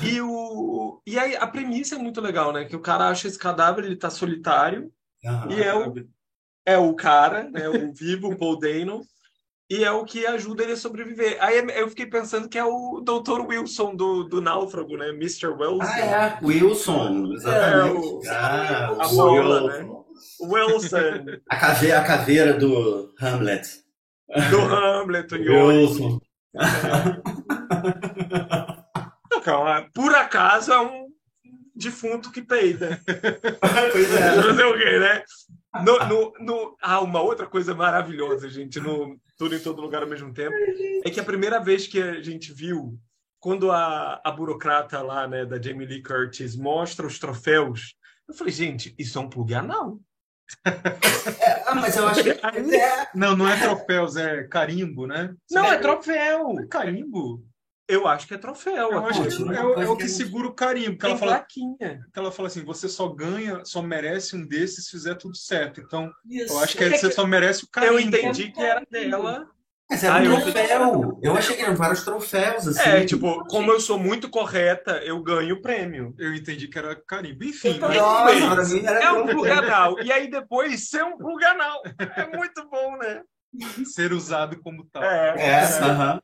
E, 0.03 0.21
o, 0.21 1.01
e 1.07 1.19
aí 1.19 1.35
a 1.35 1.47
premissa 1.47 1.95
é 1.95 1.99
muito 1.99 2.21
legal, 2.21 2.53
né? 2.53 2.67
Que 2.67 2.77
o 2.77 2.81
cara 2.81 3.09
acha 3.09 3.27
esse 3.27 3.39
cadáver, 3.39 3.85
ele 3.85 3.97
tá 3.97 4.11
solitário, 4.11 4.93
e 5.49 5.63
é 5.63 5.75
o, 5.75 5.95
é 6.67 6.77
o 6.77 6.95
cara, 6.95 7.49
né? 7.49 7.69
O 7.71 7.95
vivo, 7.95 8.29
o 8.29 8.37
Paul 8.37 8.59
Dano, 8.59 9.03
e 9.71 9.85
é 9.85 9.91
o 9.91 10.05
que 10.05 10.27
ajuda 10.27 10.62
ele 10.62 10.73
a 10.73 10.77
sobreviver. 10.77 11.37
Aí 11.41 11.59
eu 11.77 11.89
fiquei 11.89 12.07
pensando 12.07 12.49
que 12.49 12.57
é 12.59 12.64
o 12.64 13.01
Dr. 13.05 13.41
Wilson 13.47 13.95
do, 13.95 14.25
do 14.25 14.41
Náufrago, 14.41 14.97
né? 14.97 15.09
Mr. 15.11 15.49
Wilson. 15.49 15.83
Ah, 15.83 15.99
é. 16.01 16.39
Wilson, 16.43 17.33
exatamente. 17.35 17.97
É, 17.97 18.01
o- 18.01 18.23
Ah, 18.29 18.87
a 18.99 19.07
o 19.07 19.16
bola, 19.16 19.62
Wilson. 19.64 20.05
Wilson, 20.41 20.97
A 21.49 21.57
caveira, 21.57 21.99
a 21.99 22.05
caveira 22.05 22.55
do 22.55 23.14
Hamlet. 23.21 23.69
do 24.51 24.61
Hamlet, 24.61 25.35
o. 25.35 25.66
Wilson. 25.69 26.21
Não, 29.31 29.41
calma, 29.43 29.87
por 29.95 30.14
acaso 30.14 30.73
é 30.73 30.81
um 30.81 31.08
defunto 31.79 32.33
que 32.33 32.43
peida. 32.43 33.01
pois 33.93 34.14
é. 34.14 34.43
Fazer 34.43 34.64
o 34.64 34.76
quê, 34.76 34.99
né? 34.99 35.22
No, 35.85 35.99
no, 36.07 36.33
no... 36.41 36.76
Ah, 36.83 37.01
uma 37.01 37.20
outra 37.20 37.47
coisa 37.47 37.74
maravilhosa, 37.74 38.49
gente, 38.49 38.81
no 38.81 39.18
Tudo 39.37 39.55
em 39.55 39.61
Todo 39.61 39.81
Lugar 39.81 40.03
ao 40.03 40.09
mesmo 40.09 40.33
tempo, 40.33 40.55
é 41.05 41.11
que 41.11 41.20
a 41.20 41.24
primeira 41.24 41.61
vez 41.61 41.87
que 41.87 42.01
a 42.01 42.20
gente 42.20 42.53
viu, 42.53 42.99
quando 43.39 43.70
a, 43.70 44.20
a 44.24 44.31
burocrata 44.31 45.01
lá, 45.01 45.29
né, 45.29 45.47
da 45.47 45.61
Jamie 45.61 45.87
Lee 45.87 46.03
Curtis 46.03 46.57
mostra 46.57 47.07
os 47.07 47.18
troféus, 47.18 47.95
eu 48.29 48.35
falei, 48.35 48.53
gente, 48.53 48.95
isso 48.99 49.18
é 49.18 49.22
um 49.22 49.31
plug 49.31 49.55
anal. 49.55 50.01
Ah, 51.66 51.74
mas 51.74 51.97
eu 51.97 52.09
acho 52.09 52.22
que. 52.22 52.31
É. 52.74 53.09
Não, 53.14 53.37
não 53.37 53.49
é 53.49 53.59
troféus, 53.61 54.16
é 54.16 54.45
carimbo, 54.45 55.07
né? 55.07 55.35
Não, 55.51 55.64
é 55.64 55.79
troféu. 55.79 56.59
É 56.59 56.66
carimbo? 56.66 57.45
Eu 57.89 58.07
acho 58.07 58.26
que 58.28 58.34
é 58.34 58.39
troféu. 58.39 58.93
Eu 58.93 59.07
acho 59.07 59.22
que 59.22 59.30
Continua 59.30 59.57
é, 59.57 59.61
uma 59.61 59.76
o- 59.76 59.82
é 59.82 59.89
o 59.89 59.97
que 59.97 60.09
segura 60.09 60.47
o 60.47 60.53
carimbo. 60.55 60.99
Que 60.99 61.07
ela, 61.07 61.16
fala, 61.16 61.32
plaquinha. 61.36 62.01
que 62.12 62.18
ela 62.18 62.30
fala 62.30 62.49
assim: 62.49 62.62
você 62.64 62.89
só 62.89 63.09
ganha, 63.09 63.64
só 63.64 63.80
merece 63.80 64.36
um 64.36 64.47
desses 64.47 64.84
se 64.86 64.91
fizer 64.91 65.14
tudo 65.14 65.36
certo. 65.36 65.80
Então, 65.80 66.11
Isso. 66.28 66.53
eu 66.53 66.59
acho 66.61 66.76
que 66.76 66.89
você 66.91 67.11
só 67.11 67.26
merece 67.26 67.64
o 67.64 67.68
carimbo. 67.70 67.95
Eu 67.95 68.01
entendi 68.01 68.53
que 68.53 68.61
era 68.61 68.82
dela. 68.91 69.49
Mas 69.91 70.05
era 70.05 70.16
Ah, 70.16 70.20
um 70.20 70.41
troféu. 70.43 71.18
Eu 71.22 71.34
achei 71.34 71.57
que 71.57 71.62
eram 71.62 71.74
vários 71.74 72.05
troféus, 72.05 72.68
assim. 72.68 72.80
É, 72.91 73.07
tipo, 73.07 73.43
como 73.47 73.70
eu 73.72 73.80
sou 73.80 73.99
muito 73.99 74.28
correta, 74.28 74.99
eu 75.03 75.22
ganho 75.22 75.55
o 75.55 75.62
prêmio. 75.62 76.14
Eu 76.18 76.34
entendi 76.34 76.68
que 76.68 76.78
era 76.78 76.95
carimbo. 76.95 77.43
Enfim, 77.43 77.78
Nossa, 77.78 78.30
Anyways, 78.30 78.55
pra 78.55 78.64
mim 78.66 78.86
era 78.86 79.01
É 79.03 79.11
um 79.12 79.24
troféu. 79.24 79.34
plug 79.34 79.51
anal. 79.51 80.01
E 80.03 80.12
aí 80.12 80.30
depois 80.30 80.91
ser 80.91 81.03
um 81.05 81.16
plug 81.16 81.43
anal. 81.43 81.80
É 82.16 82.36
muito 82.36 82.68
bom, 82.68 82.99
né? 82.99 83.22
ser 83.95 84.12
usado 84.12 84.61
como 84.62 84.84
tal. 84.93 85.03
É. 85.03 85.34
É, 85.39 85.62
aham. 85.82 86.20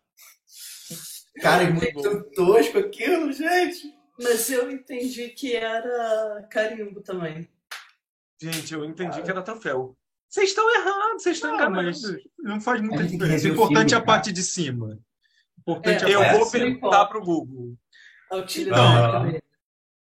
Cara, 1.40 1.64
é 1.64 1.70
muito 1.70 2.22
tosco 2.34 2.78
aquilo, 2.78 3.32
gente. 3.32 3.92
Mas 4.20 4.48
eu 4.50 4.70
entendi 4.70 5.30
que 5.30 5.54
era 5.56 6.46
carimbo 6.50 7.00
também. 7.00 7.48
Gente, 8.40 8.72
eu 8.72 8.84
entendi 8.84 9.20
que 9.22 9.30
era 9.30 9.42
troféu. 9.42 9.96
Vocês 10.28 10.50
estão 10.50 10.68
errados, 10.74 11.22
vocês 11.22 11.36
estão 11.36 11.52
Ah, 11.52 11.54
enganados. 11.54 12.02
mas 12.02 12.22
não 12.38 12.60
faz 12.60 12.80
muita 12.80 13.04
diferença. 13.04 13.24
O 13.24 13.28
rever 13.36 13.50
o 13.50 13.54
importante 13.54 13.78
filme, 13.78 13.92
é 13.92 13.96
a 13.96 14.00
cara. 14.00 14.06
parte 14.06 14.32
de 14.32 14.42
cima. 14.42 14.86
O 15.56 15.60
importante 15.60 16.04
é, 16.04 16.08
É, 16.10 16.14
Eu 16.14 16.20
parte 16.20 16.38
vou 16.38 16.50
perguntar 16.50 17.06
pro 17.06 17.20
Google. 17.20 17.74
A 18.30 18.36
utilidade 18.36 18.82
Ah. 19.16 19.18
dele. 19.24 19.42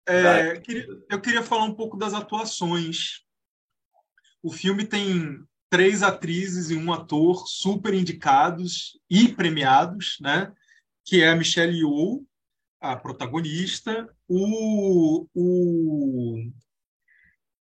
É, 0.07 0.61
eu 1.09 1.19
queria 1.21 1.41
falar 1.43 1.63
um 1.65 1.73
pouco 1.73 1.97
das 1.97 2.13
atuações. 2.13 3.21
O 4.43 4.51
filme 4.51 4.85
tem 4.85 5.39
três 5.69 6.03
atrizes 6.03 6.69
e 6.69 6.75
um 6.75 6.93
ator 6.93 7.47
super 7.47 7.93
indicados 7.93 8.99
e 9.09 9.27
premiados, 9.29 10.17
né? 10.21 10.53
Que 11.05 11.21
é 11.21 11.29
a 11.29 11.35
Michelle 11.35 11.77
Yeoh, 11.77 12.25
a 12.81 12.95
protagonista, 12.95 14.09
o, 14.27 15.27
o 15.33 16.51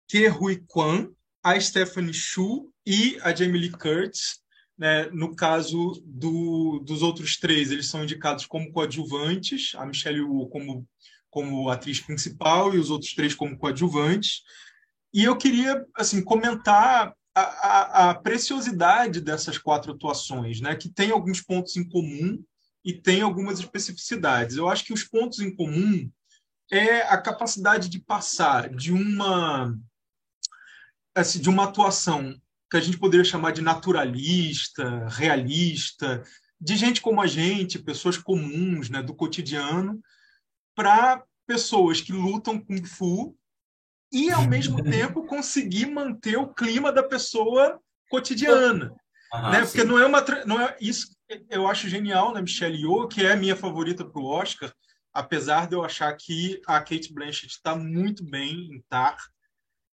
Ke 0.09 0.29
Huy 0.29 0.65
Kwan, 0.67 1.11
a 1.43 1.59
Stephanie 1.61 2.15
Shu 2.15 2.73
e 2.85 3.19
a 3.23 3.35
Jamie 3.35 3.61
Lee 3.61 3.71
Curtis. 3.71 4.41
Né? 4.77 5.07
No 5.11 5.35
caso 5.37 6.03
do, 6.05 6.81
dos 6.81 7.03
outros 7.03 7.37
três, 7.37 7.71
eles 7.71 7.89
são 7.89 8.03
indicados 8.03 8.47
como 8.47 8.73
coadjuvantes, 8.73 9.75
a 9.75 9.85
Michelle 9.85 10.19
Yeoh 10.19 10.49
como 10.49 10.89
como 11.31 11.69
atriz 11.69 12.01
principal 12.01 12.75
e 12.75 12.79
os 12.79 12.91
outros 12.91 13.15
três 13.15 13.35
como 13.35 13.57
coadjuvantes. 13.57 14.43
E 15.13 15.25
eu 15.25 15.37
queria 15.37 15.85
assim 15.95 16.23
comentar 16.23 17.15
a, 17.35 17.41
a, 17.41 18.11
a 18.11 18.15
preciosidade 18.15 19.21
dessas 19.21 19.59
quatro 19.59 19.93
atuações, 19.93 20.61
né? 20.61 20.75
Que 20.75 20.89
tem 20.89 21.11
alguns 21.11 21.41
pontos 21.41 21.77
em 21.77 21.89
comum 21.89 22.43
e 22.89 22.95
tem 22.95 23.21
algumas 23.21 23.59
especificidades. 23.59 24.57
Eu 24.57 24.67
acho 24.67 24.83
que 24.83 24.95
os 24.95 25.05
pontos 25.05 25.41
em 25.41 25.55
comum 25.55 26.11
é 26.73 27.03
a 27.03 27.21
capacidade 27.21 27.87
de 27.91 28.01
passar 28.01 28.71
de 28.71 28.91
uma 28.91 29.79
assim, 31.15 31.39
de 31.39 31.51
uma 31.51 31.65
atuação 31.65 32.35
que 32.71 32.79
a 32.79 32.81
gente 32.81 32.97
poderia 32.97 33.25
chamar 33.25 33.53
de 33.53 33.61
naturalista, 33.61 35.07
realista, 35.11 36.25
de 36.59 36.77
gente 36.77 37.03
como 37.03 37.21
a 37.21 37.27
gente, 37.27 37.79
pessoas 37.79 38.17
comuns, 38.17 38.89
né, 38.89 39.03
do 39.03 39.15
cotidiano, 39.15 40.01
para 40.75 41.23
pessoas 41.47 42.01
que 42.01 42.13
lutam 42.13 42.59
kung 42.59 42.83
fu 42.87 43.37
e 44.11 44.31
ao 44.31 44.47
mesmo 44.49 44.81
tempo 44.83 45.27
conseguir 45.27 45.85
manter 45.87 46.39
o 46.39 46.55
clima 46.55 46.91
da 46.91 47.03
pessoa 47.03 47.79
cotidiana, 48.09 48.95
Aham, 49.35 49.51
né? 49.51 49.67
sim. 49.67 49.67
Porque 49.67 49.85
não 49.85 49.99
é 49.99 50.07
uma 50.07 50.25
não 50.47 50.59
é 50.59 50.75
isso 50.81 51.18
eu 51.51 51.67
acho 51.67 51.89
genial 51.89 52.33
na 52.33 52.41
Michelle 52.41 52.77
Yeoh, 52.77 53.09
que 53.09 53.25
é 53.25 53.37
minha 53.37 53.57
favorita 53.57 54.05
para 54.05 54.21
o 54.21 54.27
Oscar, 54.27 54.73
apesar 55.13 55.69
de 55.69 55.75
eu 55.75 55.85
achar 55.85 56.13
que 56.17 56.61
a 56.67 56.79
Kate 56.81 57.13
Blanchett 57.13 57.53
está 57.53 57.77
muito 57.77 58.25
bem 58.25 58.73
em 58.73 58.83
Tar. 58.89 59.17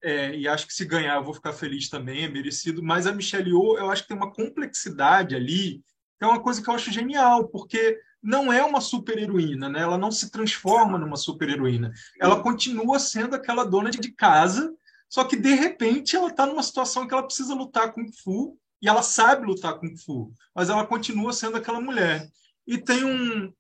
É, 0.04 0.36
e 0.36 0.48
acho 0.48 0.68
que 0.68 0.74
se 0.74 0.86
ganhar 0.86 1.16
eu 1.16 1.24
vou 1.24 1.34
ficar 1.34 1.52
feliz 1.52 1.90
também, 1.90 2.24
é 2.24 2.30
merecido. 2.30 2.84
Mas 2.84 3.08
a 3.08 3.12
Michelle 3.12 3.50
Yeoh, 3.50 3.78
eu 3.78 3.90
acho 3.90 4.04
que 4.04 4.10
tem 4.10 4.18
uma 4.18 4.32
complexidade 4.32 5.36
ali, 5.36 5.82
que 6.18 6.24
é 6.24 6.28
uma 6.28 6.42
coisa 6.42 6.62
que 6.62 6.70
eu 6.70 6.74
acho 6.74 6.92
genial, 6.92 7.48
porque 7.48 8.00
não 8.22 8.52
é 8.52 8.64
uma 8.64 8.82
super-heroína, 8.82 9.70
né? 9.70 9.82
Ela 9.82 9.98
não 9.98 10.12
se 10.12 10.32
transforma 10.32 10.98
numa 10.98 11.18
super-heroína. 11.18 11.92
Ela 12.20 12.42
continua 12.42 13.00
sendo 13.00 13.36
aquela 13.36 13.64
dona 13.64 13.92
de 13.92 14.12
casa, 14.12 14.74
só 15.10 15.24
que 15.24 15.36
de 15.36 15.54
repente 15.54 16.16
ela 16.16 16.30
está 16.30 16.46
numa 16.46 16.64
situação 16.64 17.08
que 17.08 17.14
ela 17.14 17.24
precisa 17.24 17.54
lutar 17.54 17.94
com 17.94 18.12
Fu 18.24 18.58
e 18.86 18.88
ela 18.88 19.02
sabe 19.02 19.48
lutar 19.48 19.80
com 19.80 19.98
Fu, 19.98 20.32
mas 20.54 20.70
ela 20.70 20.86
continua 20.86 21.34
sendo 21.34 21.58
aquela 21.58 21.82
mulher. 21.82 22.30
E 22.68 22.78
tem 22.78 23.04
um 23.04 23.52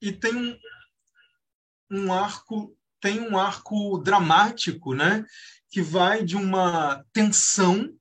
e 0.00 0.10
tem 0.10 0.34
um, 0.34 0.58
um 1.88 2.12
arco 2.12 2.76
tem 3.00 3.20
um 3.20 3.38
arco 3.38 3.98
dramático, 3.98 4.94
né? 4.94 5.24
Que 5.70 5.80
vai 5.80 6.24
de 6.24 6.34
uma 6.34 7.04
tensão 7.12 7.96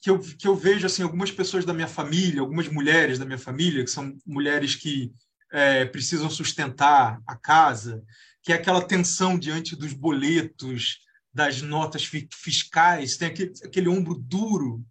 que 0.00 0.08
eu, 0.08 0.20
que 0.20 0.48
eu 0.48 0.56
vejo 0.56 0.86
assim 0.86 1.02
algumas 1.02 1.30
pessoas 1.30 1.66
da 1.66 1.74
minha 1.74 1.86
família, 1.86 2.40
algumas 2.40 2.68
mulheres 2.68 3.18
da 3.18 3.26
minha 3.26 3.38
família, 3.38 3.84
que 3.84 3.90
são 3.90 4.16
mulheres 4.24 4.74
que 4.74 5.12
é, 5.52 5.84
precisam 5.84 6.30
sustentar 6.30 7.20
a 7.26 7.36
casa, 7.36 8.02
que 8.42 8.54
é 8.54 8.56
aquela 8.56 8.86
tensão 8.86 9.38
diante 9.38 9.76
dos 9.76 9.92
boletos, 9.92 11.00
das 11.30 11.60
notas 11.60 12.10
fiscais, 12.32 13.18
tem 13.18 13.28
aquele, 13.28 13.52
aquele 13.62 13.88
ombro 13.88 14.14
duro. 14.14 14.82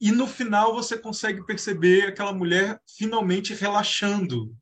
E 0.00 0.10
no 0.10 0.26
final 0.26 0.74
você 0.74 0.96
consegue 0.96 1.44
perceber 1.44 2.08
aquela 2.08 2.32
mulher 2.32 2.80
finalmente 2.96 3.52
relaxando. 3.52 4.54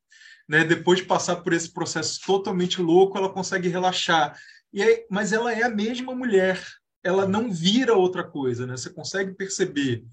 Né? 0.48 0.64
Depois 0.64 0.98
de 0.98 1.04
passar 1.04 1.36
por 1.36 1.52
esse 1.52 1.72
processo 1.72 2.20
totalmente 2.26 2.82
louco, 2.82 3.16
ela 3.16 3.28
consegue 3.28 3.68
relaxar. 3.68 4.36
E 4.72 4.82
aí, 4.82 5.06
mas 5.10 5.32
ela 5.32 5.52
é 5.52 5.62
a 5.62 5.68
mesma 5.70 6.14
mulher, 6.14 6.62
ela 7.04 7.26
não 7.26 7.52
vira 7.52 7.94
outra 7.94 8.24
coisa. 8.24 8.66
Né? 8.66 8.76
Você 8.76 8.90
consegue 8.90 9.34
perceber 9.34 10.04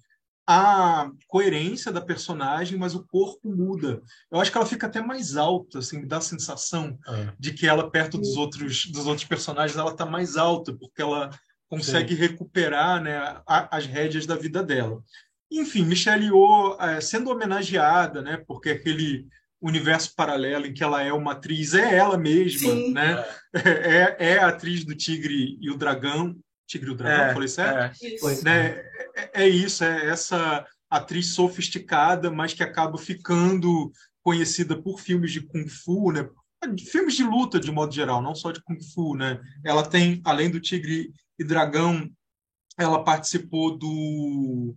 a 0.47 1.09
coerência 1.27 1.91
da 1.91 1.99
personagem, 1.99 2.77
mas 2.77 2.93
o 2.93 3.03
corpo 3.03 3.49
muda. 3.49 4.01
Eu 4.31 4.39
acho 4.39 4.51
que 4.51 4.57
ela 4.57 4.65
fica 4.65 4.85
até 4.85 5.01
mais 5.01 5.35
alta, 5.35 5.79
assim, 5.79 6.05
dá 6.05 6.17
a 6.17 6.21
sensação 6.21 6.99
é. 7.07 7.33
de 7.39 7.51
que 7.51 7.65
ela 7.65 7.89
perto 7.89 8.17
dos 8.17 8.37
outros 8.37 8.85
dos 8.85 9.07
outros 9.07 9.27
personagens 9.27 9.77
ela 9.77 9.91
está 9.91 10.05
mais 10.05 10.37
alta, 10.37 10.71
porque 10.73 11.01
ela 11.01 11.31
consegue 11.69 12.15
Sim. 12.15 12.21
recuperar, 12.21 13.01
né, 13.01 13.17
a, 13.47 13.77
as 13.77 13.85
rédeas 13.85 14.25
da 14.25 14.35
vida 14.35 14.63
dela. 14.63 15.01
Enfim, 15.51 15.85
Michelle 15.85 16.25
Yeoh 16.25 16.77
é, 16.79 17.01
sendo 17.01 17.29
homenageada, 17.29 18.21
né, 18.21 18.43
porque 18.47 18.69
aquele 18.69 19.27
universo 19.61 20.13
paralelo 20.15 20.67
em 20.67 20.73
que 20.73 20.83
ela 20.83 21.01
é 21.01 21.11
uma 21.11 21.31
atriz 21.31 21.73
é 21.73 21.95
ela 21.95 22.17
mesma, 22.17 22.71
Sim. 22.71 22.93
né? 22.93 23.25
É. 23.53 23.69
é, 23.69 24.15
é 24.33 24.37
a 24.39 24.49
atriz 24.49 24.83
do 24.83 24.93
Tigre 24.95 25.57
e 25.59 25.71
o 25.71 25.77
Dragão, 25.77 26.35
Tigre 26.67 26.89
e 26.89 26.93
o 26.93 26.95
Dragão, 26.95 27.25
é, 27.25 27.33
falei 27.33 27.47
certo? 27.47 27.97
É. 28.03 28.43
Né? 28.43 28.67
É, 29.15 29.43
é 29.43 29.47
isso, 29.47 29.83
é 29.83 30.07
essa 30.07 30.65
atriz 30.89 31.33
sofisticada, 31.33 32.29
mas 32.29 32.53
que 32.53 32.63
acaba 32.63 32.97
ficando 32.97 33.91
conhecida 34.21 34.79
por 34.79 34.99
filmes 34.99 35.31
de 35.31 35.41
kung 35.41 35.67
fu, 35.67 36.11
né? 36.11 36.27
Filmes 36.91 37.15
de 37.15 37.23
luta 37.23 37.59
de 37.59 37.71
modo 37.71 37.93
geral, 37.93 38.21
não 38.21 38.33
só 38.33 38.51
de 38.51 38.61
kung 38.63 38.81
fu, 38.93 39.15
né? 39.15 39.39
Ela 39.63 39.87
tem, 39.87 40.21
além 40.25 40.49
do 40.49 40.59
Tigre 40.59 41.11
e 41.39 41.43
Dragão, 41.43 42.09
ela 42.77 43.03
participou 43.03 43.77
do 43.77 44.75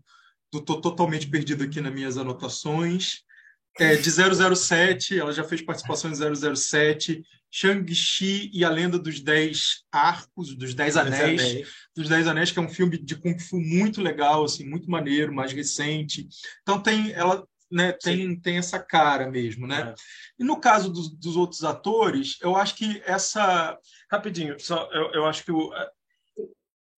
do 0.50 0.62
tô 0.62 0.80
totalmente 0.80 1.28
perdido 1.28 1.64
aqui 1.64 1.80
nas 1.80 1.92
minhas 1.92 2.16
anotações. 2.16 3.22
É, 3.78 3.94
de 3.94 4.10
007, 4.10 5.18
ela 5.18 5.32
já 5.32 5.44
fez 5.44 5.62
participação 5.62 6.10
em 6.10 6.56
007, 6.56 7.22
Shang-Chi 7.48 8.50
e 8.52 8.64
a 8.64 8.70
Lenda 8.70 8.98
dos 8.98 9.20
Dez 9.20 9.84
Arcos, 9.92 10.56
dos 10.56 10.74
Dez 10.74 10.96
Anéis, 10.96 11.40
Anéis, 11.40 11.68
dos 11.94 12.08
Dez 12.08 12.26
Anéis, 12.26 12.50
que 12.50 12.58
é 12.58 12.62
um 12.62 12.68
filme 12.68 12.98
de 12.98 13.14
Kung 13.14 13.38
Fu 13.38 13.60
muito 13.60 14.02
legal, 14.02 14.42
assim, 14.42 14.68
muito 14.68 14.90
maneiro, 14.90 15.32
mais 15.32 15.52
recente. 15.52 16.26
Então 16.62 16.82
tem 16.82 17.12
ela 17.12 17.46
né, 17.70 17.92
tem, 17.92 18.34
tem 18.40 18.56
essa 18.56 18.78
cara 18.78 19.30
mesmo, 19.30 19.66
né? 19.66 19.90
É. 19.90 19.94
E 20.42 20.44
no 20.44 20.58
caso 20.58 20.90
dos, 20.90 21.10
dos, 21.10 21.36
outros 21.36 21.64
atores, 21.64 22.38
eu 22.40 22.56
acho 22.56 22.74
que 22.74 23.02
essa 23.04 23.78
rapidinho, 24.10 24.58
só 24.58 24.88
eu, 24.90 25.12
eu 25.12 25.26
acho 25.26 25.44
que 25.44 25.52
o, 25.52 25.70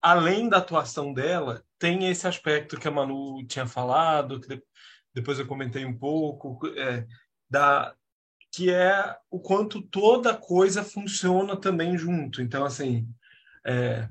além 0.03 0.49
da 0.49 0.59
atuação 0.59 1.13
dela, 1.13 1.63
tem 1.79 2.09
esse 2.09 2.27
aspecto 2.27 2.79
que 2.79 2.89
a 2.89 2.91
Manu 2.91 3.45
tinha 3.47 3.67
falado, 3.67 4.41
que 4.41 4.63
depois 5.15 5.39
eu 5.39 5.47
comentei 5.47 5.85
um 5.85 5.97
pouco, 5.97 6.67
é, 6.77 7.07
da 7.49 7.95
que 8.53 8.69
é 8.71 9.17
o 9.31 9.39
quanto 9.39 9.81
toda 9.81 10.37
coisa 10.37 10.83
funciona 10.83 11.57
também 11.57 11.97
junto. 11.97 12.43
Então, 12.43 12.65
assim, 12.65 13.09
é, 13.65 14.09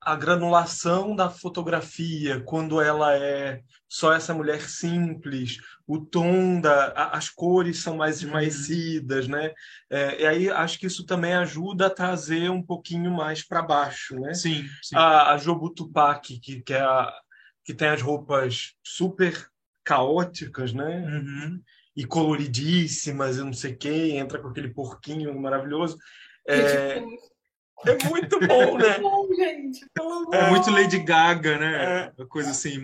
a 0.00 0.16
granulação 0.16 1.14
da 1.14 1.28
fotografia, 1.28 2.40
quando 2.40 2.80
ela 2.80 3.14
é 3.16 3.60
só 3.88 4.12
essa 4.12 4.32
mulher 4.32 4.62
simples, 4.62 5.58
o 5.86 5.98
tom 5.98 6.60
da, 6.60 6.92
as 7.12 7.28
cores 7.28 7.82
são 7.82 7.96
mais 7.96 8.22
uhum. 8.22 8.28
esmaecidas, 8.28 9.28
né? 9.28 9.52
É, 9.90 10.22
e 10.22 10.26
aí 10.26 10.50
acho 10.50 10.78
que 10.78 10.86
isso 10.86 11.04
também 11.04 11.34
ajuda 11.34 11.86
a 11.86 11.94
trazer 11.94 12.50
um 12.50 12.62
pouquinho 12.62 13.10
mais 13.10 13.46
para 13.46 13.62
baixo, 13.62 14.14
né? 14.18 14.32
Sim. 14.32 14.66
sim. 14.82 14.96
A, 14.96 15.32
a 15.32 15.36
Jobu 15.36 15.70
Tupac, 15.70 16.38
que, 16.38 16.62
que, 16.62 16.72
é 16.72 16.80
a, 16.80 17.12
que 17.64 17.74
tem 17.74 17.88
as 17.88 18.00
roupas 18.00 18.74
super 18.82 19.48
caóticas, 19.84 20.72
né? 20.72 21.04
Uhum 21.06 21.60
e 21.96 22.04
coloridíssimas, 22.06 23.36
e 23.36 23.40
não 23.40 23.52
sei 23.52 23.74
quem, 23.74 24.18
entra 24.18 24.38
com 24.38 24.48
aquele 24.48 24.68
porquinho 24.68 25.38
maravilhoso. 25.38 25.98
É, 26.48 27.02
é 27.86 28.08
muito 28.08 28.38
bom, 28.40 28.78
né? 28.78 28.88
É, 28.88 29.00
bom, 29.00 29.26
gente, 29.34 29.86
é 30.32 30.50
muito 30.50 30.70
Lady 30.70 30.98
Gaga, 30.98 31.58
né? 31.58 32.12
É. 32.18 32.24
Coisa 32.26 32.50
assim, 32.50 32.82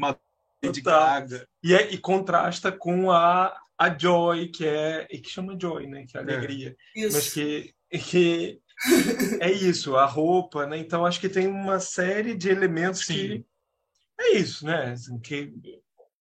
Lady 0.65 0.81
Gaga. 0.81 1.47
E, 1.63 1.75
é, 1.75 1.91
e 1.93 1.99
contrasta 1.99 2.73
com 2.73 3.11
a, 3.11 3.57
a 3.79 3.99
Joy, 3.99 4.49
que 4.49 4.67
é. 4.67 5.07
E 5.11 5.19
que 5.19 5.31
chama 5.31 5.57
Joy, 5.61 5.87
né? 5.87 6.07
Que 6.07 6.17
é 6.17 6.21
a 6.21 6.23
é. 6.23 6.27
alegria. 6.27 6.77
Isso. 6.95 7.17
Mas 7.17 7.33
que, 7.33 7.75
que 7.91 8.61
é 9.41 9.51
isso, 9.51 9.97
a 9.97 10.05
roupa, 10.05 10.67
né? 10.67 10.79
Então 10.79 11.05
acho 11.05 11.21
que 11.21 11.29
tem 11.29 11.47
uma 11.47 11.81
série 11.81 12.35
de 12.35 12.49
elementos 12.49 13.05
Sim. 13.07 13.15
que. 13.15 13.47
É 14.19 14.37
isso, 14.37 14.65
né? 14.65 14.93
Assim, 14.93 15.19
que 15.19 15.53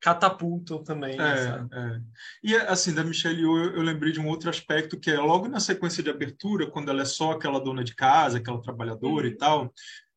catapultam 0.04 0.84
também. 0.84 1.18
É, 1.18 1.66
é. 1.72 2.02
E 2.44 2.54
assim, 2.54 2.94
da 2.94 3.06
Michelle 3.06 3.40
Yeoh, 3.40 3.58
eu, 3.58 3.76
eu, 3.78 3.82
lembrei 3.82 4.12
de 4.12 4.20
um 4.20 4.28
outro 4.28 4.50
aspecto 4.50 5.00
que 5.00 5.10
é 5.10 5.18
logo 5.18 5.48
na 5.48 5.62
sequência 5.62 6.04
de 6.04 6.10
abertura, 6.10 6.70
quando 6.70 6.90
ela 6.90 7.04
é 7.04 7.06
só 7.06 7.32
aquela 7.32 7.58
dona 7.58 7.86
de 7.86 7.96
casa, 7.96 8.38
aquela 8.38 8.62
trabalhadora 8.62 9.26
uhum. 9.28 9.34
e 9.34 9.38
tal. 9.38 9.74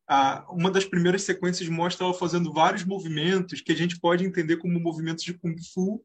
A, 0.08 0.44
uma 0.50 0.72
das 0.72 0.84
primeiras 0.84 1.22
sequências 1.22 1.68
mostra 1.68 2.04
ela 2.04 2.12
fazendo 2.12 2.52
vários 2.52 2.84
movimentos 2.84 3.60
que 3.60 3.70
a 3.70 3.76
gente 3.76 4.00
pode 4.00 4.24
entender 4.24 4.56
como 4.56 4.80
movimentos 4.80 5.22
de 5.22 5.34
kung 5.34 5.54
fu, 5.72 6.04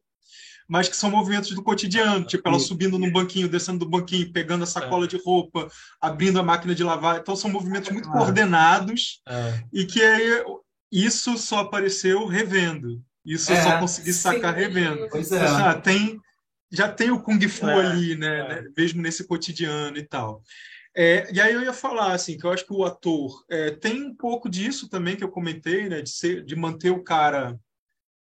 mas 0.68 0.88
que 0.88 0.96
são 0.96 1.10
movimentos 1.10 1.50
do 1.50 1.62
cotidiano, 1.62 2.24
tipo 2.24 2.48
ela 2.48 2.60
subindo 2.60 3.00
num 3.00 3.10
banquinho, 3.10 3.48
descendo 3.48 3.80
do 3.80 3.90
banquinho, 3.90 4.32
pegando 4.32 4.62
a 4.62 4.66
sacola 4.66 5.06
é. 5.06 5.08
de 5.08 5.20
roupa, 5.24 5.68
abrindo 6.00 6.38
a 6.38 6.42
máquina 6.42 6.72
de 6.72 6.84
lavar. 6.84 7.18
Então 7.18 7.34
são 7.34 7.50
movimentos 7.50 7.90
muito 7.90 8.08
é. 8.08 8.12
coordenados 8.12 9.20
é. 9.26 9.64
e 9.72 9.84
que 9.84 10.00
aí, 10.00 10.44
isso 10.92 11.36
só 11.36 11.58
apareceu 11.58 12.26
revendo. 12.26 13.02
Isso 13.24 13.52
é, 13.52 13.58
eu 13.58 13.62
só 13.62 13.78
consegui 13.78 14.12
sacar 14.12 14.54
sim, 14.54 14.60
revendo. 14.60 15.08
Pois 15.10 15.30
é. 15.30 15.46
Já 15.46 15.80
tem, 15.80 16.20
já 16.70 16.88
tem 16.88 17.10
o 17.10 17.20
Kung 17.20 17.40
Fu 17.48 17.68
é, 17.68 17.86
ali, 17.86 18.16
né, 18.16 18.38
é. 18.38 18.62
né? 18.62 18.68
Mesmo 18.76 19.00
nesse 19.00 19.26
cotidiano 19.26 19.96
e 19.96 20.02
tal. 20.02 20.42
É, 20.94 21.32
e 21.32 21.40
aí 21.40 21.54
eu 21.54 21.62
ia 21.62 21.72
falar 21.72 22.12
assim 22.12 22.36
que 22.36 22.44
eu 22.44 22.52
acho 22.52 22.66
que 22.66 22.72
o 22.72 22.84
ator 22.84 23.44
é, 23.50 23.70
tem 23.70 24.02
um 24.02 24.14
pouco 24.14 24.48
disso 24.48 24.88
também 24.90 25.16
que 25.16 25.24
eu 25.24 25.30
comentei, 25.30 25.88
né, 25.88 26.02
de 26.02 26.10
ser, 26.10 26.44
de 26.44 26.54
manter 26.54 26.90
o 26.90 27.02
cara 27.02 27.58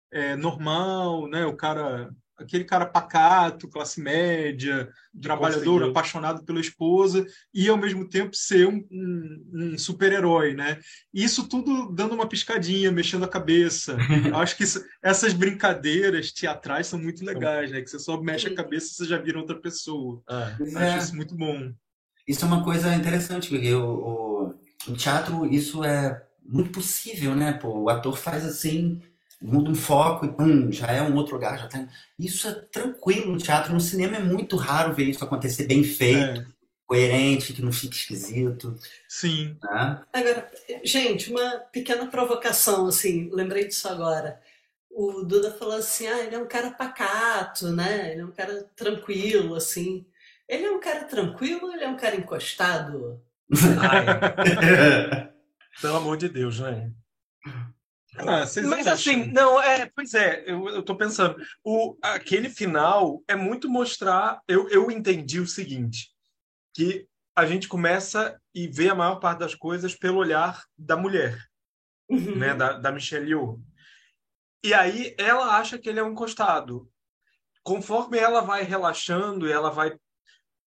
é, 0.10 0.38
normal, 0.38 1.28
né, 1.28 1.45
o 1.45 1.56
cara 1.56 2.10
aquele 2.41 2.63
cara 2.63 2.85
pacato, 2.85 3.67
classe 3.67 4.01
média, 4.01 4.89
trabalhador, 5.21 5.63
Conseguiu. 5.63 5.89
apaixonado 5.89 6.43
pela 6.43 6.59
esposa, 6.59 7.25
e 7.53 7.69
ao 7.69 7.77
mesmo 7.77 8.07
tempo 8.07 8.35
ser 8.35 8.67
um, 8.67 8.85
um, 8.91 9.49
um 9.53 9.77
super-herói, 9.77 10.53
né? 10.53 10.79
Isso 11.13 11.47
tudo 11.47 11.91
dando 11.91 12.13
uma 12.13 12.27
piscadinha, 12.27 12.91
mexendo 12.91 13.23
a 13.23 13.27
cabeça. 13.27 13.97
acho 14.41 14.57
que 14.57 14.63
isso, 14.63 14.83
essas 15.01 15.33
brincadeiras 15.33 16.31
teatrais 16.31 16.87
são 16.87 16.99
muito 16.99 17.23
legais, 17.25 17.71
né? 17.71 17.81
Que 17.81 17.89
você 17.89 17.99
só 17.99 18.21
mexe 18.21 18.47
a 18.47 18.55
cabeça 18.55 18.87
e 18.87 18.95
você 18.95 19.05
já 19.05 19.17
vira 19.17 19.39
outra 19.39 19.59
pessoa. 19.59 20.21
É. 20.29 20.77
Acho 20.77 20.97
isso 20.97 21.15
muito 21.15 21.35
bom. 21.35 21.71
Isso 22.27 22.45
é 22.45 22.47
uma 22.47 22.63
coisa 22.63 22.93
interessante, 22.95 23.49
porque 23.49 23.73
o, 23.73 23.85
o, 23.85 24.91
o 24.91 24.93
teatro, 24.95 25.45
isso 25.45 25.83
é 25.83 26.23
muito 26.43 26.71
possível, 26.71 27.35
né? 27.35 27.53
Pô, 27.53 27.79
o 27.79 27.89
ator 27.89 28.17
faz 28.17 28.45
assim 28.45 29.01
muda 29.41 29.71
um 29.71 29.75
foco 29.75 30.25
e 30.25 30.31
pum, 30.31 30.71
já 30.71 30.87
é 30.87 31.01
um 31.01 31.15
outro 31.15 31.33
lugar. 31.33 31.57
Já 31.57 31.67
tá... 31.67 31.87
Isso 32.19 32.47
é 32.47 32.53
tranquilo 32.53 33.31
no 33.31 33.37
teatro. 33.37 33.73
No 33.73 33.79
cinema 33.81 34.17
é 34.17 34.19
muito 34.19 34.55
raro 34.55 34.93
ver 34.93 35.05
isso 35.05 35.23
acontecer 35.23 35.65
bem 35.65 35.83
feito, 35.83 36.41
é. 36.41 36.45
coerente, 36.85 37.53
que 37.53 37.61
não 37.61 37.71
fique 37.71 37.95
esquisito. 37.95 38.77
Sim. 39.09 39.57
Né? 39.63 40.01
Agora, 40.13 40.51
gente, 40.83 41.31
uma 41.31 41.57
pequena 41.71 42.05
provocação, 42.05 42.85
assim, 42.85 43.29
lembrei 43.33 43.67
disso 43.67 43.87
agora. 43.87 44.39
O 44.91 45.23
Duda 45.23 45.51
falou 45.51 45.75
assim, 45.75 46.05
ah, 46.05 46.19
ele 46.19 46.35
é 46.35 46.39
um 46.39 46.47
cara 46.47 46.69
pacato, 46.71 47.71
né? 47.71 48.11
Ele 48.11 48.21
é 48.21 48.25
um 48.25 48.31
cara 48.31 48.69
tranquilo, 48.75 49.55
assim. 49.55 50.05
Ele 50.47 50.65
é 50.65 50.71
um 50.71 50.79
cara 50.79 51.05
tranquilo 51.05 51.67
ou 51.67 51.73
ele 51.73 51.83
é 51.83 51.87
um 51.87 51.97
cara 51.97 52.15
encostado? 52.15 53.19
Pelo 55.81 55.95
amor 55.95 56.17
de 56.17 56.27
Deus, 56.29 56.59
né? 56.59 56.91
Ah, 58.18 58.43
Mas 58.66 58.88
acham? 58.88 58.93
assim, 58.93 59.26
não, 59.32 59.62
é, 59.62 59.89
pois 59.95 60.14
é, 60.14 60.43
eu, 60.45 60.68
eu 60.68 60.84
tô 60.84 60.95
pensando. 60.95 61.41
O, 61.64 61.97
aquele 62.01 62.49
final 62.49 63.24
é 63.28 63.36
muito 63.36 63.70
mostrar. 63.70 64.41
Eu, 64.47 64.68
eu 64.70 64.91
entendi 64.91 65.39
o 65.39 65.47
seguinte: 65.47 66.12
que 66.74 67.07
a 67.36 67.45
gente 67.45 67.68
começa 67.68 68.39
e 68.53 68.68
vê 68.68 68.89
a 68.89 68.95
maior 68.95 69.16
parte 69.16 69.39
das 69.39 69.55
coisas 69.55 69.95
pelo 69.95 70.18
olhar 70.18 70.64
da 70.78 70.97
mulher, 70.97 71.41
uhum. 72.09 72.36
né, 72.36 72.53
da, 72.53 72.74
da 72.74 72.91
Michelle 72.91 73.30
Yeoh. 73.30 73.62
E 74.64 74.74
aí 74.74 75.16
ela 75.18 75.57
acha 75.57 75.78
que 75.78 75.89
ele 75.89 75.99
é 75.99 76.03
um 76.03 76.12
encostado. 76.12 76.89
Conforme 77.64 78.18
ela 78.18 78.41
vai 78.41 78.64
relaxando 78.64 79.47
e 79.47 79.51
ela 79.51 79.70
vai 79.70 79.97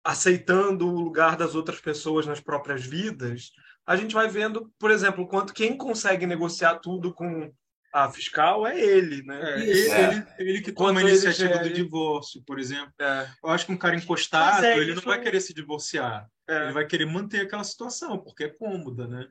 aceitando 0.05 0.89
o 0.89 1.01
lugar 1.01 1.37
das 1.37 1.55
outras 1.55 1.81
pessoas 1.81 2.27
nas 2.27 2.41
próprias 2.41 2.85
vidas, 2.85 3.53
a 3.89 3.97
gente 3.97 4.15
vai 4.15 4.29
vendo, 4.29 4.71
por 4.79 4.91
exemplo, 4.91 5.27
quanto 5.27 5.55
quem 5.55 5.77
consegue 5.77 6.27
negociar 6.27 6.79
tudo 6.79 7.13
com 7.15 7.51
a, 7.93 8.05
a 8.05 8.13
fiscal 8.13 8.67
é 8.67 8.79
ele, 8.79 9.23
né? 9.23 9.41
É, 9.41 9.61
ele, 9.63 9.81
ele, 9.81 10.27
ele 10.39 10.61
que 10.61 10.73
toma 10.73 10.91
a 10.91 10.93
Quando 10.93 11.07
ele 11.09 11.17
iniciativa 11.17 11.55
gere- 11.55 11.69
do 11.71 11.75
divórcio, 11.75 12.43
por 12.47 12.59
exemplo. 12.59 12.93
É, 13.01 13.27
Eu 13.43 13.49
acho 13.51 13.65
que 13.65 13.73
um 13.73 13.79
cara 13.79 13.97
encostado, 13.97 14.63
é, 14.65 14.77
ele 14.77 14.95
não 14.95 15.01
vai 15.03 15.21
querer 15.21 15.41
se 15.41 15.55
divorciar. 15.55 16.29
é. 16.47 16.65
Ele 16.65 16.73
vai 16.73 16.87
querer 16.87 17.07
manter 17.07 17.41
aquela 17.41 17.65
situação, 17.65 18.19
porque 18.19 18.45
é 18.45 18.49
cômoda, 18.51 19.09
né? 19.09 19.27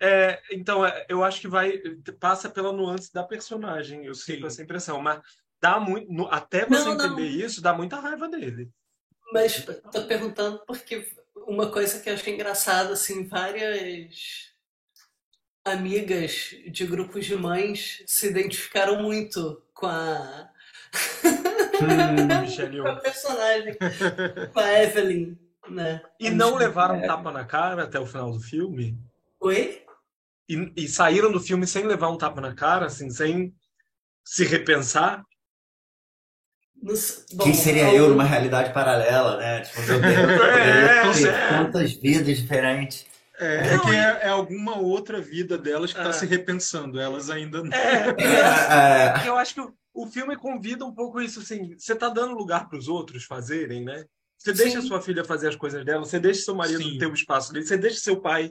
É, 0.00 0.42
então, 0.50 0.84
é, 0.84 1.06
eu 1.08 1.22
acho 1.24 1.40
que 1.40 1.48
vai 1.48 1.78
passa 2.20 2.50
pela 2.50 2.72
nuance 2.72 3.12
da 3.12 3.22
personagem. 3.22 4.04
Eu 4.04 4.14
Sim. 4.14 4.34
sinto 4.34 4.46
essa 4.46 4.62
impressão, 4.62 5.00
mas 5.00 5.20
dá 5.60 5.78
muito, 5.80 6.26
até 6.28 6.66
você 6.66 6.84
Não, 6.84 6.94
não. 6.96 7.06
entender 7.06 7.28
isso, 7.28 7.62
dá 7.62 7.72
muita 7.72 7.98
raiva 8.00 8.28
dele. 8.28 8.68
Mas 9.32 9.64
tô 9.92 10.04
perguntando 10.06 10.62
porque 10.66 11.08
uma 11.52 11.70
coisa 11.70 12.00
que 12.00 12.08
eu 12.08 12.14
achei 12.14 12.34
engraçada, 12.34 12.94
assim, 12.94 13.26
várias 13.28 14.50
amigas 15.64 16.56
de 16.70 16.86
grupos 16.86 17.26
de 17.26 17.36
mães 17.36 18.02
se 18.06 18.28
identificaram 18.28 19.02
muito 19.02 19.62
com 19.74 19.86
a, 19.86 20.50
Michelle 22.42 22.80
com 22.80 22.88
a 22.88 22.96
personagem, 22.96 23.76
com 24.52 24.58
a 24.60 24.82
Evelyn, 24.82 25.36
né? 25.68 26.02
E 26.18 26.30
não 26.30 26.56
levaram 26.56 26.96
um 26.96 27.06
tapa 27.06 27.30
na 27.30 27.44
cara 27.44 27.84
até 27.84 28.00
o 28.00 28.06
final 28.06 28.32
do 28.32 28.40
filme? 28.40 28.98
Oi? 29.40 29.84
E, 30.48 30.72
e 30.76 30.88
saíram 30.88 31.30
do 31.30 31.40
filme 31.40 31.66
sem 31.66 31.86
levar 31.86 32.08
um 32.08 32.18
tapa 32.18 32.40
na 32.40 32.54
cara, 32.54 32.86
assim, 32.86 33.10
sem 33.10 33.54
se 34.24 34.44
repensar? 34.44 35.22
Não 36.82 36.96
sei- 36.96 37.24
bom, 37.34 37.44
Quem 37.44 37.54
seria 37.54 37.94
eu 37.94 38.08
numa 38.08 38.24
realidade 38.24 38.72
paralela, 38.72 39.36
né? 39.36 39.60
Tipo, 39.60 39.82
meu 39.82 40.00
Deus, 40.02 41.22
É, 41.22 41.26
eu 41.26 41.30
é. 41.30 41.48
tantas 41.48 41.92
vidas 41.92 42.36
diferentes. 42.36 43.06
É, 43.38 43.74
é 43.74 43.78
que 43.78 43.90
é, 43.90 44.20
é 44.24 44.28
alguma 44.28 44.76
outra 44.78 45.20
vida 45.20 45.56
delas 45.56 45.92
que 45.92 45.98
está 45.98 46.10
É. 46.10 46.12
se 46.12 46.26
repensando. 46.26 47.00
Elas 47.00 47.30
ainda 47.30 47.62
não. 47.62 47.72
É, 47.72 48.14
É, 48.18 48.18
é, 49.24 49.28
eu 49.28 49.36
acho 49.36 49.54
que 49.54 49.60
o, 49.60 49.72
o 49.94 50.06
filme 50.06 50.36
convida 50.36 50.84
um 50.84 50.92
pouco 50.94 51.20
isso, 51.20 51.40
assim, 51.40 51.74
você 51.78 51.94
tá 51.94 52.08
dando 52.08 52.34
lugar 52.34 52.68
para 52.68 52.78
os 52.78 52.88
outros 52.88 53.24
fazerem, 53.24 53.84
né? 53.84 54.04
Você 54.38 54.52
deixa 54.52 54.80
Sim. 54.80 54.88
sua 54.88 55.00
filha 55.00 55.24
fazer 55.24 55.48
as 55.48 55.56
coisas 55.56 55.84
dela, 55.84 56.04
você 56.04 56.18
deixa 56.18 56.42
seu 56.42 56.54
marido 56.56 56.82
Sim. 56.82 56.98
ter 56.98 57.06
o 57.06 57.14
espaço 57.14 57.52
dele, 57.52 57.64
você 57.64 57.76
deixa 57.76 58.00
seu 58.00 58.20
pai 58.20 58.50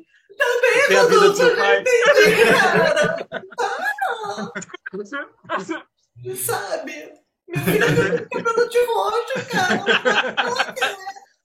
ter 0.87 0.95
a 0.95 1.03
vida 1.05 1.29
do 1.29 1.35
seu 1.35 1.53
pai. 1.55 1.83
Sabe? 6.37 7.13
Minha 7.51 7.63
filha 7.65 8.27
fica 8.31 8.43
pelo 8.43 8.69
divórcio, 8.69 9.45
cara. 9.49 9.85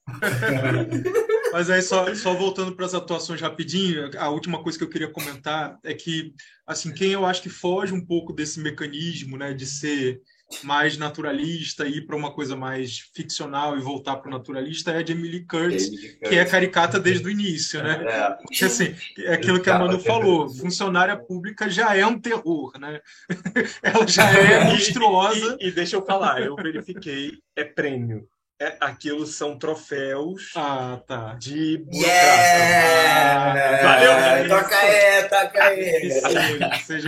Mas 1.52 1.68
aí, 1.70 1.82
só, 1.82 2.14
só 2.14 2.34
voltando 2.34 2.74
para 2.74 2.86
as 2.86 2.94
atuações 2.94 3.40
rapidinho, 3.40 4.11
a 4.18 4.28
última 4.28 4.62
coisa 4.62 4.78
que 4.78 4.84
eu 4.84 4.88
queria 4.88 5.11
comentar 5.11 5.78
é 5.82 5.92
que, 5.94 6.32
assim, 6.66 6.92
quem 6.92 7.12
eu 7.12 7.26
acho 7.26 7.42
que 7.42 7.48
foge 7.48 7.92
um 7.92 8.04
pouco 8.04 8.32
desse 8.32 8.61
mecanismo, 8.61 9.36
né, 9.36 9.52
de 9.52 9.66
ser 9.66 10.20
mais 10.62 10.97
naturalista, 10.97 11.86
ir 11.86 12.07
para 12.07 12.16
uma 12.16 12.32
coisa 12.32 12.55
mais 12.55 12.99
ficcional 13.14 13.76
e 13.76 13.80
voltar 13.80 14.16
para 14.16 14.28
o 14.28 14.32
naturalista, 14.32 14.92
é 14.92 14.99
a 14.99 15.05
Jamie 15.05 15.30
Lee 15.30 15.44
Curtis, 15.47 15.88
que 16.18 16.34
é 16.36 16.44
caricata 16.44 17.01
desde 17.01 17.26
o 17.26 17.30
início, 17.30 17.82
né? 17.82 18.05
É. 18.07 18.30
Porque, 18.30 18.64
assim, 18.64 18.94
é 19.18 19.34
aquilo 19.34 19.61
que 19.61 19.68
a 19.68 19.78
Manu 19.78 19.99
falou, 20.01 20.49
funcionária 20.49 21.16
pública 21.16 21.68
já 21.68 21.97
é 21.97 22.07
um 22.07 22.18
terror, 22.18 22.72
né? 22.78 23.01
Ela 23.82 24.07
já 24.07 24.30
é 24.30 24.64
monstruosa. 24.70 25.57
E, 25.61 25.68
e 25.68 25.70
deixa 25.72 25.97
eu 25.97 26.05
falar, 26.05 26.40
eu 26.40 26.55
verifiquei, 26.55 27.38
é 27.57 27.64
prêmio. 27.64 28.28
É, 28.59 28.74
aquilo 28.80 29.26
são 29.26 29.59
troféus 29.59 30.53
Ah, 30.57 30.99
tá. 31.07 31.34
de 31.34 31.84
Yeah! 31.92 33.82
Valeu, 33.82 34.49
Toca 34.49 34.76
aí, 34.78 35.22
toca 35.28 35.64
aí. 35.64 36.09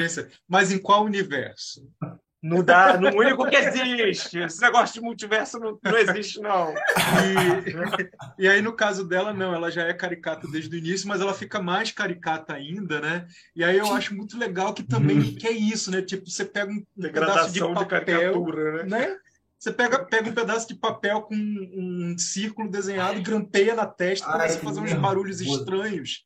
Isso. 0.05 0.26
Mas 0.47 0.70
em 0.70 0.78
qual 0.78 1.05
universo? 1.05 1.89
No, 2.41 2.62
dá, 2.62 2.97
no 2.97 3.09
único 3.16 3.49
que 3.49 3.57
existe. 3.57 4.39
Esse 4.39 4.61
negócio 4.61 4.95
de 4.95 5.01
multiverso 5.01 5.59
não, 5.59 5.76
não 5.82 5.99
existe, 5.99 6.41
não. 6.41 6.72
E, 6.72 8.43
e 8.45 8.49
aí, 8.49 8.62
no 8.62 8.72
caso 8.72 9.05
dela, 9.05 9.34
não, 9.34 9.53
ela 9.53 9.70
já 9.70 9.82
é 9.82 9.93
caricata 9.93 10.47
desde 10.47 10.74
o 10.74 10.78
início, 10.78 11.09
mas 11.09 11.20
ela 11.20 11.34
fica 11.34 11.61
mais 11.61 11.91
caricata 11.91 12.55
ainda, 12.55 13.01
né? 13.01 13.26
E 13.57 13.64
aí 13.64 13.76
eu 13.76 13.93
acho 13.93 14.14
muito 14.14 14.39
legal 14.39 14.72
que 14.72 14.84
também 14.84 15.34
que 15.34 15.49
é 15.49 15.53
isso, 15.53 15.91
né? 15.91 16.01
Tipo, 16.01 16.30
você 16.30 16.45
pega 16.45 16.70
um, 16.70 16.84
pedaço 16.97 17.53
de 17.53 17.59
de, 17.59 17.61
papel, 17.61 17.86
caricatura, 17.89 18.84
né? 18.84 18.99
né? 18.99 19.16
Você 19.59 19.72
pega, 19.72 20.05
pega 20.05 20.30
um 20.30 20.34
pedaço 20.34 20.68
de 20.68 20.76
papel 20.76 21.22
com 21.22 21.34
um, 21.34 22.12
um 22.12 22.18
círculo 22.18 22.70
desenhado, 22.70 23.20
grampeia 23.20 23.74
na 23.74 23.86
testa, 23.86 24.26
Ai, 24.28 24.32
começa 24.32 24.59
a 24.59 24.62
fazer 24.62 24.80
uns 24.80 24.93
barulhos 24.93 25.41
estranhos. 25.41 26.22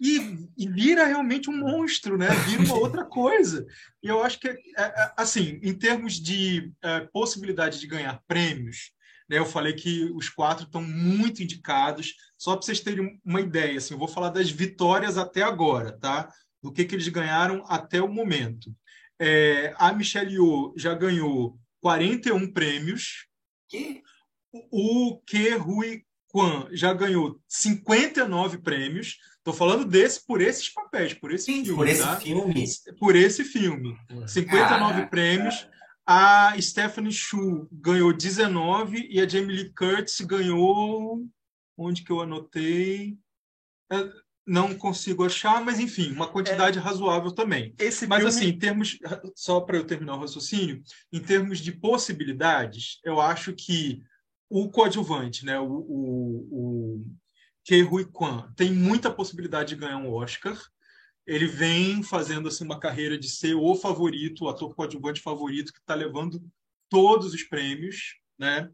E, 0.00 0.48
e 0.58 0.68
vira 0.68 1.06
realmente 1.06 1.48
um 1.48 1.56
monstro, 1.56 2.18
né? 2.18 2.28
Vira 2.48 2.62
uma 2.62 2.74
outra 2.74 3.04
coisa. 3.04 3.64
E 4.02 4.08
eu 4.08 4.22
acho 4.22 4.40
que, 4.40 4.48
é, 4.48 4.56
é, 4.76 5.12
assim, 5.16 5.60
em 5.62 5.72
termos 5.72 6.14
de 6.14 6.72
é, 6.82 7.00
possibilidade 7.12 7.78
de 7.78 7.86
ganhar 7.86 8.20
prêmios, 8.26 8.92
né, 9.28 9.38
eu 9.38 9.46
falei 9.46 9.72
que 9.72 10.04
os 10.14 10.28
quatro 10.28 10.64
estão 10.64 10.82
muito 10.82 11.42
indicados. 11.42 12.14
Só 12.36 12.56
para 12.56 12.66
vocês 12.66 12.80
terem 12.80 13.20
uma 13.24 13.40
ideia, 13.40 13.78
assim, 13.78 13.94
eu 13.94 13.98
vou 13.98 14.08
falar 14.08 14.30
das 14.30 14.50
vitórias 14.50 15.16
até 15.16 15.42
agora, 15.42 15.92
tá? 15.98 16.28
Do 16.62 16.72
que, 16.72 16.84
que 16.84 16.94
eles 16.94 17.08
ganharam 17.08 17.64
até 17.68 18.00
o 18.02 18.08
momento. 18.08 18.74
É, 19.20 19.72
a 19.78 19.92
Michelle 19.92 20.32
Yeoh 20.32 20.74
já 20.76 20.94
ganhou 20.94 21.58
41 21.80 22.52
prêmios. 22.52 23.26
Que? 23.68 24.02
O 24.70 25.20
Ke 25.26 25.54
Rui 25.54 26.04
Kwan 26.28 26.68
já 26.72 26.92
ganhou 26.92 27.40
59 27.48 28.58
prêmios. 28.58 29.18
Estou 29.42 29.52
falando 29.54 29.84
desse 29.84 30.24
por 30.24 30.40
esses 30.40 30.68
papéis, 30.72 31.14
por 31.14 31.32
esse 31.32 31.52
filme, 31.52 31.74
Por 31.74 31.88
esse 31.88 32.00
tá? 32.02 32.16
filme. 32.16 32.64
Por 32.98 33.16
esse 33.16 33.42
filme. 33.44 33.96
59 34.26 34.92
Caraca. 34.92 35.06
prêmios. 35.08 35.68
A 36.06 36.54
Stephanie 36.60 37.12
Shu 37.12 37.68
ganhou 37.72 38.12
19 38.12 39.08
e 39.10 39.20
a 39.20 39.28
Jamie 39.28 39.54
Lee 39.56 39.72
Curtis 39.74 40.20
ganhou. 40.20 41.26
Onde 41.76 42.04
que 42.04 42.12
eu 42.12 42.20
anotei? 42.20 43.16
É, 43.90 44.08
Não 44.46 44.74
consigo 44.76 45.24
achar, 45.24 45.64
mas 45.64 45.78
enfim, 45.80 46.12
uma 46.12 46.28
quantidade 46.28 46.78
razoável 46.78 47.32
também. 47.32 47.74
Esse 47.78 48.06
Mas 48.06 48.18
filme- 48.22 48.36
assim, 48.36 48.46
em 48.48 48.58
termos, 48.58 48.98
só 49.36 49.60
para 49.60 49.76
eu 49.76 49.84
terminar 49.86 50.14
o 50.16 50.20
raciocínio, 50.20 50.82
em 51.12 51.20
termos 51.20 51.58
de 51.60 51.72
possibilidades, 51.72 52.98
eu 53.04 53.20
acho 53.20 53.52
que 53.54 54.02
o 54.50 54.68
coadjuvante, 54.70 55.44
né, 55.44 55.58
o, 55.60 55.64
o, 55.66 56.48
o 56.50 57.06
Ke 57.64 57.82
Huy 57.82 58.04
Kwan, 58.04 58.52
tem 58.56 58.72
muita 58.72 59.10
possibilidade 59.10 59.74
de 59.74 59.80
ganhar 59.80 59.98
um 59.98 60.12
Oscar. 60.12 60.58
Ele 61.26 61.46
vem 61.46 62.02
fazendo 62.02 62.48
assim 62.48 62.64
uma 62.64 62.80
carreira 62.80 63.16
de 63.16 63.28
ser 63.28 63.54
o 63.54 63.74
favorito, 63.74 64.44
o 64.44 64.48
ator 64.48 64.74
coadjuvante 64.74 65.20
favorito 65.20 65.72
que 65.72 65.78
está 65.78 65.94
levando 65.94 66.42
todos 66.88 67.32
os 67.32 67.42
prêmios, 67.44 68.16
né? 68.38 68.68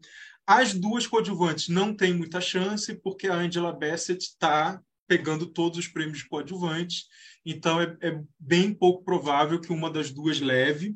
As 0.47 0.73
duas 0.73 1.05
coadjuvantes 1.05 1.69
não 1.69 1.95
têm 1.95 2.11
muita 2.11 2.41
chance 2.41 2.95
porque 2.95 3.27
a 3.27 3.35
Angela 3.35 3.71
Bassett 3.71 4.23
está 4.23 4.81
pegando 5.07 5.45
todos 5.45 5.77
os 5.77 5.87
prêmios 5.87 6.19
de 6.19 6.27
coadjuvantes, 6.27 7.05
então 7.45 7.81
é, 7.81 7.95
é 8.01 8.19
bem 8.39 8.73
pouco 8.73 9.03
provável 9.03 9.59
que 9.61 9.71
uma 9.71 9.89
das 9.89 10.11
duas 10.11 10.39
leve. 10.39 10.95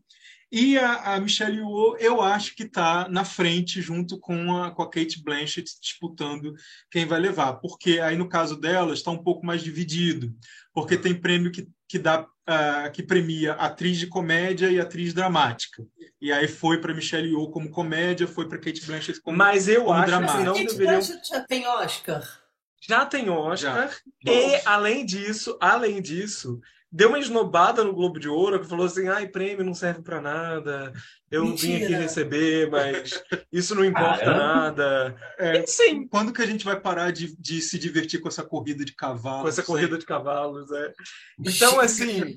E 0.55 0.77
a, 0.77 1.15
a 1.15 1.19
Michelle 1.19 1.57
Yeoh, 1.57 1.97
eu 1.97 2.21
acho 2.21 2.55
que 2.55 2.61
está 2.61 3.09
na 3.09 3.25
frente 3.25 3.81
junto 3.81 4.19
com 4.19 4.55
a, 4.55 4.69
com 4.69 4.83
a 4.83 4.85
Kate 4.89 5.19
Blanchett 5.23 5.67
disputando 5.81 6.53
quem 6.91 7.07
vai 7.07 7.19
levar, 7.19 7.53
porque 7.53 7.99
aí 7.99 8.15
no 8.15 8.29
caso 8.29 8.55
dela 8.55 8.93
está 8.93 9.09
um 9.09 9.17
pouco 9.17 9.43
mais 9.43 9.63
dividido, 9.63 10.31
porque 10.71 10.95
tem 10.95 11.19
prêmio 11.19 11.51
que, 11.51 11.67
que 11.89 11.97
dá 11.97 12.27
ah, 12.45 12.87
que 12.93 13.01
premia 13.01 13.53
atriz 13.53 13.97
de 13.97 14.05
comédia 14.05 14.69
e 14.69 14.79
atriz 14.79 15.11
dramática. 15.11 15.83
E 16.21 16.31
aí 16.31 16.47
foi 16.47 16.79
para 16.79 16.93
Michelle 16.93 17.29
Yeoh 17.29 17.49
como 17.49 17.71
comédia, 17.71 18.27
foi 18.27 18.47
para 18.47 18.59
Kate 18.59 18.85
Blanchett 18.85 19.21
como 19.21 19.35
Mas 19.35 19.67
eu 19.67 19.85
como 19.85 19.93
acho 19.93 20.03
que 20.03 20.09
dramático. 20.11 20.43
não 20.43 20.53
Kate 20.53 20.65
deveriam. 20.67 20.93
Blanchett 20.99 21.29
já 21.29 21.41
tem 21.41 21.65
Oscar. 21.65 22.43
Já 22.79 23.05
tem 23.07 23.27
Oscar. 23.27 23.89
Já. 24.23 24.31
E, 24.31 24.61
além 24.65 25.03
disso, 25.03 25.57
além 25.59 25.99
disso, 25.99 26.59
deu 26.93 27.09
uma 27.09 27.17
esnobada 27.19 27.83
no 27.83 27.91
Globo 27.91 28.19
de 28.19 28.29
Ouro 28.29 28.59
que 28.59 28.67
falou 28.69 28.85
assim: 28.85 29.07
ai, 29.09 29.27
prêmio 29.27 29.65
não 29.65 29.73
serve 29.73 30.01
para 30.03 30.21
nada. 30.21 30.93
Eu 31.31 31.45
vim 31.47 31.53
aqui 31.53 31.79
Mentira. 31.79 31.97
receber, 31.97 32.69
mas 32.69 33.23
isso 33.51 33.73
não 33.73 33.83
importa 33.83 34.19
Caramba. 34.23 34.37
nada. 34.37 35.15
É, 35.39 35.63
E 35.63 35.67
sim, 35.67 36.07
Quando 36.07 36.31
que 36.31 36.43
a 36.43 36.45
gente 36.45 36.63
vai 36.63 36.79
parar 36.79 37.11
de, 37.11 37.35
de 37.39 37.59
se 37.59 37.79
divertir 37.79 38.21
com 38.21 38.27
essa 38.27 38.43
corrida 38.43 38.85
de 38.85 38.93
cavalo? 38.95 39.41
com 39.41 39.47
essa 39.47 39.63
corrida 39.63 39.97
de 39.97 40.05
cavalos. 40.05 40.71
É. 40.71 40.93
Então, 41.39 41.79
assim, 41.79 42.35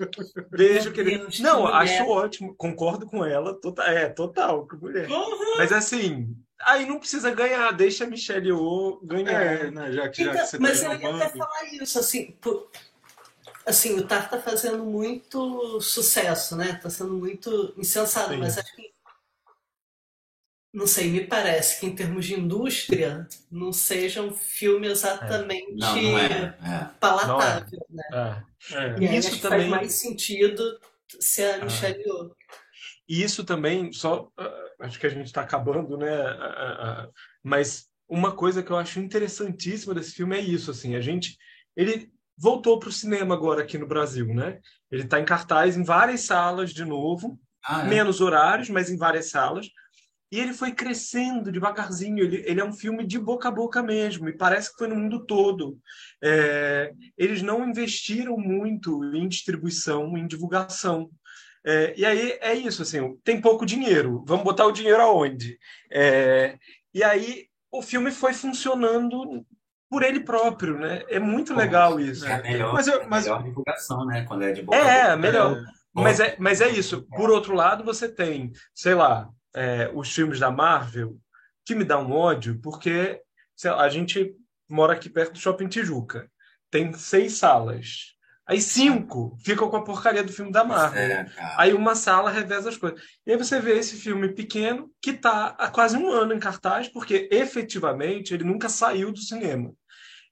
vejo 0.50 0.92
que 0.92 1.00
ele. 1.00 1.18
Deus, 1.18 1.38
Não, 1.40 1.66
que 1.66 1.72
acho 1.74 2.04
mulher. 2.04 2.08
ótimo, 2.24 2.54
concordo 2.56 3.04
com 3.04 3.22
ela. 3.22 3.52
Total, 3.60 3.86
é, 3.86 4.08
total, 4.08 4.66
que 4.66 4.76
mulher. 4.76 5.10
Uhum. 5.10 5.56
Mas 5.58 5.72
assim, 5.72 6.34
aí 6.62 6.86
não 6.86 6.98
precisa 6.98 7.30
ganhar, 7.30 7.70
deixa 7.72 8.04
a 8.04 8.06
Michelle 8.06 8.46
Yeoh 8.48 8.98
ganhar. 9.04 9.42
É, 9.42 9.70
né, 9.70 9.92
já 9.92 10.08
que, 10.08 10.24
já 10.24 10.30
que 10.30 10.36
Então, 10.36 10.46
você 10.46 10.58
mas 10.58 10.80
está 10.82 10.94
eu 10.94 11.00
ia 11.02 11.16
até 11.16 11.28
falar 11.36 11.64
isso, 11.74 11.98
assim, 11.98 12.34
por- 12.40 12.70
assim, 13.66 13.98
o 13.98 14.06
TAR 14.06 14.30
tá 14.30 14.40
fazendo 14.40 14.84
muito 14.84 15.80
sucesso, 15.80 16.56
né? 16.56 16.74
Tá 16.82 16.88
sendo 16.88 17.14
muito 17.14 17.74
insensado, 17.76 18.32
Sim. 18.34 18.38
mas 18.40 18.56
acho 18.56 18.74
que 18.74 18.94
não 20.72 20.86
sei, 20.86 21.08
me 21.10 21.26
parece 21.26 21.80
que 21.80 21.86
em 21.86 21.94
termos 21.94 22.26
de 22.26 22.34
indústria 22.34 23.26
não 23.50 23.72
seja 23.72 24.20
um 24.20 24.30
filme 24.34 24.86
exatamente 24.86 25.72
Não, 25.74 26.02
não 26.02 26.18
é. 26.18 26.58
é. 26.62 26.90
palatável, 27.00 27.86
né? 27.88 28.04
É. 28.12 28.76
É. 28.76 28.96
E 29.00 29.08
aí 29.08 29.16
Isso 29.16 29.40
também- 29.40 29.60
faz 29.60 29.70
mais 29.70 29.92
sentido 29.94 30.62
Se 31.18 31.42
a 31.42 31.64
Michelle 31.64 31.98
Yeoh. 32.02 32.30
E 33.08 33.22
isso 33.22 33.42
também, 33.44 33.90
só 33.92 34.28
ah, 34.36 34.64
acho 34.80 34.98
que 35.00 35.06
a 35.06 35.10
gente 35.10 35.26
está 35.26 35.40
acabando, 35.40 35.96
né? 35.96 36.12
Ah, 36.12 37.04
ah, 37.06 37.10
Mas 37.42 37.88
uma 38.08 38.32
coisa 38.36 38.62
que 38.62 38.70
eu 38.70 38.76
acho 38.76 39.00
interessantíssima 39.00 39.94
desse 39.94 40.12
filme 40.12 40.36
é 40.36 40.40
isso, 40.40 40.70
assim, 40.70 40.94
a 40.94 41.00
gente, 41.00 41.38
ele 41.74 42.12
voltou 42.36 42.78
para 42.78 42.88
o 42.88 42.92
cinema 42.92 43.34
agora 43.34 43.62
aqui 43.62 43.78
no 43.78 43.86
Brasil, 43.86 44.26
né? 44.34 44.58
Ele 44.90 45.02
está 45.02 45.18
em 45.20 45.24
cartaz 45.24 45.76
em 45.76 45.82
várias 45.82 46.22
salas 46.22 46.72
de 46.72 46.84
novo, 46.84 47.38
Ah, 47.64 47.82
é? 47.82 47.88
menos 47.88 48.20
horários, 48.20 48.68
mas 48.68 48.90
em 48.90 48.96
várias 48.96 49.30
salas. 49.30 49.68
E 50.30 50.40
ele 50.40 50.52
foi 50.52 50.72
crescendo 50.72 51.52
devagarzinho. 51.52 52.18
Ele, 52.18 52.42
ele 52.46 52.60
é 52.60 52.64
um 52.64 52.72
filme 52.72 53.06
de 53.06 53.18
boca 53.18 53.48
a 53.48 53.50
boca 53.50 53.82
mesmo, 53.82 54.28
e 54.28 54.36
parece 54.36 54.70
que 54.72 54.78
foi 54.78 54.88
no 54.88 54.96
mundo 54.96 55.24
todo. 55.24 55.78
É, 56.22 56.92
eles 57.16 57.42
não 57.42 57.66
investiram 57.66 58.36
muito 58.36 59.02
em 59.14 59.28
distribuição, 59.28 60.16
em 60.16 60.26
divulgação. 60.26 61.08
É, 61.64 61.94
e 61.96 62.04
aí 62.04 62.38
é 62.40 62.54
isso, 62.54 62.82
assim, 62.82 63.16
tem 63.24 63.40
pouco 63.40 63.64
dinheiro. 63.66 64.22
Vamos 64.26 64.44
botar 64.44 64.66
o 64.66 64.72
dinheiro 64.72 65.00
aonde? 65.00 65.58
É, 65.90 66.58
e 66.92 67.02
aí 67.02 67.46
o 67.70 67.82
filme 67.82 68.10
foi 68.10 68.32
funcionando 68.32 69.44
por 69.88 70.02
ele 70.02 70.20
próprio, 70.20 70.78
né? 70.78 71.02
É 71.08 71.18
muito 71.18 71.54
legal 71.54 71.98
isso. 72.00 72.26
É 72.26 72.34
a 72.34 72.42
melhor, 72.42 72.72
Mas 72.74 72.86
eu- 72.86 73.02
é 73.02 73.06
mas- 73.06 73.24
melhor 73.24 73.42
divulgação, 73.42 74.04
né? 74.06 74.24
Quando 74.24 74.42
é 74.42 74.52
de 74.52 74.62
boca 74.62 74.76
É, 74.78 74.80
a 74.82 74.94
é, 74.94 75.04
boca. 75.04 75.16
melhor. 75.16 75.56
É. 75.58 75.62
Mas 75.94 76.20
é, 76.20 76.36
mas 76.38 76.60
é 76.60 76.68
isso. 76.68 77.02
Por 77.16 77.30
outro 77.30 77.54
lado, 77.54 77.82
você 77.84 78.08
tem, 78.08 78.52
sei 78.74 78.94
lá, 78.94 79.28
é, 79.54 79.90
os 79.94 80.12
filmes 80.14 80.38
da 80.40 80.50
Marvel, 80.50 81.16
que 81.64 81.74
me 81.74 81.84
dá 81.84 81.98
um 81.98 82.12
ódio, 82.12 82.60
porque 82.60 83.20
lá, 83.56 83.80
a 83.80 83.88
gente 83.88 84.34
mora 84.68 84.92
aqui 84.92 85.08
perto 85.08 85.32
do 85.34 85.38
Shopping 85.38 85.68
Tijuca. 85.68 86.28
Tem 86.70 86.92
seis 86.92 87.38
salas. 87.38 88.15
Aí 88.46 88.60
cinco 88.60 89.36
ficam 89.44 89.68
com 89.68 89.76
a 89.76 89.84
porcaria 89.84 90.22
do 90.22 90.32
filme 90.32 90.52
da 90.52 90.62
Marvel. 90.62 91.02
É, 91.02 91.24
cara. 91.24 91.54
Aí 91.58 91.74
uma 91.74 91.96
sala 91.96 92.30
reveza 92.30 92.68
as 92.68 92.76
coisas. 92.76 93.00
E 93.26 93.32
aí 93.32 93.36
você 93.36 93.60
vê 93.60 93.76
esse 93.76 93.96
filme 93.96 94.32
pequeno 94.32 94.88
que 95.02 95.10
está 95.10 95.48
há 95.58 95.68
quase 95.68 95.96
um 95.96 96.08
ano 96.10 96.32
em 96.32 96.38
cartaz, 96.38 96.88
porque 96.88 97.28
efetivamente 97.32 98.32
ele 98.32 98.44
nunca 98.44 98.68
saiu 98.68 99.10
do 99.10 99.18
cinema. 99.18 99.72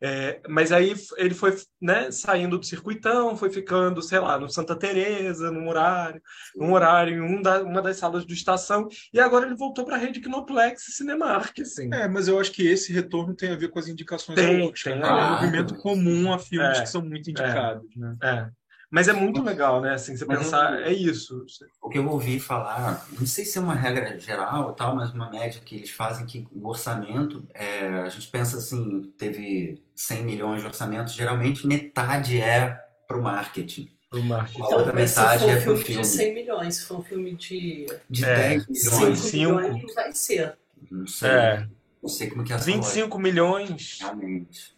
É, 0.03 0.41
mas 0.49 0.73
aí 0.73 0.95
ele 1.17 1.35
foi 1.35 1.57
né, 1.81 2.11
saindo 2.11 2.59
do 2.59 2.67
circuitão, 2.67 3.37
foi 3.37 3.51
ficando, 3.51 4.03
sei 4.03 4.19
lá, 4.19 4.39
no 4.39 4.51
Santa 4.51 4.77
Teresa, 4.77 5.51
num 5.51 5.69
horário, 5.69 6.21
num 6.55 6.73
horário 6.73 7.17
em 7.17 7.21
um 7.21 7.41
da, 7.41 7.63
uma 7.63 7.81
das 7.81 7.97
salas 7.97 8.25
do 8.25 8.33
Estação, 8.33 8.89
e 9.13 9.21
agora 9.21 9.47
ele 9.47 9.55
voltou 9.55 9.85
para 9.85 9.97
a 9.97 9.99
rede 9.99 10.21
Kinoplex 10.21 10.89
e 10.89 10.93
Cinemark, 10.93 11.59
assim. 11.61 11.93
É, 11.93 12.09
mas 12.09 12.29
eu 12.29 12.39
acho 12.39 12.53
que 12.53 12.67
esse 12.67 12.93
retorno 12.93 13.35
tem 13.35 13.51
a 13.51 13.57
ver 13.57 13.69
com 13.69 13.79
as 13.79 13.89
indicações 13.89 14.37
Tem, 14.37 14.73
tem, 14.73 14.99
né? 14.99 15.09
É 15.09 15.13
um 15.13 15.31
movimento 15.33 15.75
comum 15.77 16.33
a 16.33 16.39
filmes 16.39 16.79
É, 16.79 16.83
que 16.83 16.89
são 16.89 17.03
muito 17.03 17.31
indicados, 17.31 17.89
né? 17.97 18.17
É. 18.23 18.64
Mas 18.95 19.09
é 19.09 19.13
muito 19.13 19.43
legal, 19.43 19.81
né? 19.81 19.95
Assim, 19.95 20.17
você 20.17 20.25
Mas 20.25 20.39
pensar, 20.39 20.73
eu- 20.79 20.85
é 20.87 20.93
isso. 20.93 21.45
O 21.83 21.89
que 21.89 21.99
eu 21.99 22.09
ouvi 22.09 22.39
falar, 22.39 23.05
não 23.19 23.27
sei 23.27 23.45
se 23.45 23.59
é 23.59 23.61
uma 23.61 23.75
regra 23.75 24.17
geral 24.21 24.67
ou 24.69 24.73
tal, 24.73 24.95
mas 24.95 25.13
uma 25.13 25.29
média 25.29 25.61
que 25.65 25.75
eles 25.75 25.91
fazem 25.91 26.25
que 26.27 26.47
o 26.53 26.69
orçamento, 26.69 27.45
é, 27.53 27.89
a 27.89 28.09
gente 28.09 28.29
pensa 28.29 28.59
assim, 28.59 29.13
teve 29.19 29.83
100 29.97 30.23
milhões 30.25 30.61
de 30.61 30.67
orçamento, 30.69 31.11
geralmente 31.11 31.67
metade 31.67 32.41
é 32.41 32.79
pro 33.09 33.21
marketing. 33.21 33.91
Pro 34.09 34.23
marketing. 34.23 34.63
A 34.63 34.77
outra 34.77 34.93
mas 34.93 35.11
se 35.11 35.19
metade 35.21 35.43
for 35.43 35.51
é 35.51 35.55
um 35.55 35.63
pro 35.63 35.77
filme 35.77 35.85
filme. 35.85 36.03
de 36.03 36.07
100 36.07 36.35
milhões, 36.35 36.75
se 36.77 36.85
for 36.87 37.01
um 37.01 37.03
filme 37.03 37.35
de 37.35 37.87
De 38.09 38.25
É, 38.25 38.35
10 38.37 38.63
5 38.63 38.73
milhões, 39.01 39.19
cinco. 39.19 39.55
milhões, 39.55 39.83
não 39.83 39.95
vai 39.95 40.13
ser. 40.13 40.57
não 40.89 41.07
sei. 41.09 41.29
É, 41.31 41.67
Não 42.01 42.09
sei 42.09 42.31
como 42.31 42.45
que 42.45 42.53
é 42.53 42.57
essa 42.57 42.65
lógica, 42.71 42.85
25 42.87 43.19
milhões. 43.19 43.99
realmente. 44.01 44.74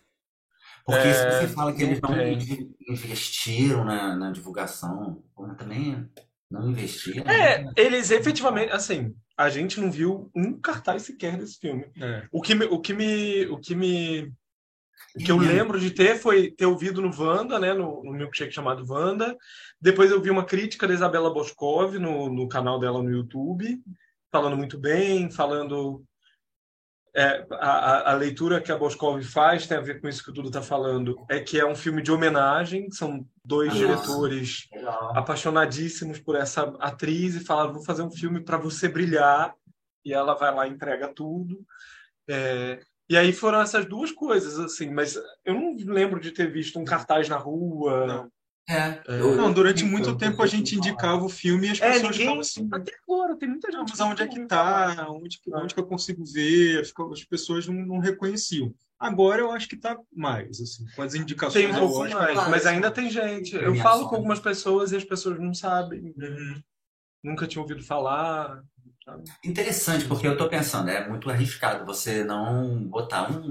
Porque 0.87 1.09
É, 1.09 1.13
se 1.13 1.49
você 1.49 1.49
fala 1.53 1.73
que 1.75 1.83
eles 1.83 2.01
não 2.01 2.15
tem. 2.15 2.73
investiram 2.89 3.85
na, 3.85 4.15
na 4.15 4.31
divulgação, 4.31 5.21
pô, 5.35 5.49
também 5.55 6.09
não 6.49 6.71
investiram. 6.71 7.29
É, 7.29 7.67
eles 7.77 8.13
efetivamente, 8.13 8.71
assim, 8.73 9.13
a 9.37 9.51
gente 9.51 9.81
não 9.81 9.91
viu 9.91 10.31
um 10.35 10.59
cartaz 10.59 11.03
sequer 11.03 11.37
desse 11.37 11.59
filme. 11.59 11.91
É. 12.01 12.29
O 12.31 12.41
que 12.41 12.55
me, 12.55 12.67
o 12.67 12.81
que 12.81 12.95
me, 12.95 13.47
o 13.47 13.59
que 13.59 13.75
me, 13.75 14.33
o 15.17 15.19
que 15.19 15.33
eu 15.33 15.39
lembro 15.39 15.81
de 15.81 15.91
ter 15.91 16.17
foi 16.17 16.53
ter 16.53 16.67
ouvido 16.67 17.03
no 17.03 17.11
Wanda, 17.21 17.59
né, 17.59 17.75
no, 17.75 18.05
no 18.05 18.13
milkshake 18.13 18.55
chamado 18.55 18.87
Wanda. 18.89 19.37
Depois 19.81 20.13
eu 20.13 20.23
vi 20.23 20.31
uma 20.31 20.45
crítica 20.45 20.87
da 20.87 20.95
Isabela 20.95 21.35
Boscov 21.35 21.99
no, 21.99 22.33
no 22.33 22.49
canal 22.49 22.79
dela 22.79 23.03
no 23.03 23.11
YouTube, 23.11 23.83
falando 24.31 24.57
muito 24.57 24.79
bem, 24.79 25.31
falando 25.33 26.05
é, 27.17 27.47
a, 27.53 28.11
a- 28.11 28.15
leitura 28.15 28.61
que 28.61 28.71
a 28.71 28.77
Boscov 28.77 29.23
faz 29.25 29.67
tem 29.67 29.77
a 29.79 29.81
ver 29.81 30.01
com 30.01 30.09
isso 30.09 30.23
que 30.23 30.31
o 30.31 30.33
Dudu 30.33 30.49
está 30.49 30.61
falando, 30.61 31.17
é 31.31 31.41
que 31.41 31.59
é 31.59 31.65
um 31.67 31.75
filme 31.75 32.03
de 32.03 32.13
homenagem, 32.13 32.91
são 32.91 33.27
dois 33.45 33.73
Ah. 33.73 33.77
diretores 33.77 34.69
Legal. 34.73 35.17
apaixonadíssimos 35.19 36.19
por 36.21 36.37
essa 36.37 36.63
atriz 36.81 37.35
e 37.35 37.45
falaram: 37.45 37.73
vou 37.73 37.85
fazer 37.85 38.03
um 38.03 38.11
filme 38.11 38.41
para 38.45 38.59
você 38.59 38.89
brilhar. 38.89 39.55
E 40.05 40.13
ela 40.13 40.35
vai 40.35 40.55
lá 40.55 40.67
e 40.69 40.71
entrega 40.71 41.09
tudo. 41.09 41.65
É, 42.29 42.79
E 43.09 43.17
aí 43.17 43.33
foram 43.33 43.61
essas 43.61 43.85
duas 43.87 44.11
coisas, 44.13 44.59
assim, 44.59 44.91
mas 44.93 45.17
eu 45.45 45.55
não 45.55 45.77
lembro 45.93 46.21
de 46.21 46.31
ter 46.33 46.51
visto 46.51 46.79
um 46.79 46.85
cartaz 46.85 47.29
na 47.29 47.37
rua. 47.37 48.07
Não. 48.07 48.31
É, 48.69 49.01
É. 49.07 49.19
Não, 49.37 49.53
durante 49.53 49.85
muito 49.85 50.17
tempo 50.17 50.43
a 50.43 50.47
gente 50.47 50.75
indicava 50.77 51.25
o 51.25 51.29
filme 51.29 51.69
e 51.69 51.71
as 51.71 51.81
É, 51.81 51.93
pessoas 51.93 52.03
ninguém. 52.03 52.19
ficavam 52.21 52.41
assim. 52.41 52.69
Até 52.73 52.93
agora, 53.07 53.37
tem 53.37 53.49
muita 53.49 53.69
gente. 53.71 53.79
Não, 53.79 53.87
mas 53.89 54.01
aonde 54.01 54.23
é 54.23 54.27
que 54.27 54.47
tá? 54.47 55.07
Onde 55.11 55.41
que, 55.41 55.55
onde 55.55 55.75
que 55.75 55.81
eu 55.81 55.87
consigo 55.87 56.25
ver? 56.25 56.81
As 57.13 57.25
pessoas 57.25 57.67
não, 57.69 57.75
não 57.75 57.99
reconheciam. 57.99 58.75
Agora 58.99 59.41
eu 59.43 59.53
acho 59.53 59.69
que 59.69 59.77
tá 59.77 59.97
mais, 60.13 60.59
assim, 60.61 60.85
com 60.97 61.03
as 61.03 61.15
indicações 61.15 61.65
Tem 61.67 61.75
um 61.75 61.79
pouco 61.79 61.99
mais, 62.01 62.33
claro. 62.33 62.51
mas 62.51 62.65
ainda 62.67 62.91
tem 62.91 63.11
gente. 63.11 63.55
Eu 63.55 63.61
Premiações. 63.61 63.83
falo 63.83 64.09
com 64.09 64.17
algumas 64.17 64.41
pessoas 64.41 64.91
e 64.91 64.97
as 64.97 65.05
pessoas 65.05 65.39
não 65.39 65.53
sabem, 65.55 66.15
Uhum. 66.17 66.61
nunca 67.23 67.47
tinham 67.47 67.63
ouvido 67.63 67.85
falar. 67.85 68.63
sabe? 69.05 69.23
Interessante, 69.45 70.07
porque 70.07 70.27
eu 70.27 70.33
estou 70.33 70.49
pensando, 70.49 70.89
é 70.91 71.07
muito 71.09 71.31
arriscado 71.31 71.85
você 71.87 72.25
não 72.25 72.83
botar 72.89 73.31
um, 73.31 73.49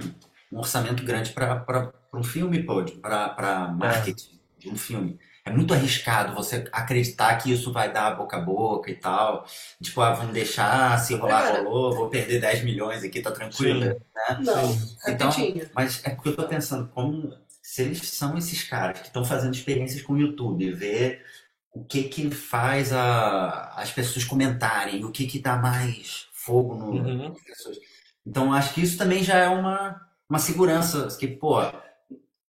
um 0.51 0.57
orçamento 0.57 1.03
grande 1.05 1.32
para 1.32 1.93
um 2.13 2.24
filme, 2.24 2.61
pô, 2.63 2.84
para 3.01 3.68
marketing 3.78 4.34
de 4.66 4.72
um 4.72 4.78
filme. 4.78 5.20
É 5.43 5.51
muito 5.51 5.74
arriscado 5.74 6.34
você 6.34 6.68
acreditar 6.72 7.36
que 7.38 7.51
isso 7.53 7.72
vai 7.72 7.91
dar 7.93 8.16
boca 8.18 8.38
a 8.38 8.41
boca 8.41 8.89
e 8.89 8.95
tal. 8.95 9.45
Tipo, 9.82 10.01
ah, 10.01 10.11
vamos 10.13 10.34
deixar, 10.34 10.97
se 10.99 11.13
rolar, 11.16 11.43
Cara. 11.43 11.61
rolou, 11.63 11.95
vou 11.95 12.09
perder 12.09 12.41
10 12.41 12.63
milhões 12.63 13.03
aqui, 13.03 13.22
tá 13.22 13.32
tranquilo. 13.32 13.80
Né? 13.82 13.95
Não, 14.43 14.76
Então, 15.07 15.30
rapidinho. 15.30 15.70
Mas 15.76 16.01
é 16.03 16.09
porque 16.09 16.30
eu 16.30 16.36
tô 16.36 16.47
pensando, 16.47 16.88
como 16.89 17.32
se 17.61 17.84
eles 17.84 18.09
são 18.09 18.36
esses 18.38 18.63
caras 18.63 19.01
que 19.01 19.07
estão 19.07 19.24
fazendo 19.24 19.53
experiências 19.53 20.01
com 20.01 20.13
o 20.13 20.20
YouTube, 20.20 20.72
ver 20.74 21.24
o 21.72 21.84
que 21.84 22.03
que 22.05 22.32
faz 22.32 22.91
a- 22.91 23.74
as 23.76 23.91
pessoas 23.91 24.26
comentarem, 24.26 25.03
o 25.05 25.11
que 25.11 25.28
que 25.28 25.39
dá 25.39 25.57
mais 25.57 26.28
fogo 26.34 26.74
no, 26.74 26.86
Uhum. 26.91 27.30
nas 27.30 27.41
pessoas. 27.41 27.78
Então 28.26 28.51
acho 28.51 28.74
que 28.74 28.82
isso 28.82 28.97
também 28.97 29.24
já 29.24 29.36
é 29.38 29.47
uma, 29.47 30.01
uma 30.28 30.39
segurança, 30.39 31.07
que, 31.20 31.28
pô, 31.28 31.57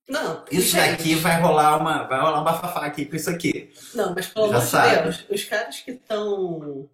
Não, 0.09 0.44
isso 0.50 0.70
gente, 0.70 0.90
daqui 0.98 1.14
vai 1.16 1.40
rolar 1.40 1.78
uma, 1.78 2.04
vai 2.04 2.20
rolar 2.20 2.40
um 2.40 2.44
bafafá 2.44 2.86
aqui 2.86 3.07
com 3.07 3.16
isso 3.16 3.28
aqui. 3.28 3.72
Não, 3.94 4.14
mas 4.14 4.28
pelo 4.28 4.46
amor 4.46 4.61
de. 4.61 5.02
Deus, 5.02 5.24
os 5.28 5.44
caras 5.44 5.80
que 5.80 5.90
estão 5.92 6.88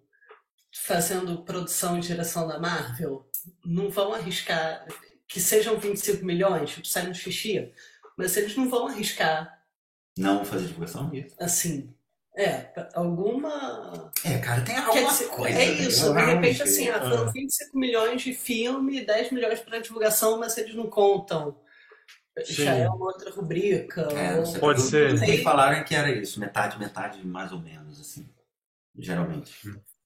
fazendo 0.71 1.43
produção 1.43 1.97
e 1.97 2.01
direção 2.01 2.47
da 2.47 2.59
Marvel 2.59 3.25
não 3.63 3.89
vão 3.89 4.13
arriscar 4.13 4.85
que 5.27 5.39
sejam 5.39 5.77
25 5.77 6.25
milhões, 6.25 6.71
tipo, 6.71 6.87
sai 6.87 7.07
no 7.07 7.13
xixi, 7.13 7.71
mas 8.17 8.35
eles 8.37 8.55
não 8.55 8.69
vão 8.69 8.87
arriscar 8.87 9.61
Não 10.17 10.43
fazer 10.43 10.67
divulgação? 10.67 11.11
assim. 11.39 11.93
É, 12.35 12.71
alguma. 12.95 14.11
É, 14.25 14.39
cara, 14.39 14.61
tem 14.61 14.75
alguma 14.75 15.07
dizer, 15.11 15.27
coisa. 15.27 15.55
é 15.59 15.65
isso, 15.65 16.07
de 16.07 16.13
né? 16.13 16.25
repente 16.33 16.63
assim, 16.63 16.89
ah, 16.89 16.99
foram 16.99 17.27
Ah. 17.27 17.31
25 17.31 17.77
milhões 17.77 18.23
de 18.23 18.33
filme, 18.33 19.05
10 19.05 19.31
milhões 19.31 19.59
para 19.59 19.77
divulgação, 19.77 20.39
mas 20.39 20.57
eles 20.57 20.73
não 20.73 20.89
contam. 20.89 21.55
Sim. 22.43 22.63
Já 22.63 22.75
é 22.75 22.89
uma 22.89 23.05
outra 23.05 23.31
rubrica. 23.31 24.01
É, 24.01 24.39
ou-. 24.39 24.59
Pode 24.59 24.81
ser. 24.81 25.13
O 25.13 25.19
que 25.19 25.25
Sei. 25.25 25.43
falaram 25.43 25.83
que 25.83 25.93
era 25.93 26.11
isso, 26.11 26.39
metade, 26.39 26.79
metade, 26.79 27.25
mais 27.25 27.51
ou 27.51 27.59
menos, 27.59 27.99
assim. 27.99 28.27
Geralmente. 28.97 29.53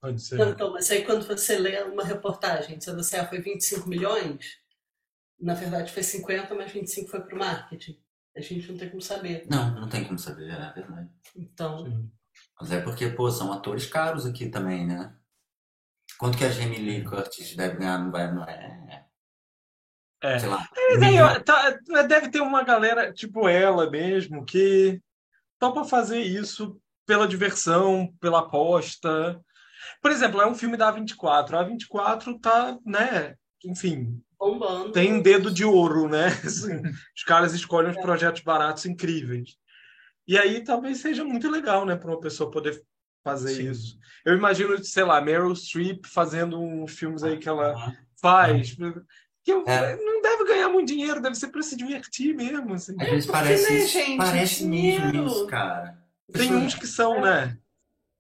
Pode 0.02 0.22
ser. 0.22 0.38
Não, 0.38 0.50
então, 0.50 0.72
mas 0.74 0.92
aí 0.92 1.06
quando 1.06 1.26
você 1.26 1.58
lê 1.58 1.82
uma 1.84 2.04
reportagem, 2.04 2.80
se 2.80 2.94
você 2.94 3.18
ah, 3.18 3.28
foi 3.28 3.40
25 3.40 3.88
milhões, 3.88 4.58
na 5.40 5.54
verdade 5.54 5.92
foi 5.92 6.04
50, 6.04 6.54
mas 6.54 6.72
25 6.72 7.10
foi 7.10 7.22
para 7.22 7.36
o 7.36 7.40
marketing. 7.40 7.98
A 8.36 8.42
gente 8.42 8.72
não 8.72 8.78
tem 8.78 8.90
como 8.90 9.02
saber. 9.02 9.46
Não, 9.50 9.74
não 9.74 9.90
tem 9.90 10.04
como 10.04 10.20
saber, 10.20 10.50
é 10.52 10.74
verdade. 10.74 11.10
Então, 11.36 11.86
Sim. 11.86 12.12
Mas 12.60 12.72
é 12.72 12.82
porque, 12.82 13.08
pô, 13.10 13.30
são 13.30 13.54
atores 13.54 13.86
caros 13.86 14.26
aqui 14.26 14.50
também, 14.50 14.86
né? 14.86 15.16
Quanto 16.18 16.38
que 16.38 16.46
a 16.46 16.50
Jamie 16.50 16.80
Lee 16.80 17.04
Curtis 17.04 17.56
deve 17.56 17.78
ganhar? 17.78 18.10
Vai, 18.10 18.34
não 18.34 18.44
é? 18.44 18.87
É. 20.22 20.40
Sei 20.40 20.50
lá. 20.50 20.68
Aí, 21.04 21.22
ó, 21.22 21.40
tá- 21.40 21.78
deve 22.08 22.30
ter 22.30 22.42
uma 22.42 22.64
galera, 22.64 23.14
tipo 23.14 23.48
ela 23.48 23.90
mesmo, 23.90 24.44
que 24.46 25.00
topa 25.60 25.84
fazer 25.86 26.22
isso 26.22 26.80
pela 27.06 27.28
diversão, 27.28 28.14
pela 28.20 28.40
aposta. 28.40 29.40
Por 30.02 30.12
exemplo, 30.12 30.42
é 30.42 30.48
um 30.48 30.56
filme 30.56 30.76
da 30.76 30.92
A24. 30.92 31.54
A 31.54 31.64
A24 31.66 32.40
tá, 32.42 32.78
né? 32.86 33.36
Enfim, 33.66 34.22
bombando. 34.40 34.92
tem 34.92 35.14
um 35.14 35.22
dedo 35.22 35.52
de 35.52 35.64
ouro, 35.66 36.08
né? 36.10 36.28
Assim, 36.46 36.82
os 37.16 37.24
caras 37.26 37.54
escolhem 37.54 37.92
os 37.92 37.98
projetos 38.02 38.42
baratos 38.42 38.86
incríveis. 38.86 39.56
E 40.28 40.38
aí 40.38 40.64
talvez 40.64 40.98
seja 40.98 41.24
muito 41.24 41.50
legal, 41.50 41.86
né, 41.86 41.96
para 41.96 42.10
uma 42.12 42.20
pessoa 42.20 42.52
poder 42.52 42.82
fazer 43.24 43.56
Sim. 43.56 43.72
isso. 43.72 43.98
Eu 44.26 44.36
imagino, 44.36 44.78
sei 44.84 45.04
lá, 45.04 45.22
Meryl 45.22 45.56
Streep 45.56 46.06
fazendo 46.06 46.60
uns 46.60 46.92
filmes 46.92 47.24
aí 47.24 47.38
que 47.38 47.48
ela 47.48 47.74
faz. 48.22 48.76
Que 49.48 49.54
eu- 49.54 49.64
É. 49.66 49.96
não 49.96 50.22
deve 50.22 50.44
ganhar 50.44 50.68
muito 50.68 50.90
dinheiro, 50.90 51.22
deve 51.22 51.36
ser 51.36 51.48
para 51.48 51.62
se 51.64 51.78
divertir 51.78 52.36
mesmo. 52.36 52.74
assim. 52.74 52.94
Às 53.00 53.08
vezes 53.10 53.26
porque, 53.26 53.40
parece 53.42 53.72
né, 53.74 53.80
gente, 53.86 54.18
parece 54.18 54.66
mesmo 54.66 55.26
isso, 55.26 55.48
cara. 55.48 55.98
Tem 56.34 56.54
uns 56.54 56.76
que 56.76 56.86
são, 56.86 57.22
né? 57.22 57.58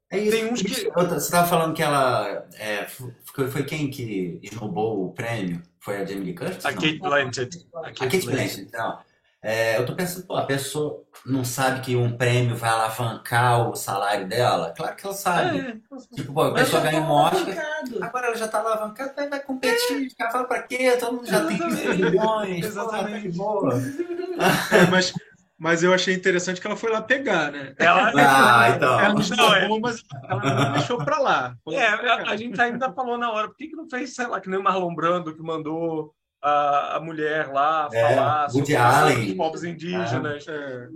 É 0.09 0.19
isso. 0.19 0.31
tem 0.31 0.45
uns 0.53 0.61
que- 0.61 0.69
Você 0.89 1.15
estava 1.17 1.45
falando 1.45 1.73
que 1.75 1.83
ela. 1.83 2.47
É, 2.53 2.85
foi, 2.87 3.51
foi 3.51 3.63
quem 3.65 3.89
que 3.89 4.39
esnobou 4.41 5.03
o 5.07 5.11
prêmio? 5.11 5.61
Foi 5.81 5.97
a 5.97 6.05
Jamie 6.05 6.23
Lee 6.27 6.33
Curtis? 6.33 6.65
A 6.65 6.71
Não. 6.71 6.77
Kate 6.77 6.99
Blanchett. 6.99 7.67
A 7.75 7.91
Kate 7.91 8.25
Blanchett, 8.25 8.61
então. 8.61 8.99
É, 9.43 9.77
eu 9.77 9.85
tô 9.85 9.95
pensando, 9.95 10.25
pô, 10.25 10.35
a 10.35 10.45
pessoa 10.45 11.03
não 11.25 11.45
sabe 11.45 11.81
que 11.81 11.95
um 11.95 12.17
prêmio 12.17 12.55
vai 12.55 12.69
alavancar 12.71 13.69
o 13.69 13.75
salário 13.75 14.27
dela? 14.27 14.73
Claro 14.75 14.95
que 14.95 15.05
ela 15.05 15.13
sabe. 15.15 15.59
É, 15.59 15.77
Tipo, 16.15 16.33
pô, 16.33 16.41
a 16.41 16.53
pessoa 16.53 16.81
já 16.81 16.89
ganha 16.91 17.01
tá 17.01 17.07
um 17.07 17.11
Oscar, 17.11 17.65
agora 18.01 18.27
ela 18.27 18.35
já 18.35 18.47
tá 18.47 18.59
alavancada, 18.59 19.13
vai, 19.15 19.29
vai 19.29 19.39
competir. 19.39 20.13
Cara 20.17 20.31
fala 20.31 20.45
pra 20.45 20.63
quê? 20.63 20.97
Todo 20.99 21.13
mundo 21.17 21.27
já 21.27 21.45
tem 21.45 21.55
Exatamente. 21.55 22.01
milhões. 22.03 22.65
Exatamente. 22.65 23.37
Pô, 23.37 23.69
tá 23.69 23.77
de 23.77 23.85
boa. 23.85 24.37
É, 24.71 24.85
mas, 24.89 25.13
mas 25.57 25.83
eu 25.83 25.93
achei 25.93 26.15
interessante 26.15 26.59
que 26.59 26.65
ela 26.67 26.75
foi 26.75 26.91
lá 26.91 27.01
pegar, 27.01 27.51
né? 27.51 27.73
ela, 27.77 28.11
Ah, 28.17 28.69
então. 28.75 28.99
Ela 28.99 29.13
não 29.13 29.55
é. 29.55 29.79
mas 29.79 30.03
ela 30.27 30.43
não 30.65 30.73
deixou 30.73 30.97
pra 30.97 31.19
lá. 31.19 31.55
É, 31.69 31.85
a, 31.87 32.15
a 32.31 32.35
gente 32.35 32.59
ainda 32.59 32.91
falou 32.91 33.17
na 33.19 33.31
hora, 33.31 33.47
por 33.49 33.55
que, 33.55 33.67
que 33.67 33.75
não 33.75 33.87
fez, 33.87 34.15
sei 34.15 34.25
lá, 34.27 34.41
que 34.41 34.49
nem 34.49 34.59
o 34.59 34.63
Marlon 34.63 34.93
Brando 34.95 35.33
que 35.35 35.41
mandou 35.43 36.11
a, 36.41 36.97
a 36.97 36.99
mulher 36.99 37.47
lá 37.51 37.89
É, 37.91 38.01
falar 38.15 38.49
sobre 38.49 38.75
Allen. 38.75 39.29
os 39.31 39.33
povos 39.35 39.63
indígenas? 39.63 40.45
É, 40.47 40.87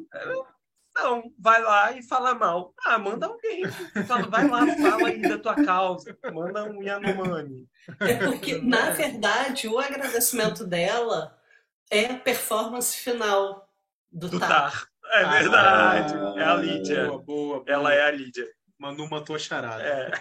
Não, 0.96 1.24
vai 1.40 1.62
lá 1.62 1.92
e 1.94 2.04
fala 2.04 2.34
mal. 2.36 2.74
Ah, 2.86 2.98
manda 3.00 3.26
alguém. 3.28 3.64
Fala, 4.06 4.28
vai 4.28 4.48
lá, 4.48 4.66
fala 4.78 5.08
aí 5.08 5.22
da 5.22 5.38
tua 5.38 5.56
causa. 5.56 6.16
Manda 6.34 6.64
um 6.66 6.82
Yanomami. 6.84 7.66
É 8.00 8.16
porque, 8.26 8.58
na 8.62 8.92
verdade, 8.92 9.68
o 9.68 9.80
agradecimento 9.80 10.66
dela 10.66 11.36
é 11.90 12.06
a 12.08 12.18
performance 12.18 12.96
final 12.98 13.68
do, 14.12 14.30
Do 14.30 14.40
Tar. 14.40 14.50
Tar. 14.50 14.88
É 15.14 15.26
verdade. 15.26 16.14
Ah, 16.16 16.34
é 16.38 16.44
a 16.44 16.56
Lídia. 16.56 17.06
boa, 17.08 17.18
boa, 17.22 17.56
boa. 17.60 17.64
Ela 17.68 17.94
é 17.94 18.04
a 18.04 18.12
Lídia. 18.12 18.48
Manu 18.78 19.10
matou 19.10 19.36
a 19.36 19.40
charada. 19.40 19.82
É. 19.84 20.12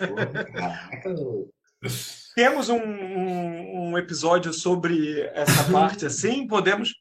Temos 2.41 2.71
um, 2.71 2.79
um, 2.81 3.91
um 3.91 3.99
episódio 3.99 4.51
sobre 4.51 5.21
essa 5.35 5.63
parte 5.71 6.07
assim? 6.07 6.47
Podemos? 6.47 6.95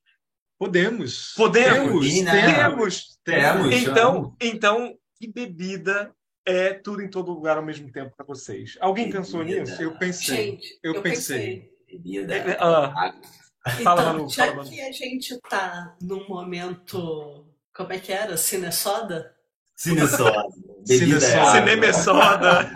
Podemos. 0.58 1.34
Podemos. 1.34 2.06
Sim, 2.06 2.24
né? 2.24 2.54
Temos. 2.56 3.18
Temos. 3.24 3.74
Então, 3.74 4.36
então, 4.42 4.98
que 5.18 5.32
bebida 5.32 6.14
é 6.46 6.74
tudo 6.74 7.02
em 7.02 7.08
todo 7.10 7.32
lugar 7.32 7.56
ao 7.56 7.64
mesmo 7.64 7.90
tempo 7.90 8.14
para 8.18 8.26
vocês? 8.26 8.76
Alguém 8.82 9.10
pensou 9.10 9.40
Bebida. 9.40 9.62
nisso? 9.62 9.82
Eu 9.82 9.98
pensei. 9.98 10.36
Gente, 10.36 10.80
Eu 10.84 10.96
eu, 10.96 11.02
pensei. 11.02 11.72
pensei. 11.88 12.00
Bebida. 12.04 12.58
Ah, 12.60 13.14
Fala, 13.82 14.02
então, 14.02 14.14
Manu, 14.14 14.30
já 14.30 14.44
fala, 14.44 14.56
Manu. 14.58 14.70
que 14.70 14.82
a 14.82 14.92
gente 14.92 15.40
tá 15.50 15.96
num 16.02 16.28
momento. 16.28 17.46
Como 17.74 17.94
é 17.94 17.98
que 18.00 18.12
era? 18.12 18.36
Cine 18.36 18.74
soda? 18.74 19.34
Cinesoda. 19.74 20.44
Cinesoda. 20.86 21.26
é 21.34 21.40
água. 21.40 21.52
cinema 21.54 21.86
é 21.86 21.94
soda. 21.94 22.72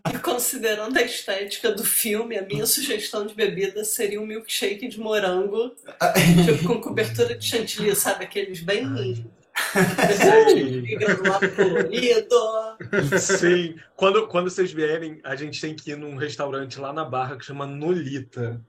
E 0.14 0.18
considerando 0.18 0.96
a 0.96 1.02
estética 1.02 1.70
do 1.70 1.84
filme, 1.84 2.38
a 2.38 2.42
minha 2.42 2.66
sugestão 2.66 3.26
de 3.26 3.34
bebida 3.34 3.84
seria 3.84 4.20
um 4.20 4.26
milkshake 4.26 4.88
de 4.88 4.98
morango, 4.98 5.74
tipo 6.44 6.66
com 6.66 6.80
cobertura 6.80 7.34
de 7.34 7.44
chantilly, 7.44 7.94
sabe? 7.94 8.24
Aqueles 8.24 8.60
bem. 8.60 8.84
colorido. 11.54 12.78
Sim. 13.20 13.76
Quando, 13.96 14.26
quando 14.26 14.50
vocês 14.50 14.72
vierem, 14.72 15.20
a 15.22 15.36
gente 15.36 15.60
tem 15.60 15.74
que 15.74 15.92
ir 15.92 15.96
num 15.96 16.16
restaurante 16.16 16.80
lá 16.80 16.92
na 16.92 17.04
Barra 17.04 17.36
que 17.36 17.44
chama 17.44 17.66
Nolita. 17.66 18.60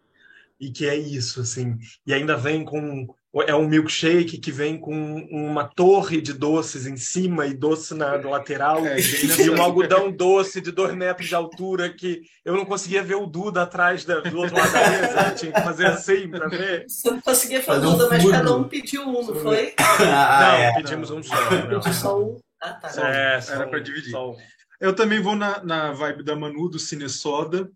E 0.60 0.70
que 0.72 0.88
é 0.88 0.96
isso, 0.96 1.42
assim. 1.42 1.78
E 2.06 2.14
ainda 2.14 2.38
vem 2.38 2.64
com. 2.64 3.08
É 3.48 3.54
um 3.54 3.68
milkshake 3.68 4.38
que 4.38 4.52
vem 4.52 4.80
com 4.80 4.94
uma 5.30 5.66
torre 5.66 6.22
de 6.22 6.32
doces 6.32 6.86
em 6.88 6.96
cima 6.96 7.46
e 7.46 7.54
doce 7.54 7.94
na 7.94 8.16
lateral. 8.16 8.86
É, 8.86 8.96
E 9.44 9.50
um 9.50 9.62
algodão 9.62 10.10
doce 10.12 10.62
de 10.62 10.72
dois 10.72 10.94
metros 10.96 11.28
de 11.28 11.36
altura 11.36 11.90
que 11.94 12.22
eu 12.46 12.56
não 12.56 12.64
conseguia 12.66 13.04
ver 13.04 13.16
o 13.16 13.26
Duda 13.26 13.64
atrás 13.64 14.06
da- 14.06 14.22
do 14.22 14.38
outro 14.38 14.56
lado 14.56 14.72
da 14.72 14.90
mesa. 14.90 15.28
Eu 15.30 15.36
tinha 15.36 15.52
que 15.52 15.62
fazer 15.62 15.86
assim 15.88 16.30
para 16.30 16.48
ver. 16.48 16.86
Você 16.88 17.12
não 17.12 17.20
conseguia 17.22 17.62
fazer 17.62 17.82
Fazer 17.82 17.88
um 17.94 17.98
tudo, 17.98 18.10
mas 18.10 18.22
furo. 18.22 18.34
cada 18.34 18.56
um 18.56 18.64
pediu 18.64 19.02
um, 19.04 19.12
não 19.26 19.36
foi? 19.36 19.74
Ah, 20.00 20.40
não, 20.42 20.56
é. 20.58 20.74
pedimos 20.76 21.12
um 21.12 21.22
só. 21.22 21.36
não. 21.52 21.62
Pediu 21.80 21.94
só 21.94 22.20
um. 22.22 22.38
Ah, 22.62 22.70
tá. 22.74 22.88
É, 23.10 23.42
só 23.42 23.54
Era 23.54 23.68
um- 23.68 23.70
pra 23.70 23.80
dividir. 23.80 24.12
só 24.12 24.32
um. 24.32 24.36
Eu 24.80 24.94
também 24.94 25.22
vou 25.22 25.36
na, 25.36 25.64
na 25.64 25.92
vibe 25.92 26.24
da 26.24 26.36
Manu, 26.36 26.70
do 26.70 26.78
Cine 26.80 27.10
Soda. 27.10 27.70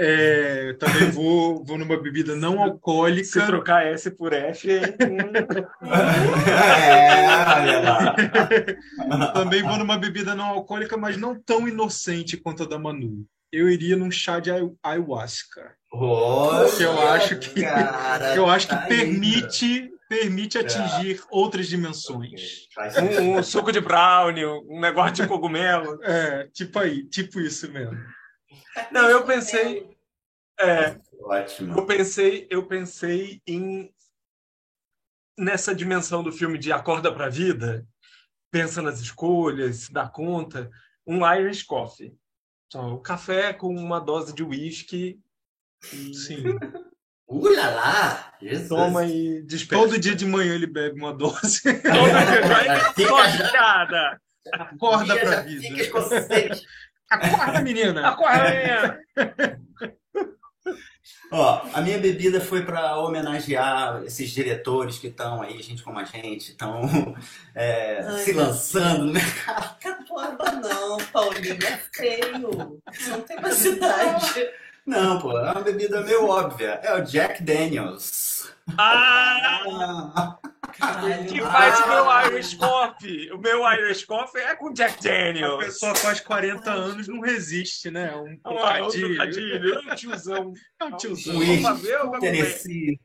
É, 0.00 0.74
também 0.74 1.10
vou, 1.10 1.64
vou 1.64 1.76
numa 1.76 2.00
bebida 2.00 2.36
não 2.36 2.52
Se 2.52 2.58
alcoólica. 2.58 3.46
trocar 3.46 3.84
S 3.86 4.08
por 4.12 4.32
F. 4.32 4.70
É, 4.70 4.80
lá. 7.80 8.14
Também 9.34 9.62
vou 9.62 9.76
numa 9.76 9.98
bebida 9.98 10.34
não 10.34 10.46
alcoólica, 10.46 10.96
mas 10.96 11.16
não 11.16 11.38
tão 11.40 11.68
inocente 11.68 12.36
quanto 12.36 12.62
a 12.62 12.66
da 12.66 12.78
Manu. 12.78 13.24
Eu 13.52 13.70
iria 13.70 13.96
num 13.96 14.10
chá 14.10 14.40
de 14.40 14.50
ayahu- 14.50 14.76
ayahuasca. 14.82 15.72
Olha, 15.92 16.70
Que 16.70 16.82
eu 16.82 17.08
acho 17.08 17.38
que- 17.38 17.62
cara, 17.62 18.32
Que 18.34 18.38
eu 18.38 18.46
acho 18.48 18.68
que 18.68 18.74
tá 18.74 18.82
permite, 18.82 19.90
permite 20.08 20.58
atingir 20.58 21.20
outras 21.30 21.66
dimensões. 21.66 22.66
Um, 23.22 23.38
um 23.38 23.42
suco 23.42 23.72
de 23.72 23.80
brownie, 23.80 24.44
um 24.44 24.80
negócio 24.80 25.14
de 25.14 25.26
cogumelo. 25.26 25.98
É, 26.02 26.46
tipo 26.52 26.78
aí, 26.78 27.04
tipo 27.04 27.40
isso 27.40 27.70
mesmo. 27.72 27.96
Não, 28.90 29.08
eu 29.08 29.24
pensei. 29.24 29.96
É, 30.60 30.98
Ótimo. 31.20 31.78
eu 31.78 31.86
pensei, 31.86 32.46
eu 32.50 32.66
pensei 32.66 33.40
em 33.46 33.92
nessa 35.38 35.72
dimensão 35.74 36.22
do 36.22 36.32
filme 36.32 36.58
de 36.58 36.72
acorda 36.72 37.14
para 37.14 37.26
a 37.26 37.30
vida, 37.30 37.86
pensa 38.50 38.82
nas 38.82 38.98
escolhas, 39.00 39.76
se 39.76 39.92
dá 39.92 40.08
conta, 40.08 40.68
um 41.06 41.24
Irish 41.34 41.62
coffee. 41.62 42.12
Só 42.72 42.94
o 42.94 43.00
café 43.00 43.52
com 43.52 43.68
uma 43.74 44.00
dose 44.00 44.34
de 44.34 44.42
whisky. 44.42 45.20
Sim. 45.82 46.42
Uh, 47.30 47.54
lá, 47.54 47.68
lá. 47.68 48.34
Jesus. 48.40 48.68
Toma 48.70 49.04
e 49.04 49.42
dispersa. 49.42 49.84
Todo 49.84 50.00
dia 50.00 50.14
de 50.14 50.24
manhã 50.24 50.54
ele 50.54 50.66
bebe 50.66 50.98
uma 50.98 51.12
dose. 51.12 51.60
Toda 51.62 51.82
Fica 52.96 53.08
Todinhada. 53.10 54.20
Acorda 54.50 55.14
já 55.14 55.20
pra 55.20 55.44
fica 55.44 55.60
vida. 55.60 55.82
escocês. 55.82 56.62
Acorda, 57.10 57.60
menina! 57.62 58.08
Acorda, 58.08 58.50
menina. 58.50 59.00
Ó, 61.30 61.62
a 61.74 61.80
minha 61.82 61.98
bebida 61.98 62.40
foi 62.40 62.64
para 62.64 62.96
homenagear 62.98 64.02
esses 64.04 64.30
diretores 64.30 64.98
que 64.98 65.08
estão 65.08 65.42
aí, 65.42 65.60
gente 65.62 65.82
como 65.82 65.98
a 65.98 66.04
gente, 66.04 66.50
estão 66.50 67.14
Ai, 67.54 68.18
se 68.24 68.32
lançando. 68.32 69.12
no 69.12 69.20
Catuaba 69.78 70.52
não, 70.52 70.96
Paulinho, 71.12 71.58
é 71.66 71.80
feio. 71.92 72.80
Você 72.90 73.10
não 73.10 73.20
tem 73.20 73.40
mais 73.40 73.62
idade. 73.64 74.50
Não, 74.88 75.18
pô, 75.20 75.38
é 75.38 75.52
uma 75.52 75.60
bebida 75.60 76.00
meio 76.00 76.26
óbvia. 76.26 76.80
É 76.82 76.94
o 76.94 77.02
Jack 77.04 77.42
Daniels. 77.42 78.50
Ah! 78.78 80.38
Caralho. 80.78 81.26
Que 81.26 81.40
faz 81.42 81.78
o 81.80 81.82
Ah. 81.84 81.86
meu 82.24 82.32
Irish 82.32 82.54
Coffee. 82.54 83.30
O 83.32 83.38
meu 83.38 83.70
Irish 83.72 84.04
Coffee 84.04 84.40
é 84.42 84.56
com 84.56 84.72
Jack 84.72 85.06
A 85.06 85.10
Daniels. 85.12 85.64
pessoa 85.64 85.94
faz 85.94 86.20
40 86.20 86.70
anos 86.70 87.06
não 87.08 87.20
resiste, 87.20 87.90
né? 87.90 88.14
Um 88.16 88.28
É 88.28 88.82
um 88.82 88.88
trocadilho. 88.88 89.74
É 89.74 89.92
um 89.92 89.94
tiozão. 89.94 90.52
É 90.80 90.84
um 90.84 90.96
tiozão. 90.96 91.34
Um 91.36 91.38
Vamos 91.62 91.62
vamos 91.62 91.82
ver? 91.82 92.20
Tennessee. 92.20 93.00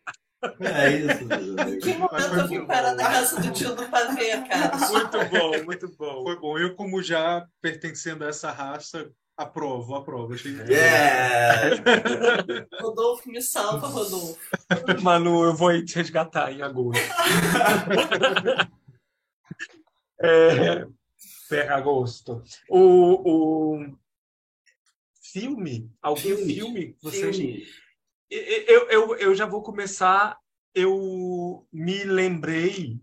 É 0.60 0.90
isso. 0.90 1.24
Em 1.70 1.80
que 1.80 1.94
momento 1.96 2.34
eu 2.38 2.48
vim 2.48 2.66
parar 2.66 2.96
na 2.96 3.04
casa 3.04 3.42
do 3.42 3.52
tio 3.52 3.76
do 3.76 3.86
pavê, 3.90 4.42
cara? 4.48 4.78
Muito 4.78 5.26
bom, 5.30 5.64
muito 5.64 5.88
bom. 5.98 6.24
Foi 6.24 6.40
bom. 6.40 6.58
Eu, 6.58 6.76
como 6.76 7.02
já 7.02 7.46
pertencendo 7.62 8.26
a 8.26 8.28
essa 8.30 8.52
raça, 8.52 9.10
aprovo, 9.38 9.96
aprovo. 9.96 10.34
Achei 10.34 10.56
É. 10.72 11.70
Rodolfo, 12.82 13.30
me 13.30 13.42
salva, 13.42 13.88
Rodolfo. 13.88 14.40
Manu, 15.02 15.44
eu 15.44 15.56
vou 15.56 15.84
te 15.84 15.96
resgatar 15.96 16.52
em 16.52 16.62
agosto. 16.62 17.02
é, 20.22 20.86
Ferragosto. 21.48 22.44
O, 22.70 23.80
o 23.80 23.98
filme, 25.22 25.92
algum 26.02 26.20
Filme. 26.20 26.54
filme, 26.54 26.98
vocês 27.02 27.36
Filme. 27.36 27.64
Eu, 28.30 28.90
eu, 28.90 29.16
eu 29.18 29.36
já 29.36 29.46
vou 29.46 29.62
começar. 29.62 30.38
Eu 30.74 31.68
me 31.72 32.04
lembrei. 32.04 33.00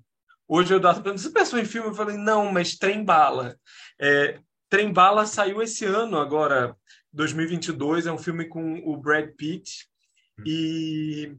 Hoje 0.48 0.74
eu 0.74 0.80
dava 0.80 1.00
você 1.12 1.30
pensou 1.30 1.58
em 1.58 1.64
filme? 1.64 1.88
Eu 1.88 1.94
falei, 1.94 2.16
não, 2.16 2.50
mas 2.50 2.76
Trem 2.76 3.04
Bala. 3.04 3.56
É, 4.00 4.40
Trem 4.70 4.92
Bala 4.92 5.26
saiu 5.26 5.60
esse 5.60 5.84
ano, 5.84 6.16
agora, 6.16 6.76
2022. 7.12 8.06
É 8.06 8.12
um 8.12 8.18
filme 8.18 8.46
com 8.46 8.78
o 8.84 8.96
Brad 8.96 9.28
Pitt. 9.36 9.86
E 10.46 11.36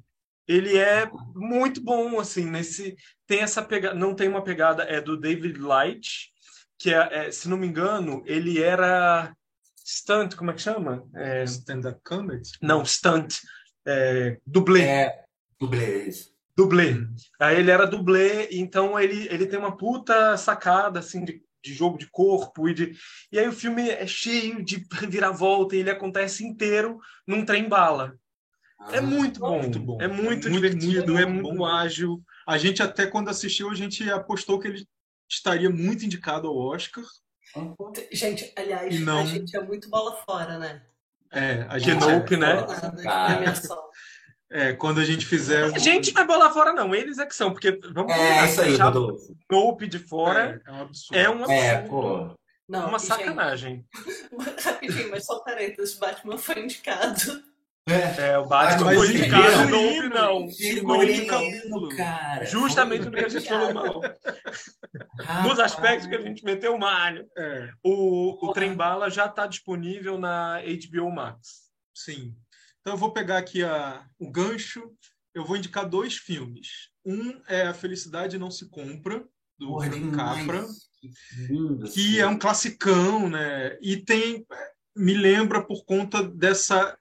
ele 0.47 0.77
é 0.77 1.09
muito 1.33 1.81
bom, 1.81 2.19
assim, 2.19 2.45
nesse 2.45 2.95
tem 3.25 3.39
essa 3.39 3.61
pegada, 3.61 3.95
não 3.95 4.13
tem 4.13 4.27
uma 4.27 4.43
pegada 4.43 4.83
é 4.83 4.99
do 4.99 5.17
David 5.17 5.57
Light, 5.59 6.29
que 6.77 6.93
é, 6.93 7.27
é 7.27 7.31
se 7.31 7.47
não 7.47 7.57
me 7.57 7.65
engano, 7.65 8.21
ele 8.25 8.61
era 8.61 9.33
stunt, 9.77 10.35
como 10.35 10.51
é 10.51 10.53
que 10.53 10.61
chama? 10.61 11.07
É, 11.15 11.43
Stand-up 11.45 11.99
comedy? 12.03 12.49
não, 12.61 12.83
stunt, 12.83 13.37
é, 13.85 14.37
dublê. 14.45 14.81
É, 14.81 15.23
dublê, 15.59 16.03
isso. 16.07 16.31
Dublê. 16.55 17.07
Aí 17.39 17.57
ele 17.57 17.71
era 17.71 17.87
dublê, 17.87 18.49
então 18.51 18.99
ele, 18.99 19.27
ele 19.33 19.47
tem 19.47 19.57
uma 19.57 19.75
puta 19.75 20.35
sacada 20.35 20.99
assim 20.99 21.23
de, 21.23 21.41
de 21.63 21.73
jogo 21.73 21.97
de 21.97 22.07
corpo 22.09 22.67
e 22.67 22.73
de 22.73 22.97
e 23.31 23.39
aí 23.39 23.47
o 23.47 23.51
filme 23.53 23.89
é 23.89 24.05
cheio 24.07 24.63
de 24.63 24.85
reviravolta 24.91 25.75
e 25.75 25.79
ele 25.79 25.89
acontece 25.91 26.43
inteiro 26.45 26.99
num 27.25 27.45
trem 27.45 27.67
bala. 27.69 28.15
É 28.91 28.99
muito 28.99 29.39
bom, 29.39 29.59
Muito 29.59 29.79
bom. 29.79 30.01
é 30.01 30.07
muito, 30.07 30.49
Muito, 30.49 30.49
divertido, 30.49 31.13
muito 31.13 31.17
é 31.19 31.25
muito 31.25 31.55
bom, 31.55 31.65
ágil. 31.65 32.21
A 32.47 32.57
gente 32.57 32.81
até 32.81 33.05
quando 33.05 33.29
assistiu, 33.29 33.69
a 33.69 33.75
gente 33.75 34.09
apostou 34.09 34.59
que 34.59 34.67
ele 34.67 34.87
estaria 35.29 35.69
muito 35.69 36.03
indicado 36.03 36.47
ao 36.47 36.57
Oscar. 36.57 37.03
Gente, 38.11 38.51
aliás, 38.57 38.99
não- 39.01 39.19
a 39.19 39.25
gente 39.25 39.55
é 39.55 39.61
muito 39.61 39.87
bola 39.89 40.15
fora, 40.25 40.57
né? 40.57 40.81
É, 41.31 41.65
a 41.69 41.77
gente, 41.77 41.99
Nope, 42.01 42.35
né? 42.35 42.53
Nada, 42.55 43.03
Cara. 43.03 43.53
É, 44.51 44.73
quando 44.73 44.99
a 44.99 45.05
gente 45.05 45.25
fizer 45.25 45.63
A 45.73 45.77
gente 45.77 46.13
não 46.13 46.21
é 46.21 46.25
bola 46.25 46.51
fora 46.51 46.73
não, 46.73 46.93
eles 46.93 47.17
é 47.17 47.25
que 47.25 47.35
são, 47.35 47.51
porque 47.51 47.71
vamos 47.93 48.13
É 48.13 48.17
combinar, 48.17 48.49
isso 48.49 48.61
aí, 48.61 48.75
Rodolfo. 48.75 49.35
Nope 49.49 49.87
de 49.87 49.97
fora 49.99 50.61
é, 50.65 50.69
é 50.69 50.73
um 50.73 50.81
absurdo. 50.81 51.17
é 51.19 51.29
um 51.29 51.51
É, 51.51 51.69
absurdo, 51.75 51.89
pô. 51.89 52.35
Não, 52.67 52.87
uma 52.87 52.99
gente, 52.99 53.07
sacanagem. 53.07 53.85
rapidinho, 54.63 55.09
mas 55.11 55.25
só 55.25 55.39
parênteses, 55.39 55.95
Batman 55.97 56.37
foi 56.37 56.59
indicado. 56.59 57.43
É. 57.89 58.29
É, 58.31 58.37
o 58.37 58.45
Batman 58.45 58.93
foi 58.93 59.09
indicado? 59.09 59.69
Nope 59.69 60.09
não. 60.09 60.49
Figurino 60.49 61.89
cara. 61.97 62.45
Justamente 62.45 63.05
no 63.05 63.11
que 63.11 63.25
a 63.25 63.29
gente 63.29 63.47
falou 63.49 63.73
mal. 63.73 64.01
Nos 65.43 65.59
aspectos 65.59 66.07
que 66.07 66.15
a 66.15 66.21
gente 66.21 66.45
meteu 66.45 66.77
malho. 66.77 67.27
É, 67.37 67.69
O, 67.83 68.47
o 68.47 68.53
Trem 68.53 68.75
Bala 68.75 69.09
já 69.09 69.25
está 69.25 69.47
disponível 69.47 70.17
na 70.19 70.61
HBO 70.61 71.11
Max. 71.11 71.69
sim. 71.95 72.35
Então 72.81 72.93
eu 72.93 72.97
vou 72.97 73.13
pegar 73.13 73.37
aqui 73.37 73.63
a, 73.63 74.05
o 74.19 74.29
gancho. 74.29 74.91
Eu 75.33 75.45
vou 75.45 75.55
indicar 75.55 75.87
dois 75.87 76.17
filmes. 76.17 76.89
Um 77.05 77.41
é 77.47 77.67
A 77.67 77.73
Felicidade 77.73 78.37
Não 78.37 78.51
Se 78.51 78.69
Compra, 78.69 79.25
do 79.57 79.67
Porra, 79.67 79.89
Frank. 79.89 80.11
Capra. 80.11 80.67
Que 81.01 81.91
que 81.93 82.19
é 82.19 82.27
um 82.27 82.37
classicão, 82.37 83.29
né? 83.29 83.77
E 83.81 83.97
tem 83.97 84.45
me 84.95 85.13
lembra 85.13 85.65
por 85.65 85.85
conta 85.85 86.21
dessa 86.21 86.97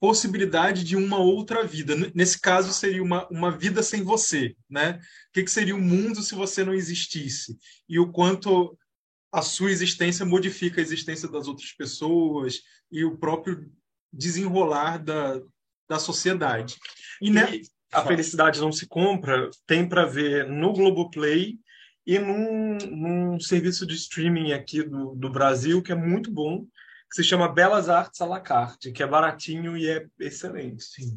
possibilidade 0.00 0.84
de 0.84 0.96
uma 0.96 1.18
outra 1.18 1.64
vida. 1.64 1.94
Nesse 2.14 2.40
caso 2.40 2.72
seria 2.72 3.02
uma, 3.02 3.28
uma 3.28 3.50
vida 3.56 3.82
sem 3.82 4.02
você, 4.02 4.56
né? 4.68 4.98
O 5.28 5.32
que, 5.32 5.44
que 5.44 5.50
seria 5.50 5.76
o 5.76 5.80
mundo 5.80 6.22
se 6.22 6.34
você 6.34 6.64
não 6.64 6.74
existisse? 6.74 7.56
E 7.88 7.98
o 7.98 8.10
quanto 8.10 8.76
a 9.32 9.42
sua 9.42 9.70
existência 9.70 10.26
modifica 10.26 10.80
a 10.80 10.82
existência 10.82 11.28
das 11.28 11.46
outras 11.46 11.72
pessoas 11.72 12.60
e 12.90 13.04
o 13.04 13.16
próprio 13.16 13.70
desenrolar 14.12 14.98
da, 14.98 15.40
da 15.88 15.98
sociedade. 15.98 16.76
E, 17.20 17.30
né? 17.30 17.60
A 17.92 18.04
felicidade 18.04 18.60
não 18.60 18.72
se 18.72 18.86
compra, 18.86 19.50
tem 19.66 19.86
para 19.86 20.06
ver 20.06 20.48
no 20.48 20.72
Globoplay 20.72 21.58
e 22.06 22.18
num, 22.18 22.78
num 22.90 23.40
serviço 23.40 23.86
de 23.86 23.94
streaming 23.94 24.52
aqui 24.52 24.82
do, 24.82 25.14
do 25.14 25.30
Brasil 25.30 25.82
que 25.82 25.92
é 25.92 25.94
muito 25.94 26.30
bom, 26.30 26.66
que 27.10 27.16
se 27.16 27.24
chama 27.24 27.52
Belas 27.52 27.90
Artes 27.90 28.20
à 28.22 28.26
la 28.26 28.40
carte, 28.40 28.90
que 28.90 29.02
é 29.02 29.06
baratinho 29.06 29.76
e 29.76 29.88
é 29.88 30.06
excelente. 30.18 30.82
Sim. 30.84 31.14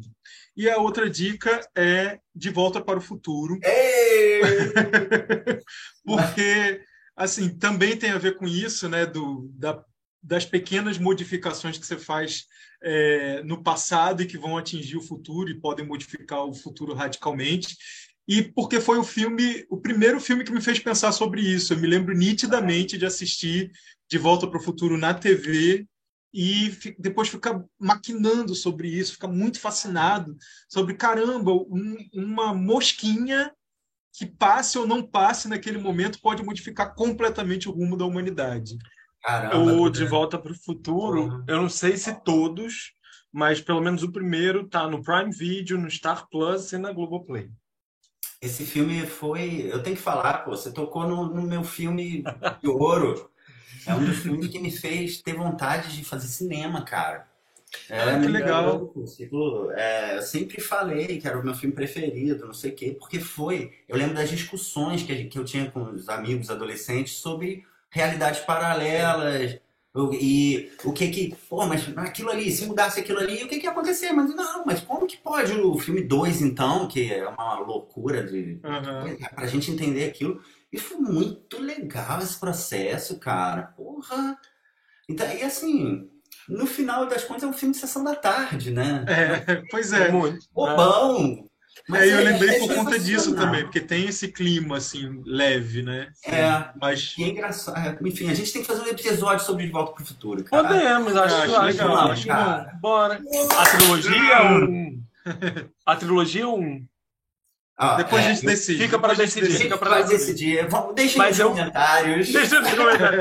E 0.54 0.68
a 0.68 0.76
outra 0.76 1.08
dica 1.08 1.66
é 1.74 2.20
De 2.34 2.50
Volta 2.50 2.82
para 2.82 2.98
o 2.98 3.02
Futuro, 3.02 3.58
porque 6.04 6.82
assim 7.16 7.56
também 7.56 7.96
tem 7.96 8.10
a 8.10 8.18
ver 8.18 8.36
com 8.36 8.46
isso, 8.46 8.88
né? 8.88 9.06
Do, 9.06 9.50
da, 9.54 9.82
das 10.26 10.44
pequenas 10.44 10.98
modificações 10.98 11.78
que 11.78 11.86
você 11.86 11.96
faz 11.96 12.46
é, 12.82 13.42
no 13.44 13.62
passado 13.62 14.22
e 14.22 14.26
que 14.26 14.36
vão 14.36 14.58
atingir 14.58 14.96
o 14.96 15.02
futuro 15.02 15.48
e 15.48 15.60
podem 15.60 15.86
modificar 15.86 16.44
o 16.44 16.52
futuro 16.52 16.94
radicalmente. 16.94 17.76
E 18.28 18.42
porque 18.42 18.80
foi 18.80 18.98
o 18.98 19.04
filme, 19.04 19.64
o 19.70 19.76
primeiro 19.80 20.20
filme 20.20 20.42
que 20.42 20.50
me 20.50 20.60
fez 20.60 20.80
pensar 20.80 21.12
sobre 21.12 21.40
isso. 21.40 21.72
Eu 21.72 21.78
me 21.78 21.86
lembro 21.86 22.12
nitidamente 22.12 22.98
de 22.98 23.06
assistir 23.06 23.70
De 24.10 24.18
Volta 24.18 24.48
para 24.48 24.58
o 24.58 24.62
Futuro 24.62 24.98
na 24.98 25.14
TV 25.14 25.86
e 26.34 26.76
depois 26.98 27.28
ficar 27.28 27.64
maquinando 27.78 28.52
sobre 28.52 28.88
isso, 28.88 29.12
ficar 29.12 29.28
muito 29.28 29.60
fascinado 29.60 30.36
sobre 30.68 30.94
caramba, 30.94 31.52
um- 31.52 31.96
uma 32.12 32.52
mosquinha 32.52 33.52
que 34.12 34.26
passe 34.26 34.76
ou 34.76 34.86
não 34.88 35.02
passe 35.02 35.46
naquele 35.46 35.78
momento 35.78 36.20
pode 36.20 36.42
modificar 36.42 36.94
completamente 36.94 37.68
o 37.68 37.72
rumo 37.72 37.96
da 37.96 38.04
humanidade. 38.04 38.76
Caramba, 39.26 39.56
O. 39.56 39.90
De 39.90 40.04
Volta 40.04 40.38
para 40.38 40.52
o 40.52 40.54
Futuro, 40.54 41.24
Porra. 41.24 41.44
eu 41.48 41.56
não 41.62 41.68
sei 41.68 41.96
se 41.96 42.14
todos, 42.22 42.92
mas 43.32 43.60
pelo 43.60 43.80
menos 43.80 44.02
o 44.04 44.12
primeiro 44.12 44.68
tá 44.68 44.88
no 44.88 45.02
Prime 45.02 45.32
Video, 45.32 45.76
no 45.78 45.90
Star 45.90 46.28
Plus 46.30 46.72
e 46.72 46.78
na 46.78 46.92
Globoplay. 46.92 47.50
Esse 48.40 48.64
filme 48.64 49.04
foi. 49.06 49.68
Eu 49.72 49.82
tenho 49.82 49.96
que 49.96 50.02
falar, 50.02 50.44
pô, 50.44 50.50
você 50.50 50.70
tocou 50.72 51.08
no, 51.08 51.26
no 51.26 51.42
meu 51.42 51.64
filme 51.64 52.22
de 52.62 52.68
ouro. 52.68 53.30
É 53.86 53.94
um 53.94 54.04
dos 54.04 54.18
filmes 54.18 54.48
que 54.48 54.58
me 54.58 54.70
fez 54.70 55.20
ter 55.22 55.34
vontade 55.34 55.96
de 55.96 56.04
fazer 56.04 56.28
cinema, 56.28 56.82
cara. 56.84 57.26
É, 57.88 58.00
Ah, 58.00 58.12
que 58.12 58.18
muito 58.18 58.32
legal. 58.32 58.92
Tipo, 59.16 59.70
é, 59.72 60.18
eu 60.18 60.22
sempre 60.22 60.60
falei 60.60 61.18
que 61.20 61.26
era 61.26 61.38
o 61.38 61.44
meu 61.44 61.54
filme 61.54 61.74
preferido, 61.74 62.46
não 62.46 62.54
sei 62.54 62.70
o 62.70 62.74
quê, 62.76 62.96
porque 62.98 63.18
foi. 63.18 63.72
Eu 63.88 63.96
lembro 63.96 64.14
das 64.14 64.28
discussões 64.30 65.02
que, 65.02 65.24
que 65.24 65.38
eu 65.38 65.44
tinha 65.44 65.70
com 65.70 65.90
os 65.90 66.08
amigos 66.08 66.50
adolescentes 66.50 67.14
sobre 67.14 67.64
realidades 67.96 68.40
paralelas. 68.40 69.58
o- 69.94 70.12
E 70.12 70.70
o 70.84 70.92
que 70.92 71.08
que. 71.08 71.34
Pô, 71.48 71.64
mas 71.66 71.82
aquilo 71.96 72.30
ali, 72.30 72.50
se 72.52 72.66
mudasse 72.66 73.00
aquilo 73.00 73.18
ali, 73.18 73.42
o 73.42 73.48
que 73.48 73.58
que 73.58 73.64
ia 73.64 73.70
acontecer? 73.70 74.12
Mas 74.12 74.34
não, 74.34 74.62
mas 74.66 74.80
como 74.82 75.06
que 75.06 75.16
pode 75.16 75.52
o 75.54 75.78
filme 75.78 76.02
2, 76.02 76.42
então, 76.42 76.86
que 76.86 77.10
é 77.12 77.26
uma 77.26 77.58
loucura 77.60 78.22
de. 78.22 78.60
Aham. 78.62 79.16
Pra 79.34 79.46
gente 79.46 79.70
entender 79.70 80.04
aquilo. 80.04 80.40
E 80.70 80.78
foi 80.78 80.98
muito 80.98 81.58
legal 81.62 82.20
esse 82.20 82.38
processo, 82.38 83.18
cara. 83.18 83.62
Porra! 83.74 84.36
Então, 85.08 85.26
e 85.32 85.42
assim, 85.42 86.10
no 86.48 86.66
final 86.66 87.06
das 87.06 87.24
contas 87.24 87.44
é 87.44 87.46
um 87.46 87.52
filme 87.54 87.72
de 87.72 87.80
sessão 87.80 88.04
da 88.04 88.14
tarde, 88.14 88.70
né? 88.72 89.04
É, 89.08 89.62
pois 89.70 89.92
é. 89.94 90.10
muito. 90.12 90.46
Bobão! 90.52 91.45
É, 91.94 92.12
eu 92.12 92.24
lembrei 92.24 92.56
é 92.56 92.58
por 92.58 92.74
conta 92.74 92.98
disso 92.98 93.34
também, 93.36 93.62
porque 93.62 93.80
tem 93.80 94.06
esse 94.06 94.28
clima 94.28 94.78
assim 94.78 95.22
leve, 95.24 95.82
né? 95.82 96.08
É. 96.24 96.68
Mas 96.80 97.14
E 97.18 97.24
é 97.24 97.28
engraçado. 97.28 98.06
Enfim, 98.06 98.28
a 98.30 98.34
gente 98.34 98.52
tem 98.52 98.62
que 98.62 98.66
fazer 98.68 98.82
um 98.82 98.86
episódio 98.86 99.44
sobre 99.44 99.66
De 99.66 99.70
Volta 99.72 99.92
pro 99.92 100.04
Futuro, 100.04 100.42
cara. 100.44 100.66
Podemos, 100.66 101.16
acho, 101.16 101.34
acho 101.34 101.54
acho 101.56 101.66
legal, 101.66 101.96
acho 101.98 102.12
acho 102.12 102.26
cara. 102.26 102.72
bom. 102.74 102.78
Bora. 102.80 103.20
A 103.58 103.66
trilogia 103.66 104.42
um. 104.52 105.02
A 105.84 105.96
trilogia 105.96 106.48
um. 106.48 106.84
Ah, 107.78 107.96
depois 107.96 108.24
é, 108.24 108.28
a 108.30 108.32
gente 108.32 108.46
decide. 108.46 108.82
Fica 108.84 108.98
para 108.98 109.12
decidir. 109.14 109.50
Gente 109.50 109.62
Fica 109.64 109.76
pra 109.76 109.90
vai 109.90 110.04
decidir. 110.04 110.56
decidir. 110.56 110.68
Vamos, 110.70 110.94
deixem 110.94 111.18
Mas 111.18 111.30
nos 111.32 111.38
eu- 111.40 111.50
comentários. 111.50 112.32
Deixa 112.32 112.56
eu 112.56 112.62
te 112.64 112.74
comentar. 112.74 113.12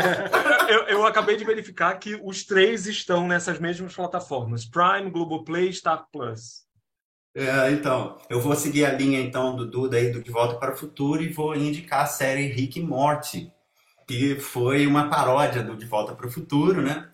Eu, 0.69 0.83
eu 0.87 1.05
acabei 1.05 1.35
de 1.35 1.43
verificar 1.43 1.93
que 1.99 2.17
os 2.23 2.45
três 2.45 2.87
estão 2.87 3.27
nessas 3.27 3.59
mesmas 3.59 3.93
plataformas: 3.93 4.63
Prime, 4.65 5.11
Globoplay, 5.11 5.73
Star 5.73 6.05
Plus. 6.11 6.64
É, 7.35 7.69
então, 7.71 8.17
eu 8.29 8.39
vou 8.39 8.55
seguir 8.55 8.85
a 8.85 8.93
linha 8.93 9.19
então 9.19 9.57
do 9.57 9.69
Duda 9.69 9.97
aí 9.97 10.09
do 10.09 10.23
De 10.23 10.31
Volta 10.31 10.55
para 10.55 10.73
o 10.73 10.77
Futuro 10.77 11.21
e 11.21 11.33
vou 11.33 11.53
indicar 11.53 12.03
a 12.03 12.07
série 12.07 12.47
Rick 12.47 12.79
e 12.79 13.51
que 14.07 14.39
foi 14.39 14.87
uma 14.87 15.09
paródia 15.09 15.61
do 15.61 15.75
De 15.75 15.85
Volta 15.85 16.15
para 16.15 16.27
o 16.27 16.31
Futuro, 16.31 16.81
né? 16.81 17.09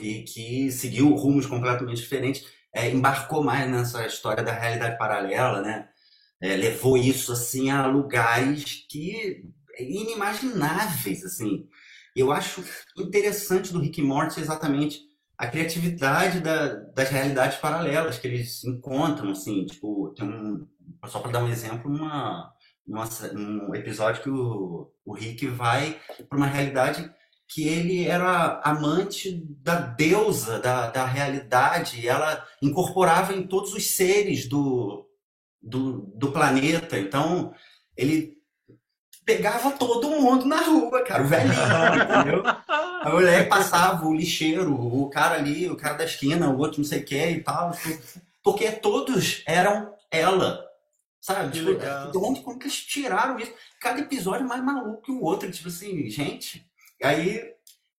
E 0.00 0.22
que 0.24 0.70
seguiu 0.70 1.14
rumos 1.14 1.46
completamente 1.46 2.02
diferentes, 2.02 2.44
é, 2.74 2.90
embarcou 2.90 3.42
mais 3.42 3.70
nessa 3.70 4.06
história 4.06 4.42
da 4.42 4.52
realidade 4.52 4.98
paralela, 4.98 5.62
né? 5.62 5.88
É, 6.42 6.54
levou 6.54 6.98
isso 6.98 7.32
assim 7.32 7.70
a 7.70 7.86
lugares 7.86 8.86
que 8.86 9.44
inimagináveis, 9.78 11.24
assim. 11.24 11.66
Eu 12.14 12.32
acho 12.32 12.62
interessante 12.98 13.72
do 13.72 13.80
Rick 13.80 14.02
e 14.02 14.40
exatamente 14.40 15.07
a 15.38 15.46
criatividade 15.46 16.40
da- 16.40 16.74
das 16.94 17.08
realidades 17.10 17.58
paralelas 17.58 18.18
que 18.18 18.26
eles 18.26 18.64
encontram, 18.64 19.30
assim, 19.30 19.64
tipo, 19.66 20.12
tem 20.16 20.28
um, 20.28 20.66
só 21.06 21.20
para 21.20 21.32
dar 21.32 21.44
um 21.44 21.48
exemplo, 21.48 21.90
uma, 21.90 22.52
uma- 22.86 23.08
um 23.34 23.74
episódio 23.74 24.22
que 24.22 24.30
o, 24.30 24.90
o 25.04 25.14
Rick 25.14 25.46
vai 25.46 25.98
para 26.28 26.36
uma 26.38 26.46
realidade 26.46 27.10
que 27.50 27.66
ele 27.66 28.06
era 28.06 28.60
amante 28.62 29.42
da 29.62 29.76
deusa 29.80 30.58
da, 30.60 30.90
da 30.90 31.06
realidade, 31.06 32.00
e 32.00 32.08
ela 32.08 32.44
incorporava 32.62 33.32
em 33.32 33.46
todos 33.46 33.72
os 33.72 33.96
seres 33.96 34.46
do, 34.48 35.08
do, 35.62 36.12
do 36.14 36.30
planeta, 36.32 36.98
então 36.98 37.54
ele 37.96 38.37
pegava 39.28 39.70
todo 39.72 40.08
mundo 40.08 40.46
na 40.46 40.62
rua, 40.62 41.04
cara, 41.04 41.22
o 41.22 41.26
velhinho, 41.26 41.52
entendeu? 41.52 42.42
A 42.66 43.10
mulher 43.10 43.46
passava, 43.46 44.06
o 44.06 44.14
lixeiro, 44.14 44.72
o 44.74 45.10
cara 45.10 45.34
ali, 45.34 45.68
o 45.68 45.76
cara 45.76 45.98
da 45.98 46.04
esquina, 46.06 46.48
o 46.48 46.56
outro 46.58 46.78
não 46.80 46.84
sei 46.86 47.00
o 47.00 47.04
que 47.04 47.26
e 47.26 47.42
tal. 47.42 47.72
Porque 48.42 48.70
todos 48.72 49.42
eram 49.46 49.92
ela. 50.10 50.64
Sabe? 51.20 51.52
Tipo, 51.52 51.72
de 52.10 52.18
onde, 52.18 52.40
como 52.40 52.58
que 52.58 52.64
eles 52.66 52.76
tiraram 52.78 53.38
isso? 53.38 53.52
Cada 53.80 54.00
episódio 54.00 54.48
mais 54.48 54.64
maluco 54.64 55.02
que 55.02 55.12
o 55.12 55.22
outro. 55.22 55.50
Tipo 55.50 55.68
assim, 55.68 56.08
gente. 56.08 56.64
Aí 57.02 57.52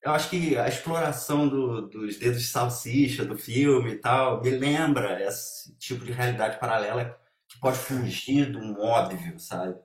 eu 0.03 0.11
acho 0.11 0.30
que 0.32 0.57
a 0.57 0.67
exploração 0.67 1.47
do- 1.47 1.84
dos 1.89 2.17
dedos 2.17 2.41
de 2.41 2.47
salsicha 2.47 3.23
do 3.23 3.38
filme 3.38 3.91
e 3.91 3.95
tal 3.97 4.41
me 4.41 4.49
lembra 4.49 5.21
esse 5.23 5.75
tipo 5.77 6.03
de 6.03 6.11
realidade 6.11 6.57
paralela 6.59 7.15
que 7.47 7.59
pode 7.59 7.77
fugir 7.77 8.55
um 8.55 8.80
óbvio, 8.82 9.38
sabe? 9.39 9.75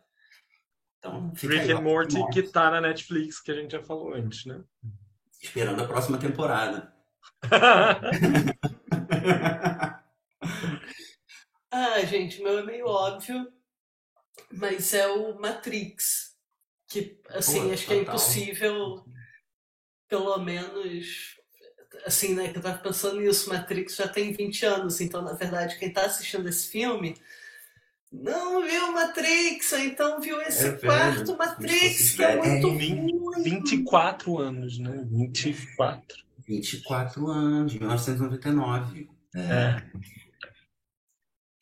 Então, 1.05 1.35
fica 1.35 1.55
Rick 1.55 1.71
and 1.71 1.83
Morty, 1.83 2.17
Morty, 2.17 2.33
que 2.33 2.49
tá 2.49 2.71
na 2.71 2.81
Netflix, 2.81 3.39
que 3.39 3.53
a 3.53 3.55
gente 3.55 3.73
já 3.73 3.83
falou 3.83 4.15
antes, 4.15 4.47
né? 4.47 4.65
esperando 5.39 5.83
a 5.83 5.87
próxima 5.87 6.17
temporada. 6.19 6.93
Ah, 11.77 12.01
gente, 12.05 12.41
o 12.41 12.45
meu 12.45 12.61
é 12.61 12.63
meio 12.63 12.87
óbvio, 12.87 13.53
mas 14.53 14.95
é 14.95 15.09
o 15.09 15.41
Matrix. 15.41 16.37
Que, 16.87 17.21
assim, 17.31 17.67
Pô, 17.67 17.73
acho 17.73 17.87
que 17.89 17.95
é 17.95 17.97
impossível, 17.97 19.05
pelo 20.09 20.39
menos, 20.39 21.37
assim, 22.07 22.37
né, 22.37 22.53
que 22.53 22.59
eu 22.59 22.63
tava 22.63 22.79
pensando 22.79 23.21
nisso, 23.21 23.51
Matrix 23.51 23.97
já 23.97 24.07
tem 24.07 24.33
20 24.33 24.65
anos, 24.65 25.01
então, 25.01 25.21
na 25.21 25.33
verdade, 25.33 25.77
quem 25.77 25.93
tá 25.93 26.05
assistindo 26.05 26.49
esse 26.49 26.69
filme 26.69 27.17
não 28.23 28.63
viu 28.63 28.93
Matrix, 28.93 29.73
ou 29.73 29.79
então 29.79 30.21
viu 30.21 30.41
esse 30.43 30.67
É 30.67 30.71
velho, 30.71 30.81
quarto 30.81 31.25
como 31.25 31.43
se 31.45 31.49
Matrix, 31.51 32.11
que 32.13 32.23
é 32.23 32.37
velho. 32.37 32.45
muito 32.45 32.79
Vinte- 32.79 33.13
ruim. 33.17 33.43
24 33.43 34.39
anos, 34.39 34.79
né? 34.79 35.03
24. 35.11 36.25
24 36.47 37.27
anos, 37.29 37.73
de 37.73 37.79
1999. 37.79 39.09
É. 39.35 39.83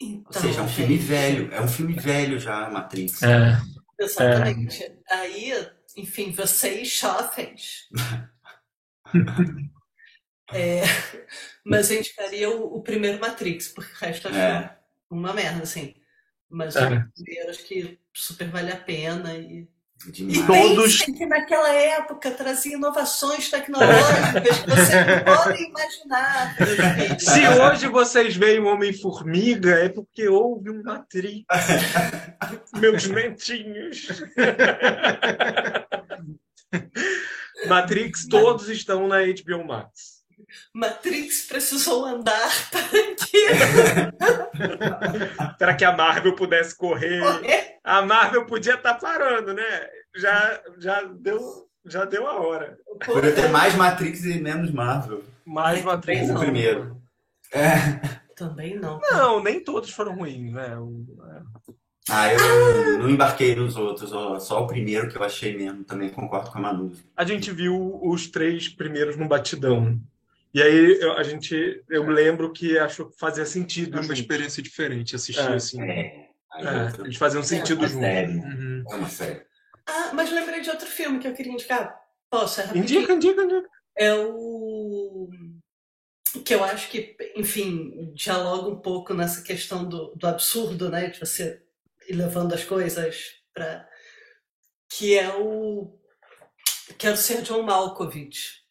Ou 0.02 0.08
Então, 0.08 0.42
seja, 0.42 0.60
é 0.60 0.62
um 0.62 0.68
filme 0.68 0.96
gente, 0.96 1.06
velho. 1.06 1.54
É 1.54 1.60
um 1.60 1.68
filme 1.68 1.92
velho 1.94 2.38
já, 2.38 2.68
Matrix. 2.70 3.22
É. 3.22 3.56
Exatamente. 4.00 4.92
Aí, 5.08 5.52
enfim, 5.96 6.32
vocês 6.32 6.88
jovens. 6.90 7.88
É, 10.54 10.82
mas 11.64 11.90
eu 11.90 11.98
indicaria 11.98 12.50
o, 12.50 12.76
o 12.76 12.82
primeiro 12.82 13.18
Matrix, 13.18 13.68
porque 13.68 13.90
o 13.92 13.96
resto 14.06 14.28
É. 14.28 14.76
uma 15.10 15.32
merda, 15.32 15.62
assim. 15.62 15.94
Mas 16.52 16.76
É. 16.76 17.02
acho 17.48 17.64
que 17.64 17.98
super 18.12 18.48
vale 18.48 18.70
a 18.70 18.76
pena. 18.76 19.32
E, 19.34 19.66
e. 20.14 20.46
Todos- 20.46 21.00
que 21.00 21.24
naquela 21.26 21.72
época 21.72 22.30
trazia 22.32 22.74
inovações 22.76 23.48
tecnológicas 23.50 24.58
que 24.60 24.68
vocês 24.70 25.06
não 25.06 25.24
podem 25.36 25.68
imaginar. 25.70 26.56
Se 27.18 27.48
hoje 27.48 27.86
vocês 27.88 28.36
veem 28.36 28.58
o 28.58 28.66
Homem-Formiga, 28.66 29.70
é 29.76 29.88
porque 29.88 30.28
houve 30.28 30.70
um 30.70 30.82
Matrix. 30.82 31.44
Meus 32.78 33.06
mentinhos. 33.06 34.22
Matrix, 37.68 38.26
todos 38.28 38.68
estão 38.68 39.06
na 39.08 39.18
HBO 39.20 39.64
Max. 39.64 40.21
Matrix 40.74 41.46
precisou 41.46 42.04
andar 42.04 42.50
para 42.70 42.82
que 43.16 43.46
Para 45.58 45.74
que 45.74 45.84
a 45.84 45.96
Marvel 45.96 46.34
pudesse 46.34 46.76
correr. 46.76 47.22
A 47.84 48.02
Marvel 48.02 48.46
podia 48.46 48.74
estar 48.74 48.94
parando, 48.94 49.52
né? 49.54 49.62
Já, 50.16 50.60
já, 50.78 51.02
deu, 51.04 51.40
já 51.86 52.04
deu 52.04 52.26
a 52.26 52.40
hora. 52.40 52.78
Poderia 53.04 53.34
ter 53.34 53.48
mais 53.48 53.74
Matrix 53.74 54.24
e 54.24 54.40
menos 54.40 54.70
Marvel. 54.70 55.22
Mais 55.44 55.78
Ai, 55.78 55.84
Matrix. 55.84 56.30
O 56.30 56.34
não. 56.34 56.40
primeiro. 56.40 57.00
É. 57.52 58.00
Também 58.36 58.78
não. 58.78 58.98
Não, 59.00 59.42
nem 59.42 59.62
todos 59.62 59.90
foram 59.90 60.14
ruins, 60.16 60.52
né? 60.52 60.76
O- 60.78 61.04
Ah, 62.10 62.32
eu 62.32 62.38
não, 62.38 62.98
não 63.00 63.10
embarquei 63.10 63.54
nos 63.54 63.76
outros, 63.76 64.10
só 64.44 64.64
o 64.64 64.66
primeiro 64.66 65.08
que 65.08 65.16
eu 65.16 65.22
achei 65.22 65.56
mesmo. 65.56 65.84
Também 65.84 66.08
concordo 66.10 66.50
com 66.50 66.58
a 66.58 66.60
Manu. 66.60 66.92
A 67.16 67.24
gente 67.24 67.50
viu 67.52 67.98
os 68.02 68.26
três 68.26 68.68
primeiros 68.68 69.16
no 69.16 69.28
batidão. 69.28 69.98
E 70.54 70.62
aí 70.62 70.98
eu- 71.00 71.12
a 71.16 71.22
gente, 71.22 71.82
eu 71.88 72.06
lembro 72.06 72.52
que 72.52 72.78
achou 72.78 73.08
que 73.10 73.18
fazia 73.18 73.46
sentido. 73.46 73.98
É 73.98 74.02
uma 74.02 74.12
experiência 74.14 74.62
diferente 74.62 75.16
assistir 75.16 75.40
É. 75.50 75.54
assim. 75.54 75.82
É. 75.82 76.28
É, 76.54 77.00
eles 77.00 77.16
faziam 77.16 77.42
sentido 77.42 77.82
é 77.84 77.88
junto. 77.88 78.04
Uhum. 78.04 78.84
É 78.90 78.94
uma 78.94 79.08
série. 79.08 79.42
Ah, 79.86 80.10
mas 80.12 80.30
lembrei 80.30 80.60
de 80.60 80.68
outro 80.68 80.86
filme 80.86 81.18
que 81.18 81.26
eu 81.26 81.32
queria 81.32 81.52
indicar. 81.52 81.98
Posso? 82.30 82.60
É 82.60 82.64
rapidinho? 82.64 82.98
Indica, 83.00 83.12
indica, 83.14 83.42
indica. 83.42 83.68
É 83.96 84.14
o. 84.14 85.30
Que 86.44 86.54
eu 86.54 86.62
acho 86.64 86.90
que, 86.90 87.16
enfim, 87.36 88.12
dialoga 88.14 88.68
um 88.68 88.80
pouco 88.80 89.12
nessa 89.14 89.42
questão 89.42 89.86
do, 89.88 90.14
do 90.14 90.26
absurdo, 90.26 90.90
né? 90.90 91.08
De 91.08 91.18
você 91.20 91.62
ir 92.08 92.14
levando 92.14 92.52
as 92.54 92.64
coisas 92.64 93.32
para. 93.54 93.88
Que 94.90 95.18
é 95.18 95.34
o. 95.34 95.98
Quero 96.98 97.16
ser 97.16 97.40
John 97.42 97.62
Malkovich. 97.62 98.61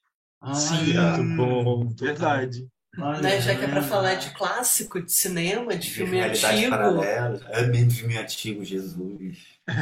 Sim, 0.55 0.97
Olha, 0.97 1.17
Muito 1.17 1.35
bom. 1.37 1.89
verdade. 1.99 2.67
olha, 2.97 3.21
Né? 3.21 3.39
Já 3.41 3.55
que 3.55 3.63
é 3.65 3.67
para 3.67 3.83
falar 3.83 4.15
de 4.15 4.31
clássico, 4.31 5.01
de 5.01 5.11
cinema, 5.11 5.75
de 5.75 5.89
filme 5.91 6.17
realidade 6.17 6.45
antigo. 6.57 6.69
paralela. 6.71 7.39
É 7.49 7.63
mesmo 7.67 7.91
filme 7.91 8.17
antigo, 8.17 8.65
Jesus. 8.65 9.37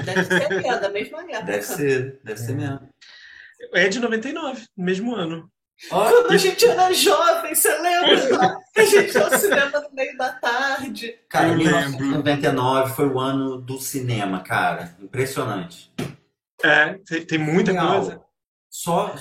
Deve 0.05 0.23
ser 0.25 0.65
é, 0.65 0.79
da 0.79 0.89
mesma 0.89 1.21
época. 1.21 1.41
Deve 1.43 1.63
ser, 1.63 2.19
deve 2.23 2.39
ser 2.39 2.53
mesmo. 2.55 2.89
É 3.73 3.87
de 3.87 3.99
99, 3.99 4.65
mesmo 4.77 5.15
ano. 5.15 5.49
Ó, 5.91 6.09
Quando 6.09 6.31
a 6.33 6.37
gente 6.37 6.65
era 6.67 6.91
jovem, 6.93 7.55
você 7.55 7.69
lembra? 7.79 8.57
Que 8.73 8.81
a 8.81 8.85
gente 8.85 9.15
ia 9.15 9.23
ao 9.23 9.39
cinema 9.39 9.79
no 9.79 9.91
meio 9.95 10.17
da 10.17 10.33
tarde. 10.33 11.15
cara, 11.29 11.47
Eu 11.49 11.57
1999 11.57 12.93
foi 12.95 13.07
o 13.07 13.17
ano 13.17 13.61
do 13.61 13.79
cinema, 13.79 14.41
cara. 14.41 14.93
Impressionante. 14.99 15.89
É, 16.61 16.95
tem, 17.05 17.25
tem 17.25 17.39
muita 17.39 17.71
Surreal. 17.71 17.95
coisa. 18.01 18.21
Só 18.69 19.15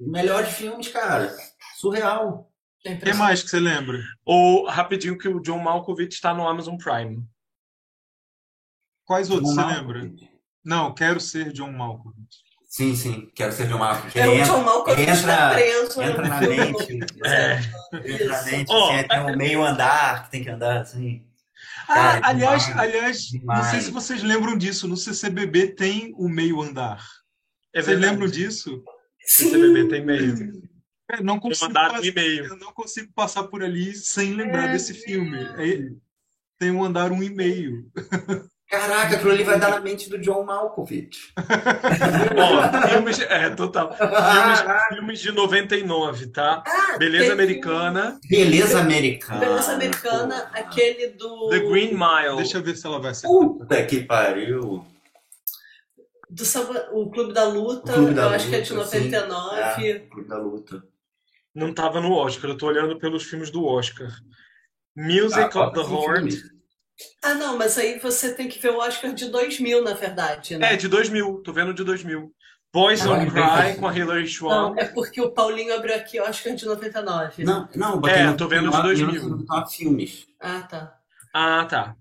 melhores 0.00 0.50
filmes, 0.54 0.88
cara. 0.88 1.34
Surreal. 1.78 2.50
É 2.84 2.90
O 2.90 2.92
que 2.92 2.96
impressionante. 2.98 3.18
mais 3.18 3.42
que 3.42 3.50
você 3.50 3.58
lembra? 3.60 3.98
Ou 4.24 4.66
rapidinho 4.68 5.18
que 5.18 5.28
o 5.28 5.40
John 5.40 5.58
Malkovich 5.58 6.14
está 6.14 6.32
no 6.32 6.46
Amazon 6.48 6.76
Prime. 6.76 7.24
Quais 9.04 9.30
outros 9.30 9.54
você 9.54 9.60
John 9.60 9.66
lembra? 9.68 9.98
Malkovich. 10.00 10.30
Não, 10.64 10.94
quero 10.94 11.20
ser 11.20 11.52
John 11.52 11.72
Malkovich. 11.72 12.44
Sim, 12.68 12.94
sim. 12.96 13.30
Quero 13.34 13.52
ser 13.52 13.68
John 13.68 13.78
Malkovich. 13.78 14.18
É 14.18 14.28
o 14.28 14.32
Entra, 14.34 14.46
John 14.46 14.62
Malkovich 14.64 15.02
entra- 15.10 15.36
tá 15.36 15.50
preso. 15.54 16.02
entra 16.02 16.22
é 16.26 16.28
na 16.28 16.40
mente. 16.40 16.98
novo. 16.98 17.26
É. 17.26 17.60
entra 18.12 18.26
na 18.28 18.42
mente. 18.42 18.66
Ó, 18.72 18.92
assim, 18.92 19.08
tem 19.08 19.20
um 19.20 19.36
meio 19.36 19.62
andar 19.64 20.24
que 20.24 20.30
tem 20.30 20.42
que 20.42 20.50
andar 20.50 20.80
assim. 20.80 21.24
Ah, 21.88 21.94
Cara, 21.94 22.26
aliás, 22.28 22.66
demais. 22.66 22.80
aliás, 22.88 23.16
não 23.16 23.30
sei 23.30 23.40
Demais. 23.40 23.84
se 23.84 23.90
vocês 23.90 24.22
lembram 24.22 24.58
disso. 24.58 24.88
No 24.88 24.96
CCBB 24.96 25.68
tem 25.74 26.12
o 26.16 26.28
meio 26.28 26.60
andar. 26.60 27.00
É 27.72 27.80
Vocês 27.80 27.86
verdade. 27.86 28.12
lembram 28.12 28.28
disso? 28.28 28.82
O 29.28 29.50
CBB 29.50 29.88
tem 29.88 30.04
meio. 30.04 30.62
É, 31.10 31.22
não 31.22 31.38
consigo 31.38 31.70
um 31.70 31.72
passar- 31.74 32.04
e-mail. 32.04 32.44
Eu 32.46 32.56
não 32.56 32.72
consigo 32.72 33.12
passar 33.14 33.44
por 33.44 33.62
ali 33.62 33.94
sem 33.94 34.32
lembrar 34.34 34.68
É 34.68 34.72
desse 34.72 34.92
filme. 34.94 35.38
É- 35.58 35.88
tem 36.58 36.70
um 36.70 36.82
andar 36.84 37.12
um 37.12 37.22
e 37.22 37.30
meio. 37.30 37.86
Caraca, 38.68 39.14
aquilo 39.14 39.30
ali 39.30 39.44
vai 39.44 39.60
dar 39.60 39.70
na 39.70 39.80
mente 39.80 40.10
do 40.10 40.18
John 40.18 40.42
Malkovich. 40.44 41.32
Ó, 42.36 42.88
filmes. 42.88 43.20
É, 43.20 43.50
total. 43.50 43.94
Filmes, 43.96 44.60
filmes 44.88 45.20
de 45.20 45.30
99, 45.32 46.26
tá? 46.28 46.64
Ah, 46.66 46.96
Beleza 46.98 47.24
tem 47.24 47.32
Americana, 47.32 48.18
Beleza 48.28 48.80
americana. 48.80 49.38
Beleza 49.40 49.72
Americana, 49.72 50.50
aquele 50.52 51.08
do. 51.10 51.48
The 51.50 51.60
Green 51.60 51.92
Mile. 51.94 52.36
Deixa 52.38 52.58
eu 52.58 52.62
ver 52.62 52.76
se 52.76 52.84
ela 52.86 52.98
vai 53.00 53.12
acertar. 53.12 53.30
Puta 53.38 53.84
que 53.86 54.00
pariu. 54.02 54.84
Do 56.36 56.44
Samba- 56.44 56.88
o 56.92 57.10
Clube 57.10 57.32
da 57.32 57.44
Luta, 57.44 57.92
Clube 57.94 58.12
da 58.14 58.22
eu 58.24 58.28
acho 58.28 58.48
que 58.48 58.56
é 58.56 58.60
de 58.60 58.72
Luta, 58.72 58.86
sim. 58.88 59.10
99. 59.10 59.88
É, 59.90 59.98
Clube 60.00 60.28
da 60.28 60.38
Luta. 60.38 60.82
Não 61.54 61.72
tava 61.72 62.00
no 62.00 62.12
Oscar, 62.12 62.50
eu 62.50 62.58
tô 62.58 62.66
olhando 62.66 62.98
pelos 62.98 63.24
filmes 63.24 63.50
do 63.50 63.64
Oscar. 63.64 64.10
Music 64.94 65.56
Ah, 65.56 65.66
of 65.68 65.74
the 65.74 65.80
Heart. 65.80 66.30
filme. 66.32 66.56
Ah, 67.22 67.34
não, 67.34 67.56
mas 67.56 67.76
aí 67.78 67.98
você 67.98 68.34
tem 68.34 68.48
que 68.48 68.58
ver 68.58 68.70
o 68.70 68.78
Oscar 68.78 69.12
de 69.14 69.28
2000, 69.30 69.82
na 69.82 69.94
verdade, 69.94 70.56
né? 70.58 70.74
É, 70.74 70.76
de 70.76 70.88
2000, 70.88 71.40
tô 71.42 71.52
vendo 71.52 71.72
de 71.72 71.82
2000. 71.84 72.30
Boys 72.72 73.00
Ah, 73.00 73.04
Don't 73.06 73.30
Cry 73.30 73.76
com 73.78 73.86
a 73.88 73.96
Hilary 73.96 74.28
Swank. 74.28 74.76
Não, 74.76 74.78
é 74.78 74.84
porque 74.86 75.20
o 75.20 75.30
Paulinho 75.30 75.74
abriu 75.74 75.94
aqui 75.94 76.20
Oscar 76.20 76.54
de 76.54 76.66
99. 76.66 77.44
Não, 77.44 77.66
não, 77.74 77.98
botei 77.98 78.16
É, 78.16 78.32
tô 78.34 78.46
vendo 78.48 78.70
de 78.70 78.76
no- 78.76 78.82
2000. 78.82 79.22
no- 79.30 79.36
no- 79.38 79.46
no- 79.46 79.66
filmes. 79.66 80.26
Ah, 80.38 80.60
tá. 80.62 80.98
Ah, 81.32 81.64
tá. 81.64 81.96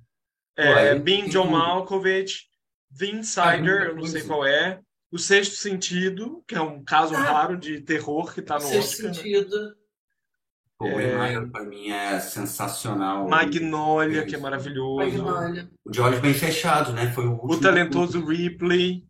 É, 0.58 0.96
Being 0.96 1.28
John. 1.30 1.48
Malkovich, 1.50 2.48
The 2.98 3.06
Insider, 3.08 3.82
Ah, 3.82 3.86
eu 3.90 3.96
não 3.96 4.06
sei 4.06 4.24
qual 4.24 4.46
é. 4.46 4.80
O 5.12 5.18
Sexto 5.20 5.56
Sentido, 5.56 6.44
que 6.48 6.56
é 6.56 6.62
um 6.62 6.84
caso 6.84 7.16
Ah. 7.16 7.20
raro 7.20 7.58
de 7.58 7.80
terror 7.82 8.34
que 8.34 8.42
tá 8.42 8.56
no 8.56 8.62
Sexto 8.62 9.06
Oscar. 9.06 9.14
sentido. 9.16 9.76
Pô, 10.78 10.86
o 10.88 11.00
É. 11.00 11.46
Pra 11.48 11.64
mim, 11.64 11.90
é 11.90 12.20
sensacional. 12.20 13.28
Magnolia, 13.30 14.26
que 14.26 14.36
é 14.36 14.38
maravilhoso. 14.38 14.98
Magnolia. 15.24 15.70
O 15.86 15.90
de 15.92 16.02
olhos 16.02 16.20
bem 16.20 16.34
fechados, 16.34 16.94
né? 16.94 17.12
Foi 17.14 17.26
o 17.26 17.32
último. 17.34 17.54
O 17.54 17.60
talentoso 17.62 18.26
Ripley, 18.26 19.06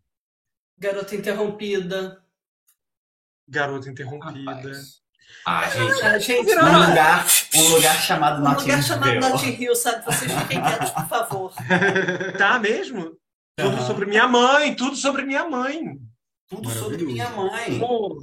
Garota 0.78 1.16
Interrompida. 1.16 2.22
Garota 3.48 3.88
Interrompida. 3.90 4.52
Rapaz. 4.52 5.00
Ah, 5.44 5.68
gente, 5.68 6.02
Ah, 6.04 6.18
gente, 6.18 6.52
um 6.52 6.54
não. 6.54 6.88
lugar, 6.88 7.26
um 7.54 7.68
lugar 7.70 7.96
chamado 8.00 8.40
Um 8.40 8.44
Notting 8.44 8.60
lugar 8.62 8.82
chamado 8.82 9.12
Hill. 9.12 9.20
Notting 9.20 9.62
Hill, 9.62 9.74
sabe? 9.76 10.04
Vocês 10.04 10.30
fiquem 10.32 10.62
quietos, 10.62 10.90
por 10.90 11.08
favor. 11.08 11.52
Tá 12.38 12.58
mesmo? 12.60 13.16
Tudo 13.56 13.76
Aham. 13.76 13.86
sobre 13.86 14.04
minha 14.06 14.28
mãe, 14.28 14.74
tudo 14.76 14.96
sobre 14.96 15.24
minha 15.24 15.48
mãe. 15.48 15.98
Tudo 16.46 16.68
sobre 16.68 17.02
minha 17.04 17.30
mãe. 17.30 17.78
Pô, 17.80 18.22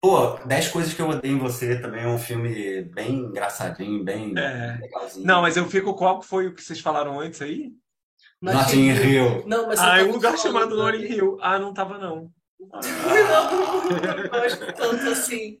Pô, 0.00 0.30
10 0.44 0.68
coisas 0.68 0.92
que 0.92 1.00
eu 1.00 1.08
odeio 1.08 1.36
em 1.36 1.38
você 1.38 1.80
também 1.80 2.02
é 2.02 2.08
um 2.08 2.18
filme 2.18 2.82
bem 2.92 3.20
engraçadinho, 3.20 4.02
bem 4.02 4.36
É. 4.36 4.78
legalzinho. 4.80 5.24
Não, 5.24 5.42
mas 5.42 5.56
eu 5.56 5.64
fico. 5.70 5.94
Qual 5.94 6.18
que 6.18 6.26
foi 6.26 6.48
o 6.48 6.54
que 6.54 6.60
vocês 6.62 6.80
falaram 6.80 7.20
antes 7.20 7.40
aí? 7.40 7.70
Notting 8.40 8.88
Hill. 8.90 9.44
Não, 9.46 9.68
mas 9.68 9.78
Ah, 9.78 9.94
é 9.94 10.00
tava 10.00 10.10
um 10.10 10.12
lugar 10.12 10.36
chamado 10.36 10.76
Notting 10.76 11.04
Hill. 11.04 11.38
Ah, 11.40 11.56
não 11.60 11.72
tava 11.72 11.98
não. 11.98 12.28
Não, 12.62 14.16
não 14.22 14.28
gosto 14.28 14.72
tanto 14.74 15.08
assim. 15.10 15.58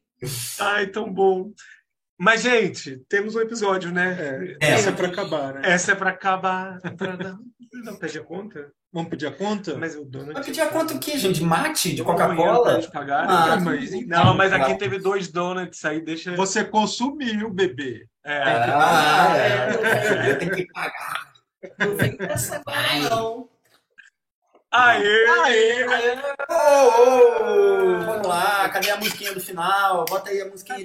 Ai, 0.60 0.86
tão 0.88 1.12
bom. 1.12 1.52
Mas, 2.24 2.42
gente, 2.42 2.98
temos 3.08 3.34
um 3.34 3.40
episódio, 3.40 3.90
né? 3.90 4.56
É, 4.60 4.66
É. 4.68 4.70
essa 4.74 4.90
é 4.90 4.92
pra 4.92 5.08
acabar, 5.08 5.54
né? 5.54 5.60
Essa 5.64 5.90
é 5.90 5.94
pra 5.96 6.10
acabar. 6.10 6.78
Pra 6.96 7.16
não 7.16 7.96
pedir 7.96 8.20
a 8.20 8.22
conta? 8.24 8.70
Vamos 8.92 9.10
pedir 9.10 9.26
a 9.26 9.32
conta? 9.32 9.76
Mas 9.76 9.96
o 9.96 10.04
Donald. 10.04 10.34
Vai 10.34 10.44
pedir 10.44 10.60
a 10.60 10.68
conta 10.68 10.94
o 10.94 11.00
quê, 11.00 11.18
gente? 11.18 11.42
Mate 11.42 11.96
de 11.96 12.04
Coca-Cola? 12.04 12.78
Ah, 13.26 13.56
mas- 13.58 14.06
Não, 14.06 14.36
mas 14.36 14.52
aqui 14.52 14.76
teve 14.78 15.00
dois 15.00 15.26
donuts 15.32 15.84
aí, 15.84 16.00
deixa. 16.00 16.36
Você 16.36 16.62
consumiu, 16.64 17.50
bebê. 17.50 18.06
É, 18.24 18.40
Ah, 18.44 19.36
é. 19.36 20.30
Eu 20.30 20.38
tenho 20.38 20.50
que 20.52 20.66
pagar. 20.72 21.32
Não 21.78 21.96
vem 21.96 22.16
com 22.16 22.22
essa 22.22 22.56
agora, 22.64 23.10
não. 23.10 23.48
Aê! 24.74 25.26
Aê! 25.28 25.84
Ô, 26.48 27.02
ô, 27.02 28.00
Vamos 28.06 28.26
lá, 28.26 28.68
cadê 28.70 28.90
a 28.90 28.96
musiquinha 28.96 29.34
do 29.34 29.40
final? 29.40 30.04
Bota 30.08 30.30
aí 30.30 30.40
a 30.40 30.48
musiquinha 30.48 30.76
de 30.76 30.80